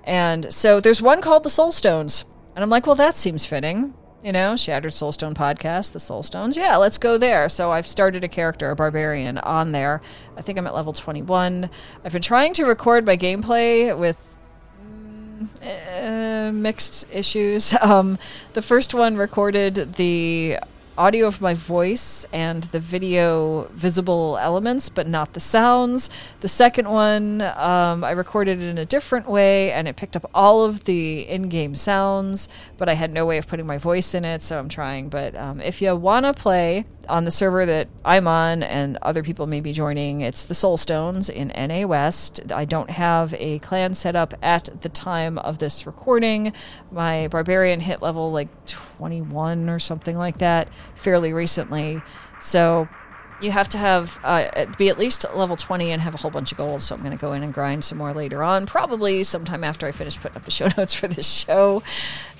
And 0.03 0.51
so 0.53 0.79
there's 0.79 1.01
one 1.01 1.21
called 1.21 1.43
the 1.43 1.49
Soulstones. 1.49 2.23
And 2.55 2.63
I'm 2.63 2.69
like, 2.69 2.87
well, 2.87 2.95
that 2.95 3.15
seems 3.15 3.45
fitting. 3.45 3.93
You 4.23 4.33
know, 4.33 4.57
Shattered 4.57 4.91
Soulstone 4.91 5.33
podcast, 5.33 5.93
the 5.93 5.99
Soulstones. 5.99 6.55
Yeah, 6.57 6.75
let's 6.75 6.97
go 6.97 7.17
there. 7.17 7.47
So 7.47 7.71
I've 7.71 7.87
started 7.87 8.23
a 8.23 8.27
character, 8.27 8.69
a 8.69 8.75
barbarian, 8.75 9.37
on 9.37 9.71
there. 9.71 10.01
I 10.35 10.41
think 10.41 10.57
I'm 10.57 10.67
at 10.67 10.75
level 10.75 10.91
21. 10.91 11.69
I've 12.03 12.11
been 12.11 12.21
trying 12.21 12.53
to 12.55 12.65
record 12.65 13.05
my 13.05 13.15
gameplay 13.15 13.97
with 13.97 14.35
uh, 15.63 16.51
mixed 16.53 17.07
issues. 17.11 17.73
Um, 17.89 18.19
the 18.53 18.61
first 18.61 18.93
one 18.93 19.15
recorded 19.15 19.93
the 19.93 20.59
audio 20.99 21.25
of 21.25 21.39
my 21.39 21.53
voice 21.53 22.25
and 22.33 22.63
the 22.65 22.79
video 22.79 23.69
visible 23.73 24.37
elements, 24.37 24.89
but 24.89 25.07
not 25.07 25.33
the 25.33 25.39
sounds. 25.39 26.09
The 26.41 26.49
second 26.49 26.89
one, 26.89 27.41
um, 27.41 28.03
I 28.03 28.11
recorded 28.11 28.61
it 28.61 28.67
in 28.67 28.77
a 28.77 28.85
different 28.85 29.29
way 29.29 29.71
and 29.71 29.87
it 29.87 29.95
picked 29.95 30.17
up 30.17 30.29
all 30.33 30.65
of 30.65 30.83
the 30.83 31.21
in 31.21 31.47
game 31.47 31.73
sounds, 31.73 32.49
but 32.77 32.89
I 32.89 32.93
had 32.93 33.13
no 33.13 33.25
way 33.25 33.37
of 33.37 33.47
putting 33.47 33.65
my 33.65 33.77
voice 33.77 34.13
in 34.13 34.25
it, 34.25 34.43
so 34.43 34.59
I'm 34.59 34.69
trying. 34.69 35.07
But 35.07 35.35
um, 35.35 35.61
if 35.61 35.81
you 35.81 35.95
want 35.95 36.25
to 36.25 36.33
play, 36.33 36.85
on 37.09 37.25
the 37.25 37.31
server 37.31 37.65
that 37.65 37.87
I'm 38.05 38.27
on 38.27 38.63
and 38.63 38.97
other 39.01 39.23
people 39.23 39.47
may 39.47 39.61
be 39.61 39.73
joining, 39.73 40.21
it's 40.21 40.45
the 40.45 40.53
Soulstones 40.53 41.29
in 41.29 41.49
NA 41.49 41.85
West. 41.85 42.39
I 42.51 42.65
don't 42.65 42.91
have 42.91 43.33
a 43.33 43.59
clan 43.59 43.93
set 43.93 44.15
up 44.15 44.33
at 44.41 44.69
the 44.81 44.89
time 44.89 45.37
of 45.39 45.57
this 45.57 45.85
recording. 45.85 46.53
My 46.91 47.27
barbarian 47.27 47.81
hit 47.81 48.01
level 48.01 48.31
like 48.31 48.49
21 48.67 49.69
or 49.69 49.79
something 49.79 50.17
like 50.17 50.37
that 50.37 50.69
fairly 50.95 51.33
recently. 51.33 52.01
So 52.39 52.87
you 53.41 53.51
have 53.51 53.69
to 53.69 53.77
have 53.77 54.19
uh, 54.23 54.65
be 54.77 54.89
at 54.89 54.97
least 54.97 55.25
level 55.33 55.55
20 55.55 55.91
and 55.91 56.01
have 56.01 56.13
a 56.13 56.17
whole 56.17 56.31
bunch 56.31 56.51
of 56.51 56.57
gold 56.57 56.81
so 56.81 56.93
i'm 56.93 57.01
going 57.01 57.15
to 57.15 57.21
go 57.21 57.31
in 57.31 57.43
and 57.43 57.53
grind 57.53 57.83
some 57.83 57.97
more 57.97 58.13
later 58.13 58.43
on 58.43 58.65
probably 58.65 59.23
sometime 59.23 59.63
after 59.63 59.85
i 59.85 59.91
finish 59.91 60.19
putting 60.19 60.37
up 60.37 60.45
the 60.45 60.51
show 60.51 60.67
notes 60.77 60.93
for 60.93 61.07
this 61.07 61.27
show 61.27 61.81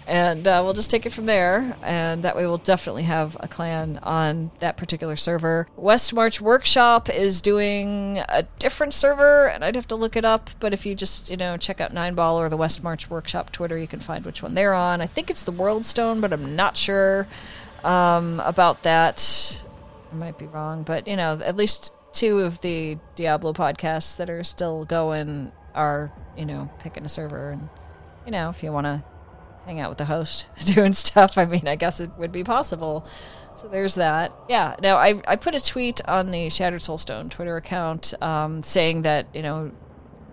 and 0.10 0.48
uh, 0.48 0.62
we'll 0.64 0.74
just 0.74 0.90
take 0.90 1.06
it 1.06 1.12
from 1.12 1.28
there. 1.28 1.78
And 1.84 2.24
that 2.24 2.36
way, 2.36 2.46
we'll 2.48 2.58
definitely 2.58 3.04
have 3.04 3.38
a 3.40 3.48
clan 3.48 4.00
on 4.02 4.50
that 4.58 4.76
particular 4.76 5.16
server. 5.16 5.68
West 5.78 6.16
March 6.16 6.42
Workshop 6.42 7.10
is 7.10 7.42
doing 7.42 8.24
a 8.28 8.48
different 8.58 8.96
server, 8.96 9.48
and 9.48 9.64
I'd 9.64 9.76
have 9.76 9.88
to 9.90 9.96
look 9.96 10.16
it 10.16 10.26
up. 10.26 10.50
But 10.60 10.74
if 10.74 10.84
you 10.84 10.96
just 10.96 11.30
you 11.30 11.38
know 11.38 11.58
check 11.58 11.80
out 11.80 11.94
Nine 11.94 12.16
Ball 12.16 12.40
or 12.40 12.50
the 12.50 12.58
West 12.58 12.84
March 12.84 13.08
Workshop 13.08 13.52
Twitter, 13.52 13.78
you 13.78 13.88
can 13.88 14.00
find 14.00 14.26
which 14.26 14.42
one 14.42 14.56
they're 14.56 14.74
on. 14.74 15.00
I 15.00 15.06
think 15.06 15.30
it's 15.30 15.44
the 15.44 15.52
World 15.52 15.86
Stone, 15.86 16.22
but 16.22 16.34
I'm 16.34 16.56
not 16.56 16.76
sure 16.76 17.28
um, 17.84 18.42
about 18.44 18.82
that. 18.84 19.64
I 20.12 20.16
might 20.16 20.40
be 20.40 20.48
wrong, 20.48 20.82
but 20.82 21.08
you 21.08 21.16
know, 21.16 21.40
at 21.46 21.56
least 21.56 21.94
two 22.14 22.40
of 22.40 22.62
the 22.62 22.98
Diablo 23.16 23.54
podcasts 23.54 24.18
that 24.18 24.32
are 24.32 24.44
still 24.44 24.86
going 24.86 25.52
are 25.76 26.12
you 26.36 26.48
know 26.48 26.68
picking 26.80 27.06
a 27.06 27.10
server 27.10 27.52
and 27.52 27.70
you 28.26 28.32
know 28.32 28.50
if 28.50 28.64
you 28.64 28.72
want 28.72 28.86
to 28.86 29.04
hang 29.70 29.80
out 29.80 29.90
with 29.90 30.00
the 30.00 30.06
host 30.06 30.48
doing 30.66 30.94
stuff, 30.94 31.38
I 31.38 31.46
mean, 31.46 31.68
I 31.68 31.76
guess 31.76 32.00
it 32.00 32.10
would 32.18 32.32
be 32.32 32.44
possible. 32.44 33.06
So 33.56 33.68
there's 33.68 33.96
that. 33.96 34.34
Yeah. 34.50 34.76
Now, 34.82 34.98
I, 34.98 35.22
I 35.28 35.36
put 35.36 35.54
a 35.54 35.64
tweet 35.64 36.02
on 36.08 36.32
the 36.32 36.50
Shattered 36.50 36.82
Soulstone 36.82 37.30
Twitter 37.30 37.56
account 37.56 38.14
um, 38.22 38.64
saying 38.64 39.04
that, 39.04 39.28
you 39.34 39.44
know, 39.44 39.72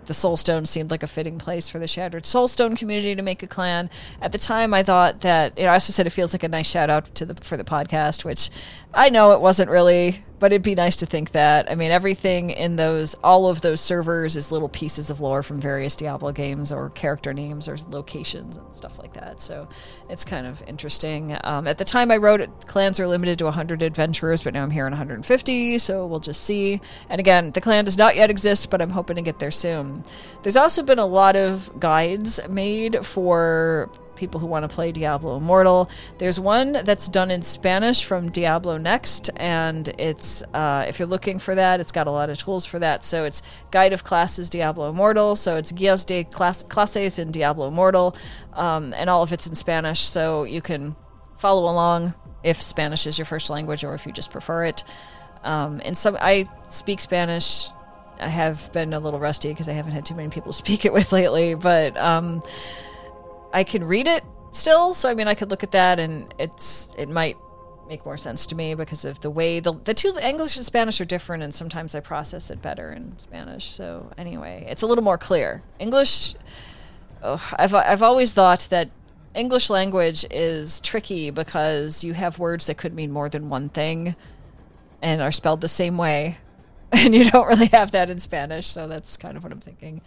the 0.06 0.14
Soulstone 0.14 0.66
seemed 0.66 0.90
like 0.90 1.02
a 1.02 1.06
fitting 1.06 1.36
place 1.36 1.68
for 1.68 1.78
the 1.78 1.86
Shattered 1.86 2.22
Soulstone 2.22 2.78
community 2.78 3.14
to 3.14 3.22
make 3.22 3.42
a 3.42 3.46
clan. 3.46 3.90
At 4.22 4.32
the 4.32 4.38
time, 4.38 4.72
I 4.72 4.82
thought 4.82 5.20
that 5.20 5.58
you 5.58 5.64
know, 5.64 5.70
I 5.70 5.74
also 5.74 5.92
said 5.92 6.06
it 6.06 6.11
feels 6.11 6.32
like 6.32 6.44
a 6.44 6.48
nice 6.48 6.68
shout 6.68 6.88
out 6.88 7.12
to 7.16 7.26
the 7.26 7.34
for 7.34 7.56
the 7.56 7.64
podcast, 7.64 8.24
which 8.24 8.48
I 8.94 9.11
know 9.11 9.32
it 9.32 9.40
wasn't 9.40 9.68
really, 9.68 10.24
but 10.39 10.53
it'd 10.53 10.62
be 10.62 10.74
nice 10.74 10.97
to 10.97 11.07
think 11.07 11.32
that. 11.32 11.70
I 11.70 11.74
mean, 11.74 11.91
everything 11.91 12.51
in 12.51 12.76
those, 12.76 13.14
all 13.24 13.49
of 13.49 13.61
those 13.61 13.80
servers 13.80 14.37
is 14.37 14.53
little 14.53 14.68
pieces 14.68 15.11
of 15.11 15.20
lore 15.20 15.43
from 15.43 15.61
various 15.61 15.97
Diablo 15.97 16.32
games 16.32 16.72
or 16.72 16.91
character 16.91 17.32
names 17.32 17.68
or 17.68 17.76
locations 17.91 18.57
and 18.57 18.74
stuff 18.74 18.99
like 18.99 19.14
that. 19.14 19.41
So 19.41 19.68
it's 20.09 20.24
kind 20.24 20.47
of 20.47 20.62
interesting. 20.66 21.37
Um, 21.45 21.66
at 21.66 21.78
the 21.78 21.84
time 21.84 22.11
I 22.11 22.16
wrote 22.18 22.41
it, 22.41 22.51
clans 22.66 23.01
are 23.01 23.07
limited 23.07 23.39
to 23.39 23.45
100 23.45 23.82
adventurers, 23.82 24.43
but 24.43 24.55
now 24.55 24.62
I'm 24.62 24.70
here 24.70 24.87
in 24.87 24.93
150, 24.93 25.78
so 25.78 26.07
we'll 26.07 26.20
just 26.20 26.43
see. 26.43 26.80
And 27.09 27.18
again, 27.18 27.53
the 27.53 27.61
clan 27.61 27.84
does 27.84 27.97
not 27.97 28.16
yet 28.16 28.30
exist, 28.30 28.70
but 28.70 28.82
I'm 28.82 28.91
hoping 28.91 29.16
to 29.16 29.22
get 29.22 29.39
there 29.39 29.51
soon. 29.51 30.03
There's 30.43 30.57
also 30.57 30.82
been 30.82 30.99
a 30.99 31.07
lot 31.07 31.37
of 31.37 31.80
guides 31.80 32.41
made 32.49 33.05
for 33.05 33.91
people 34.16 34.40
who 34.40 34.46
want 34.46 34.68
to 34.68 34.74
play 34.74 34.92
Diablo 34.92 35.36
Immortal. 35.36 35.90
There's 36.18 36.40
one 36.40 36.72
that's 36.84 37.08
done 37.08 37.30
in 37.30 37.42
Spanish 37.42 38.04
from 38.04 38.30
Diablo 38.30 38.78
Next, 38.78 39.30
and 39.36 39.88
it's 39.98 40.42
uh, 40.54 40.84
if 40.88 40.98
you're 40.98 41.08
looking 41.08 41.38
for 41.38 41.54
that, 41.54 41.80
it's 41.80 41.92
got 41.92 42.06
a 42.06 42.10
lot 42.10 42.30
of 42.30 42.38
tools 42.38 42.64
for 42.64 42.78
that. 42.78 43.04
So 43.04 43.24
it's 43.24 43.42
Guide 43.70 43.92
of 43.92 44.04
Classes 44.04 44.50
Diablo 44.50 44.90
Immortal. 44.90 45.36
So 45.36 45.56
it's 45.56 45.72
Guías 45.72 46.04
de 46.04 46.24
Clases 46.24 47.18
in 47.18 47.30
Diablo 47.30 47.68
Immortal, 47.68 48.16
um, 48.54 48.92
and 48.94 49.08
all 49.08 49.22
of 49.22 49.32
it's 49.32 49.46
in 49.46 49.54
Spanish. 49.54 50.00
So 50.00 50.44
you 50.44 50.62
can 50.62 50.96
follow 51.36 51.70
along 51.70 52.14
if 52.42 52.62
Spanish 52.62 53.06
is 53.06 53.18
your 53.18 53.24
first 53.24 53.50
language 53.50 53.84
or 53.84 53.94
if 53.94 54.06
you 54.06 54.12
just 54.12 54.30
prefer 54.30 54.64
it. 54.64 54.84
Um, 55.42 55.80
and 55.84 55.96
some 55.96 56.16
I 56.20 56.48
speak 56.68 57.00
Spanish. 57.00 57.68
I 58.18 58.28
have 58.28 58.72
been 58.72 58.94
a 58.94 59.00
little 59.00 59.20
rusty 59.20 59.48
because 59.48 59.68
I 59.68 59.72
haven't 59.72 59.92
had 59.92 60.06
too 60.06 60.14
many 60.14 60.28
people 60.28 60.52
speak 60.64 60.84
it 60.84 60.92
with 60.92 61.12
lately, 61.12 61.54
but 61.54 61.96
um, 61.96 62.42
I 63.53 63.64
can 63.64 63.84
read 63.84 64.09
it 64.09 64.24
still. 64.53 64.94
So 64.94 65.09
I 65.09 65.14
mean, 65.14 65.28
I 65.28 65.34
could 65.34 65.51
look 65.51 65.62
at 65.62 65.72
that, 65.72 65.99
and 65.99 66.32
it's 66.38 66.94
it 66.99 67.09
might 67.09 67.36
make 67.88 68.05
more 68.05 68.16
sense 68.16 68.47
to 68.47 68.55
me 68.55 68.74
because 68.74 69.05
of 69.05 69.20
the 69.20 69.30
way 69.30 69.61
the 69.61 69.72
the 69.84 69.94
two 69.94 70.16
English 70.20 70.57
and 70.57 70.64
Spanish 70.64 71.01
are 71.01 71.05
different, 71.05 71.42
and 71.42 71.55
sometimes 71.55 71.94
I 71.94 72.01
process 72.01 72.51
it 72.51 72.62
better 72.62 72.92
in 72.92 73.18
Spanish. 73.18 73.66
So 73.66 74.11
anyway, 74.18 74.66
it's 74.68 74.82
a 74.82 74.86
little 74.86 75.05
more 75.05 75.18
clear. 75.18 75.62
English, 75.78 76.34
oh, 77.22 77.44
I've 77.59 77.74
I've 77.74 78.03
always 78.03 78.32
thought 78.32 78.66
that 78.70 78.90
English 79.34 79.70
language 79.70 80.24
is 80.30 80.80
tricky 80.80 81.30
because 81.30 82.03
you 82.03 82.14
have 82.14 82.38
words 82.38 82.66
that 82.66 82.78
could 82.78 82.94
mean 82.94 83.12
more 83.12 83.28
than 83.28 83.49
one 83.49 83.68
thing, 83.68 84.16
and 85.03 85.20
are 85.20 85.32
spelled 85.32 85.61
the 85.61 85.68
same 85.68 85.97
way, 85.97 86.38
and 86.92 87.14
you 87.14 87.30
don't 87.30 87.47
really 87.47 87.66
have 87.66 87.92
that 87.92 88.11
in 88.11 88.18
Spanish. 88.18 88.66
So 88.66 88.88
that's 88.88 89.16
kind 89.16 89.36
of 89.36 89.42
what 89.42 89.53
I'm 89.53 89.61
thinking. 89.61 90.03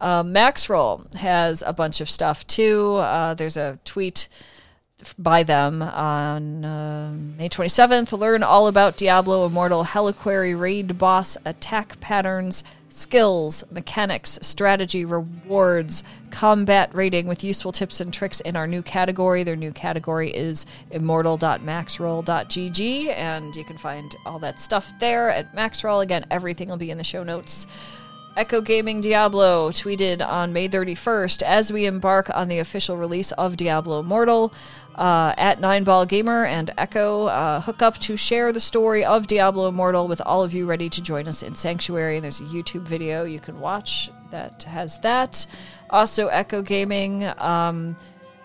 Um, 0.00 0.32
Maxroll 0.32 1.12
has 1.14 1.62
a 1.66 1.72
bunch 1.72 2.00
of 2.00 2.08
stuff 2.08 2.46
too. 2.46 2.96
Uh, 2.96 3.34
there's 3.34 3.56
a 3.56 3.78
tweet 3.84 4.28
by 5.16 5.42
them 5.42 5.80
on 5.82 6.64
uh, 6.64 7.12
May 7.36 7.48
27th. 7.48 8.16
Learn 8.18 8.42
all 8.42 8.66
about 8.66 8.96
Diablo 8.96 9.46
Immortal 9.46 9.84
Helliquary 9.84 10.58
raid 10.58 10.98
boss 10.98 11.36
attack 11.44 12.00
patterns, 12.00 12.64
skills, 12.88 13.62
mechanics, 13.70 14.40
strategy, 14.42 15.04
rewards, 15.04 16.02
combat 16.30 16.92
rating 16.94 17.28
with 17.28 17.44
useful 17.44 17.70
tips 17.70 18.00
and 18.00 18.12
tricks 18.12 18.40
in 18.40 18.56
our 18.56 18.66
new 18.66 18.82
category. 18.82 19.44
Their 19.44 19.56
new 19.56 19.72
category 19.72 20.30
is 20.30 20.66
immortal.maxroll.gg, 20.90 23.08
and 23.08 23.54
you 23.54 23.64
can 23.64 23.78
find 23.78 24.16
all 24.26 24.40
that 24.40 24.60
stuff 24.60 24.92
there 24.98 25.30
at 25.30 25.54
Maxroll. 25.54 26.02
Again, 26.02 26.26
everything 26.30 26.68
will 26.68 26.76
be 26.76 26.90
in 26.90 26.98
the 26.98 27.04
show 27.04 27.22
notes. 27.22 27.68
Echo 28.38 28.60
Gaming 28.60 29.00
Diablo 29.00 29.72
tweeted 29.72 30.24
on 30.24 30.52
May 30.52 30.68
31st 30.68 31.42
as 31.42 31.72
we 31.72 31.86
embark 31.86 32.30
on 32.32 32.46
the 32.46 32.60
official 32.60 32.96
release 32.96 33.32
of 33.32 33.56
Diablo 33.56 33.98
Immortal. 33.98 34.52
Uh, 34.94 35.34
at 35.36 35.58
Nine 35.58 35.82
Ball 35.82 36.06
Gamer 36.06 36.44
and 36.44 36.72
Echo 36.78 37.26
uh, 37.26 37.60
hook 37.60 37.82
up 37.82 37.98
to 37.98 38.16
share 38.16 38.52
the 38.52 38.60
story 38.60 39.04
of 39.04 39.26
Diablo 39.26 39.66
Immortal 39.66 40.06
with 40.06 40.20
all 40.20 40.44
of 40.44 40.54
you 40.54 40.66
ready 40.66 40.88
to 40.88 41.02
join 41.02 41.26
us 41.26 41.42
in 41.42 41.56
Sanctuary. 41.56 42.14
And 42.14 42.22
there's 42.22 42.38
a 42.38 42.44
YouTube 42.44 42.82
video 42.82 43.24
you 43.24 43.40
can 43.40 43.58
watch 43.58 44.08
that 44.30 44.62
has 44.62 45.00
that. 45.00 45.44
Also, 45.90 46.28
Echo 46.28 46.62
Gaming 46.62 47.24
um, 47.38 47.96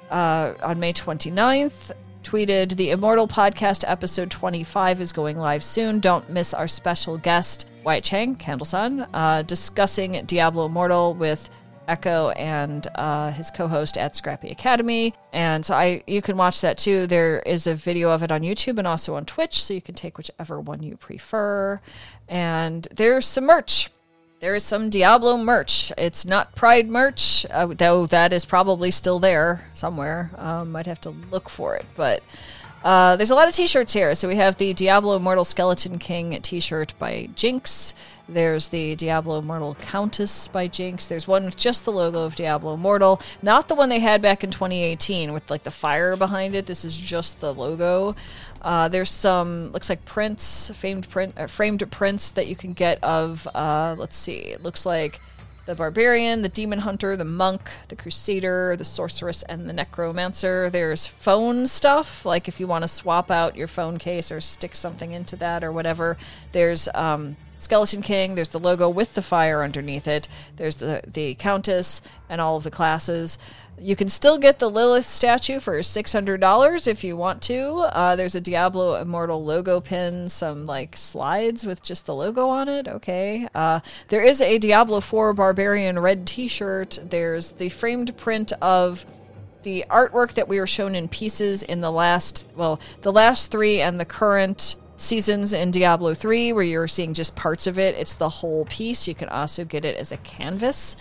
uh, 0.09 0.55
on 0.63 0.79
May 0.79 0.93
29th 0.93 1.91
tweeted 2.23 2.77
The 2.77 2.91
Immortal 2.91 3.27
Podcast 3.27 3.83
episode 3.85 4.31
25 4.31 5.01
is 5.01 5.11
going 5.11 5.37
live 5.37 5.63
soon. 5.63 5.99
Don't 5.99 6.29
miss 6.29 6.53
our 6.53 6.67
special 6.67 7.17
guest. 7.17 7.67
Wyatt 7.83 8.03
Cheng, 8.03 8.35
Candlesun, 8.37 9.07
uh, 9.13 9.41
discussing 9.43 10.23
Diablo 10.25 10.65
Immortal 10.65 11.13
with 11.13 11.49
Echo 11.87 12.29
and 12.29 12.87
uh, 12.95 13.31
his 13.31 13.51
co-host 13.51 13.97
at 13.97 14.15
Scrappy 14.15 14.49
Academy. 14.49 15.13
And 15.33 15.65
so 15.65 15.75
I 15.75 16.03
you 16.07 16.21
can 16.21 16.37
watch 16.37 16.61
that 16.61 16.77
too. 16.77 17.07
There 17.07 17.39
is 17.39 17.67
a 17.67 17.75
video 17.75 18.09
of 18.11 18.23
it 18.23 18.31
on 18.31 18.41
YouTube 18.41 18.77
and 18.77 18.87
also 18.87 19.15
on 19.15 19.25
Twitch, 19.25 19.61
so 19.61 19.73
you 19.73 19.81
can 19.81 19.95
take 19.95 20.17
whichever 20.17 20.59
one 20.61 20.81
you 20.81 20.95
prefer. 20.95 21.81
And 22.27 22.87
there's 22.91 23.25
some 23.25 23.45
merch. 23.45 23.89
There 24.43 24.55
is 24.55 24.63
some 24.65 24.89
Diablo 24.89 25.37
merch. 25.37 25.93
It's 25.97 26.25
not 26.25 26.53
Pride 26.53 26.89
merch, 26.89 27.45
uh, 27.49 27.67
though 27.67 28.05
that 28.07 28.33
is 28.33 28.43
probably 28.43 28.91
still 28.91 29.17
there 29.17 29.69
somewhere. 29.73 30.31
Um, 30.35 30.75
have 30.75 30.99
to 30.99 31.11
look 31.11 31.47
for 31.47 31.77
it, 31.77 31.85
but 31.95 32.21
uh, 32.83 33.15
there's 33.15 33.31
a 33.31 33.35
lot 33.35 33.47
of 33.47 33.53
t-shirts 33.53 33.93
here. 33.93 34.13
So 34.13 34.27
we 34.27 34.35
have 34.35 34.57
the 34.57 34.73
Diablo 34.73 35.15
Immortal 35.15 35.45
Skeleton 35.45 35.97
King 35.97 36.37
t-shirt 36.41 36.93
by 36.99 37.29
Jinx. 37.35 37.93
There's 38.27 38.67
the 38.67 38.95
Diablo 38.95 39.39
Immortal 39.39 39.75
Countess 39.75 40.49
by 40.49 40.67
Jinx. 40.67 41.07
There's 41.07 41.27
one 41.27 41.45
with 41.45 41.55
just 41.55 41.85
the 41.85 41.93
logo 41.93 42.23
of 42.23 42.35
Diablo 42.35 42.73
Immortal, 42.73 43.21
not 43.41 43.69
the 43.69 43.75
one 43.75 43.87
they 43.87 43.99
had 43.99 44.21
back 44.21 44.43
in 44.43 44.51
2018 44.51 45.31
with 45.31 45.49
like 45.49 45.63
the 45.63 45.71
fire 45.71 46.17
behind 46.17 46.53
it. 46.53 46.65
This 46.65 46.83
is 46.83 46.97
just 46.97 47.39
the 47.39 47.53
logo. 47.53 48.13
Uh, 48.63 48.87
there's 48.87 49.11
some 49.11 49.71
looks 49.71 49.89
like 49.89 50.05
prints, 50.05 50.71
famed 50.73 51.09
print, 51.09 51.37
uh, 51.37 51.47
framed 51.47 51.89
prints 51.91 52.31
that 52.31 52.47
you 52.47 52.55
can 52.55 52.73
get 52.73 53.03
of. 53.03 53.47
Uh, 53.53 53.95
let's 53.97 54.15
see, 54.15 54.37
it 54.37 54.63
looks 54.63 54.85
like 54.85 55.19
the 55.65 55.75
barbarian, 55.75 56.41
the 56.41 56.49
demon 56.49 56.79
hunter, 56.79 57.15
the 57.15 57.25
monk, 57.25 57.69
the 57.87 57.95
crusader, 57.95 58.75
the 58.77 58.83
sorceress, 58.83 59.43
and 59.43 59.69
the 59.69 59.73
necromancer. 59.73 60.69
There's 60.69 61.05
phone 61.05 61.67
stuff, 61.67 62.25
like 62.25 62.47
if 62.47 62.59
you 62.59 62.67
want 62.67 62.83
to 62.83 62.87
swap 62.87 63.31
out 63.31 63.55
your 63.55 63.67
phone 63.67 63.97
case 63.97 64.31
or 64.31 64.41
stick 64.41 64.75
something 64.75 65.11
into 65.11 65.35
that 65.37 65.63
or 65.63 65.71
whatever. 65.71 66.17
There's 66.51 66.89
um, 66.93 67.37
Skeleton 67.57 68.01
King. 68.01 68.35
There's 68.35 68.49
the 68.49 68.59
logo 68.59 68.89
with 68.89 69.13
the 69.13 69.21
fire 69.21 69.63
underneath 69.63 70.07
it. 70.07 70.27
There's 70.57 70.77
the 70.77 71.01
the 71.07 71.35
Countess 71.35 72.01
and 72.29 72.41
all 72.41 72.57
of 72.57 72.63
the 72.63 72.71
classes. 72.71 73.37
You 73.79 73.95
can 73.95 74.07
still 74.07 74.37
get 74.37 74.59
the 74.59 74.69
Lilith 74.69 75.07
statue 75.07 75.59
for 75.59 75.79
$600 75.79 76.87
if 76.87 77.03
you 77.03 77.17
want 77.17 77.41
to. 77.43 77.71
Uh, 77.71 78.15
there's 78.15 78.35
a 78.35 78.41
Diablo 78.41 78.95
Immortal 78.95 79.43
logo 79.43 79.81
pin, 79.81 80.29
some 80.29 80.65
like 80.65 80.95
slides 80.95 81.65
with 81.65 81.81
just 81.81 82.05
the 82.05 82.13
logo 82.13 82.47
on 82.47 82.69
it. 82.69 82.87
Okay. 82.87 83.47
Uh, 83.53 83.79
there 84.09 84.23
is 84.23 84.41
a 84.41 84.59
Diablo 84.59 85.01
4 85.01 85.33
Barbarian 85.33 85.99
red 85.99 86.27
t 86.27 86.47
shirt. 86.47 86.99
There's 87.03 87.53
the 87.53 87.69
framed 87.69 88.15
print 88.15 88.53
of 88.61 89.05
the 89.63 89.85
artwork 89.89 90.33
that 90.33 90.47
we 90.47 90.59
were 90.59 90.67
shown 90.67 90.93
in 90.93 91.07
pieces 91.07 91.63
in 91.63 91.79
the 91.79 91.91
last, 91.91 92.47
well, 92.55 92.79
the 93.01 93.11
last 93.11 93.51
three 93.51 93.81
and 93.81 93.97
the 93.97 94.05
current 94.05 94.75
seasons 94.97 95.51
in 95.51 95.71
Diablo 95.71 96.13
3 96.13 96.53
where 96.53 96.63
you're 96.63 96.87
seeing 96.87 97.13
just 97.13 97.35
parts 97.35 97.65
of 97.67 97.79
it. 97.79 97.95
It's 97.95 98.15
the 98.15 98.29
whole 98.29 98.65
piece. 98.65 99.07
You 99.07 99.15
can 99.15 99.29
also 99.29 99.65
get 99.65 99.83
it 99.83 99.97
as 99.97 100.11
a 100.11 100.17
canvas. 100.17 100.95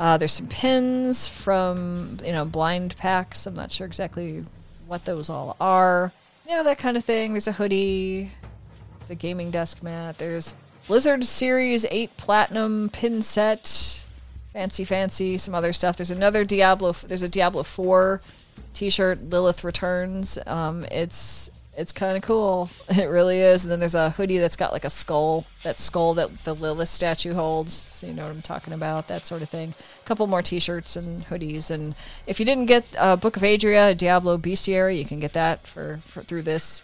Uh, 0.00 0.16
there's 0.16 0.32
some 0.32 0.46
pins 0.46 1.28
from 1.28 2.16
you 2.24 2.32
know 2.32 2.46
blind 2.46 2.96
packs. 2.96 3.46
I'm 3.46 3.52
not 3.52 3.70
sure 3.70 3.86
exactly 3.86 4.42
what 4.86 5.04
those 5.04 5.28
all 5.28 5.58
are. 5.60 6.10
You 6.48 6.56
know 6.56 6.64
that 6.64 6.78
kind 6.78 6.96
of 6.96 7.04
thing. 7.04 7.34
There's 7.34 7.46
a 7.46 7.52
hoodie. 7.52 8.32
It's 8.98 9.10
a 9.10 9.14
gaming 9.14 9.50
desk 9.50 9.82
mat. 9.82 10.16
There's 10.16 10.54
Blizzard 10.86 11.22
Series 11.24 11.84
8 11.90 12.16
Platinum 12.16 12.88
pin 12.88 13.20
set. 13.20 14.06
Fancy, 14.54 14.84
fancy. 14.86 15.36
Some 15.36 15.54
other 15.54 15.74
stuff. 15.74 15.98
There's 15.98 16.10
another 16.10 16.46
Diablo. 16.46 16.92
There's 16.92 17.22
a 17.22 17.28
Diablo 17.28 17.62
4 17.62 18.22
T-shirt. 18.72 19.28
Lilith 19.28 19.62
returns. 19.64 20.38
Um, 20.46 20.86
it's 20.86 21.50
it's 21.80 21.92
kind 21.92 22.16
of 22.16 22.22
cool. 22.22 22.70
It 22.90 23.06
really 23.06 23.40
is. 23.40 23.64
And 23.64 23.70
then 23.70 23.80
there's 23.80 23.94
a 23.94 24.10
hoodie 24.10 24.38
that's 24.38 24.56
got 24.56 24.72
like 24.72 24.84
a 24.84 24.90
skull, 24.90 25.46
that 25.62 25.78
skull 25.78 26.12
that 26.14 26.44
the 26.44 26.54
Lilith 26.54 26.88
statue 26.88 27.32
holds. 27.32 27.72
So 27.72 28.06
you 28.06 28.12
know 28.12 28.24
what 28.24 28.32
I'm 28.32 28.42
talking 28.42 28.74
about, 28.74 29.08
that 29.08 29.24
sort 29.24 29.42
of 29.42 29.48
thing. 29.48 29.72
A 30.02 30.06
couple 30.06 30.26
more 30.26 30.42
t-shirts 30.42 30.96
and 30.96 31.24
hoodies. 31.26 31.70
And 31.70 31.94
if 32.26 32.38
you 32.38 32.44
didn't 32.44 32.66
get 32.66 32.94
uh, 32.98 33.16
Book 33.16 33.36
of 33.36 33.44
Adria, 33.44 33.94
Diablo 33.94 34.36
Bestiary, 34.36 34.98
you 34.98 35.04
can 35.04 35.20
get 35.20 35.32
that 35.32 35.66
for, 35.66 35.98
for 35.98 36.20
through 36.20 36.42
this 36.42 36.82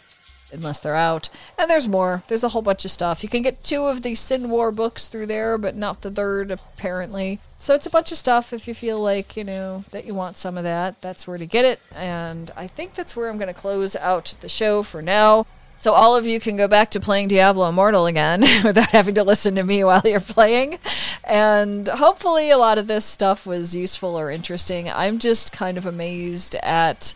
unless 0.52 0.80
they're 0.80 0.96
out. 0.96 1.28
And 1.58 1.68
there's 1.68 1.88
more. 1.88 2.22
There's 2.28 2.44
a 2.44 2.50
whole 2.50 2.62
bunch 2.62 2.84
of 2.84 2.90
stuff. 2.90 3.22
You 3.22 3.28
can 3.28 3.42
get 3.42 3.64
two 3.64 3.84
of 3.84 4.02
the 4.02 4.14
Sin 4.14 4.48
War 4.48 4.72
books 4.72 5.08
through 5.08 5.26
there, 5.26 5.58
but 5.58 5.76
not 5.76 6.02
the 6.02 6.10
third, 6.10 6.50
apparently. 6.50 7.40
So 7.58 7.74
it's 7.74 7.86
a 7.86 7.90
bunch 7.90 8.12
of 8.12 8.18
stuff 8.18 8.52
if 8.52 8.68
you 8.68 8.74
feel 8.74 9.00
like, 9.00 9.36
you 9.36 9.44
know, 9.44 9.84
that 9.90 10.06
you 10.06 10.14
want 10.14 10.36
some 10.36 10.58
of 10.58 10.64
that. 10.64 11.00
That's 11.00 11.26
where 11.26 11.38
to 11.38 11.46
get 11.46 11.64
it. 11.64 11.80
And 11.96 12.50
I 12.56 12.66
think 12.66 12.94
that's 12.94 13.16
where 13.16 13.28
I'm 13.28 13.38
going 13.38 13.52
to 13.52 13.58
close 13.58 13.96
out 13.96 14.34
the 14.40 14.48
show 14.48 14.82
for 14.82 15.00
now. 15.00 15.46
So 15.78 15.92
all 15.92 16.16
of 16.16 16.26
you 16.26 16.40
can 16.40 16.56
go 16.56 16.68
back 16.68 16.90
to 16.92 17.00
playing 17.00 17.28
Diablo 17.28 17.68
Immortal 17.68 18.06
again 18.06 18.40
without 18.64 18.90
having 18.90 19.14
to 19.16 19.24
listen 19.24 19.54
to 19.56 19.62
me 19.62 19.84
while 19.84 20.02
you're 20.04 20.20
playing. 20.20 20.78
and 21.24 21.86
hopefully, 21.86 22.50
a 22.50 22.58
lot 22.58 22.78
of 22.78 22.86
this 22.86 23.04
stuff 23.04 23.46
was 23.46 23.74
useful 23.74 24.18
or 24.18 24.30
interesting. 24.30 24.90
I'm 24.90 25.18
just 25.18 25.52
kind 25.52 25.76
of 25.76 25.84
amazed 25.84 26.56
at 26.56 27.14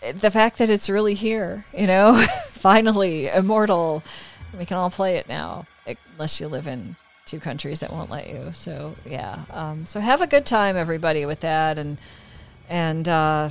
the 0.00 0.30
fact 0.30 0.58
that 0.58 0.70
it's 0.70 0.88
really 0.88 1.14
here, 1.14 1.64
you 1.76 1.86
know? 1.86 2.26
Finally, 2.50 3.28
immortal. 3.28 4.02
We 4.56 4.64
can 4.64 4.76
all 4.76 4.90
play 4.90 5.16
it 5.16 5.28
now, 5.28 5.66
unless 6.16 6.40
you 6.40 6.48
live 6.48 6.66
in 6.66 6.96
two 7.24 7.40
countries 7.40 7.80
that 7.80 7.92
won't 7.92 8.10
let 8.10 8.28
you. 8.28 8.50
So, 8.52 8.94
yeah. 9.04 9.44
Um, 9.50 9.86
so, 9.86 10.00
have 10.00 10.20
a 10.20 10.26
good 10.26 10.46
time, 10.46 10.76
everybody, 10.76 11.26
with 11.26 11.40
that. 11.40 11.78
And, 11.78 11.98
and, 12.68 13.08
uh, 13.08 13.50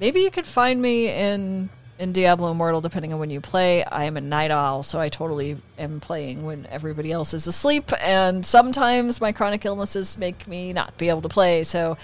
maybe 0.00 0.20
you 0.20 0.30
could 0.30 0.46
find 0.46 0.80
me 0.80 1.08
in 1.08 1.68
in 2.00 2.12
Diablo 2.12 2.50
Immortal, 2.50 2.80
depending 2.80 3.12
on 3.12 3.20
when 3.20 3.28
you 3.28 3.42
play. 3.42 3.84
I 3.84 4.04
am 4.04 4.16
a 4.16 4.22
night 4.22 4.50
owl, 4.50 4.82
so 4.82 4.98
I 4.98 5.10
totally 5.10 5.58
am 5.78 6.00
playing 6.00 6.46
when 6.46 6.66
everybody 6.70 7.12
else 7.12 7.34
is 7.34 7.46
asleep. 7.46 7.92
And 8.00 8.44
sometimes 8.44 9.20
my 9.20 9.32
chronic 9.32 9.66
illnesses 9.66 10.16
make 10.16 10.48
me 10.48 10.72
not 10.72 10.96
be 10.96 11.10
able 11.10 11.20
to 11.20 11.28
play. 11.28 11.62
So 11.62 11.98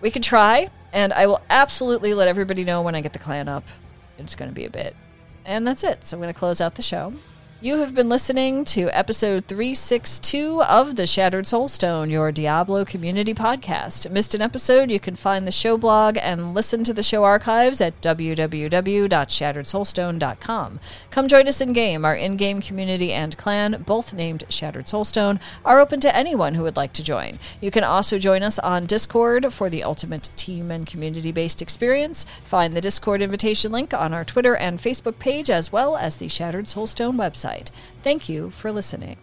we 0.00 0.10
could 0.10 0.22
try, 0.22 0.70
and 0.90 1.12
I 1.12 1.26
will 1.26 1.42
absolutely 1.50 2.14
let 2.14 2.28
everybody 2.28 2.64
know 2.64 2.80
when 2.80 2.94
I 2.94 3.02
get 3.02 3.12
the 3.12 3.18
clan 3.18 3.46
up. 3.46 3.64
It's 4.16 4.34
going 4.34 4.50
to 4.50 4.54
be 4.54 4.64
a 4.64 4.70
bit. 4.70 4.96
And 5.44 5.66
that's 5.66 5.84
it. 5.84 6.06
So 6.06 6.16
I'm 6.16 6.22
going 6.22 6.32
to 6.32 6.38
close 6.38 6.62
out 6.62 6.76
the 6.76 6.82
show. 6.82 7.12
You 7.58 7.78
have 7.78 7.94
been 7.94 8.10
listening 8.10 8.66
to 8.66 8.90
episode 8.90 9.46
362 9.46 10.62
of 10.62 10.96
The 10.96 11.06
Shattered 11.06 11.46
Soulstone, 11.46 12.10
your 12.10 12.30
Diablo 12.30 12.84
community 12.84 13.32
podcast. 13.32 14.10
Missed 14.10 14.34
an 14.34 14.42
episode? 14.42 14.90
You 14.90 15.00
can 15.00 15.16
find 15.16 15.46
the 15.46 15.50
show 15.50 15.78
blog 15.78 16.18
and 16.20 16.52
listen 16.52 16.84
to 16.84 16.92
the 16.92 17.02
show 17.02 17.24
archives 17.24 17.80
at 17.80 17.98
www.shatteredsoulstone.com. 18.02 20.80
Come 21.10 21.28
join 21.28 21.48
us 21.48 21.62
in 21.62 21.72
game. 21.72 22.04
Our 22.04 22.14
in 22.14 22.36
game 22.36 22.60
community 22.60 23.10
and 23.10 23.34
clan, 23.38 23.84
both 23.86 24.12
named 24.12 24.44
Shattered 24.50 24.84
Soulstone, 24.84 25.40
are 25.64 25.80
open 25.80 25.98
to 26.00 26.14
anyone 26.14 26.56
who 26.56 26.62
would 26.64 26.76
like 26.76 26.92
to 26.92 27.02
join. 27.02 27.38
You 27.62 27.70
can 27.70 27.84
also 27.84 28.18
join 28.18 28.42
us 28.42 28.58
on 28.58 28.84
Discord 28.84 29.50
for 29.50 29.70
the 29.70 29.82
ultimate 29.82 30.28
team 30.36 30.70
and 30.70 30.86
community 30.86 31.32
based 31.32 31.62
experience. 31.62 32.26
Find 32.44 32.76
the 32.76 32.82
Discord 32.82 33.22
invitation 33.22 33.72
link 33.72 33.94
on 33.94 34.12
our 34.12 34.26
Twitter 34.26 34.54
and 34.54 34.78
Facebook 34.78 35.18
page, 35.18 35.48
as 35.48 35.72
well 35.72 35.96
as 35.96 36.18
the 36.18 36.28
Shattered 36.28 36.66
Soulstone 36.66 37.16
website 37.16 37.45
website. 37.46 37.70
Thank 38.02 38.28
you 38.28 38.50
for 38.50 38.72
listening. 38.72 39.16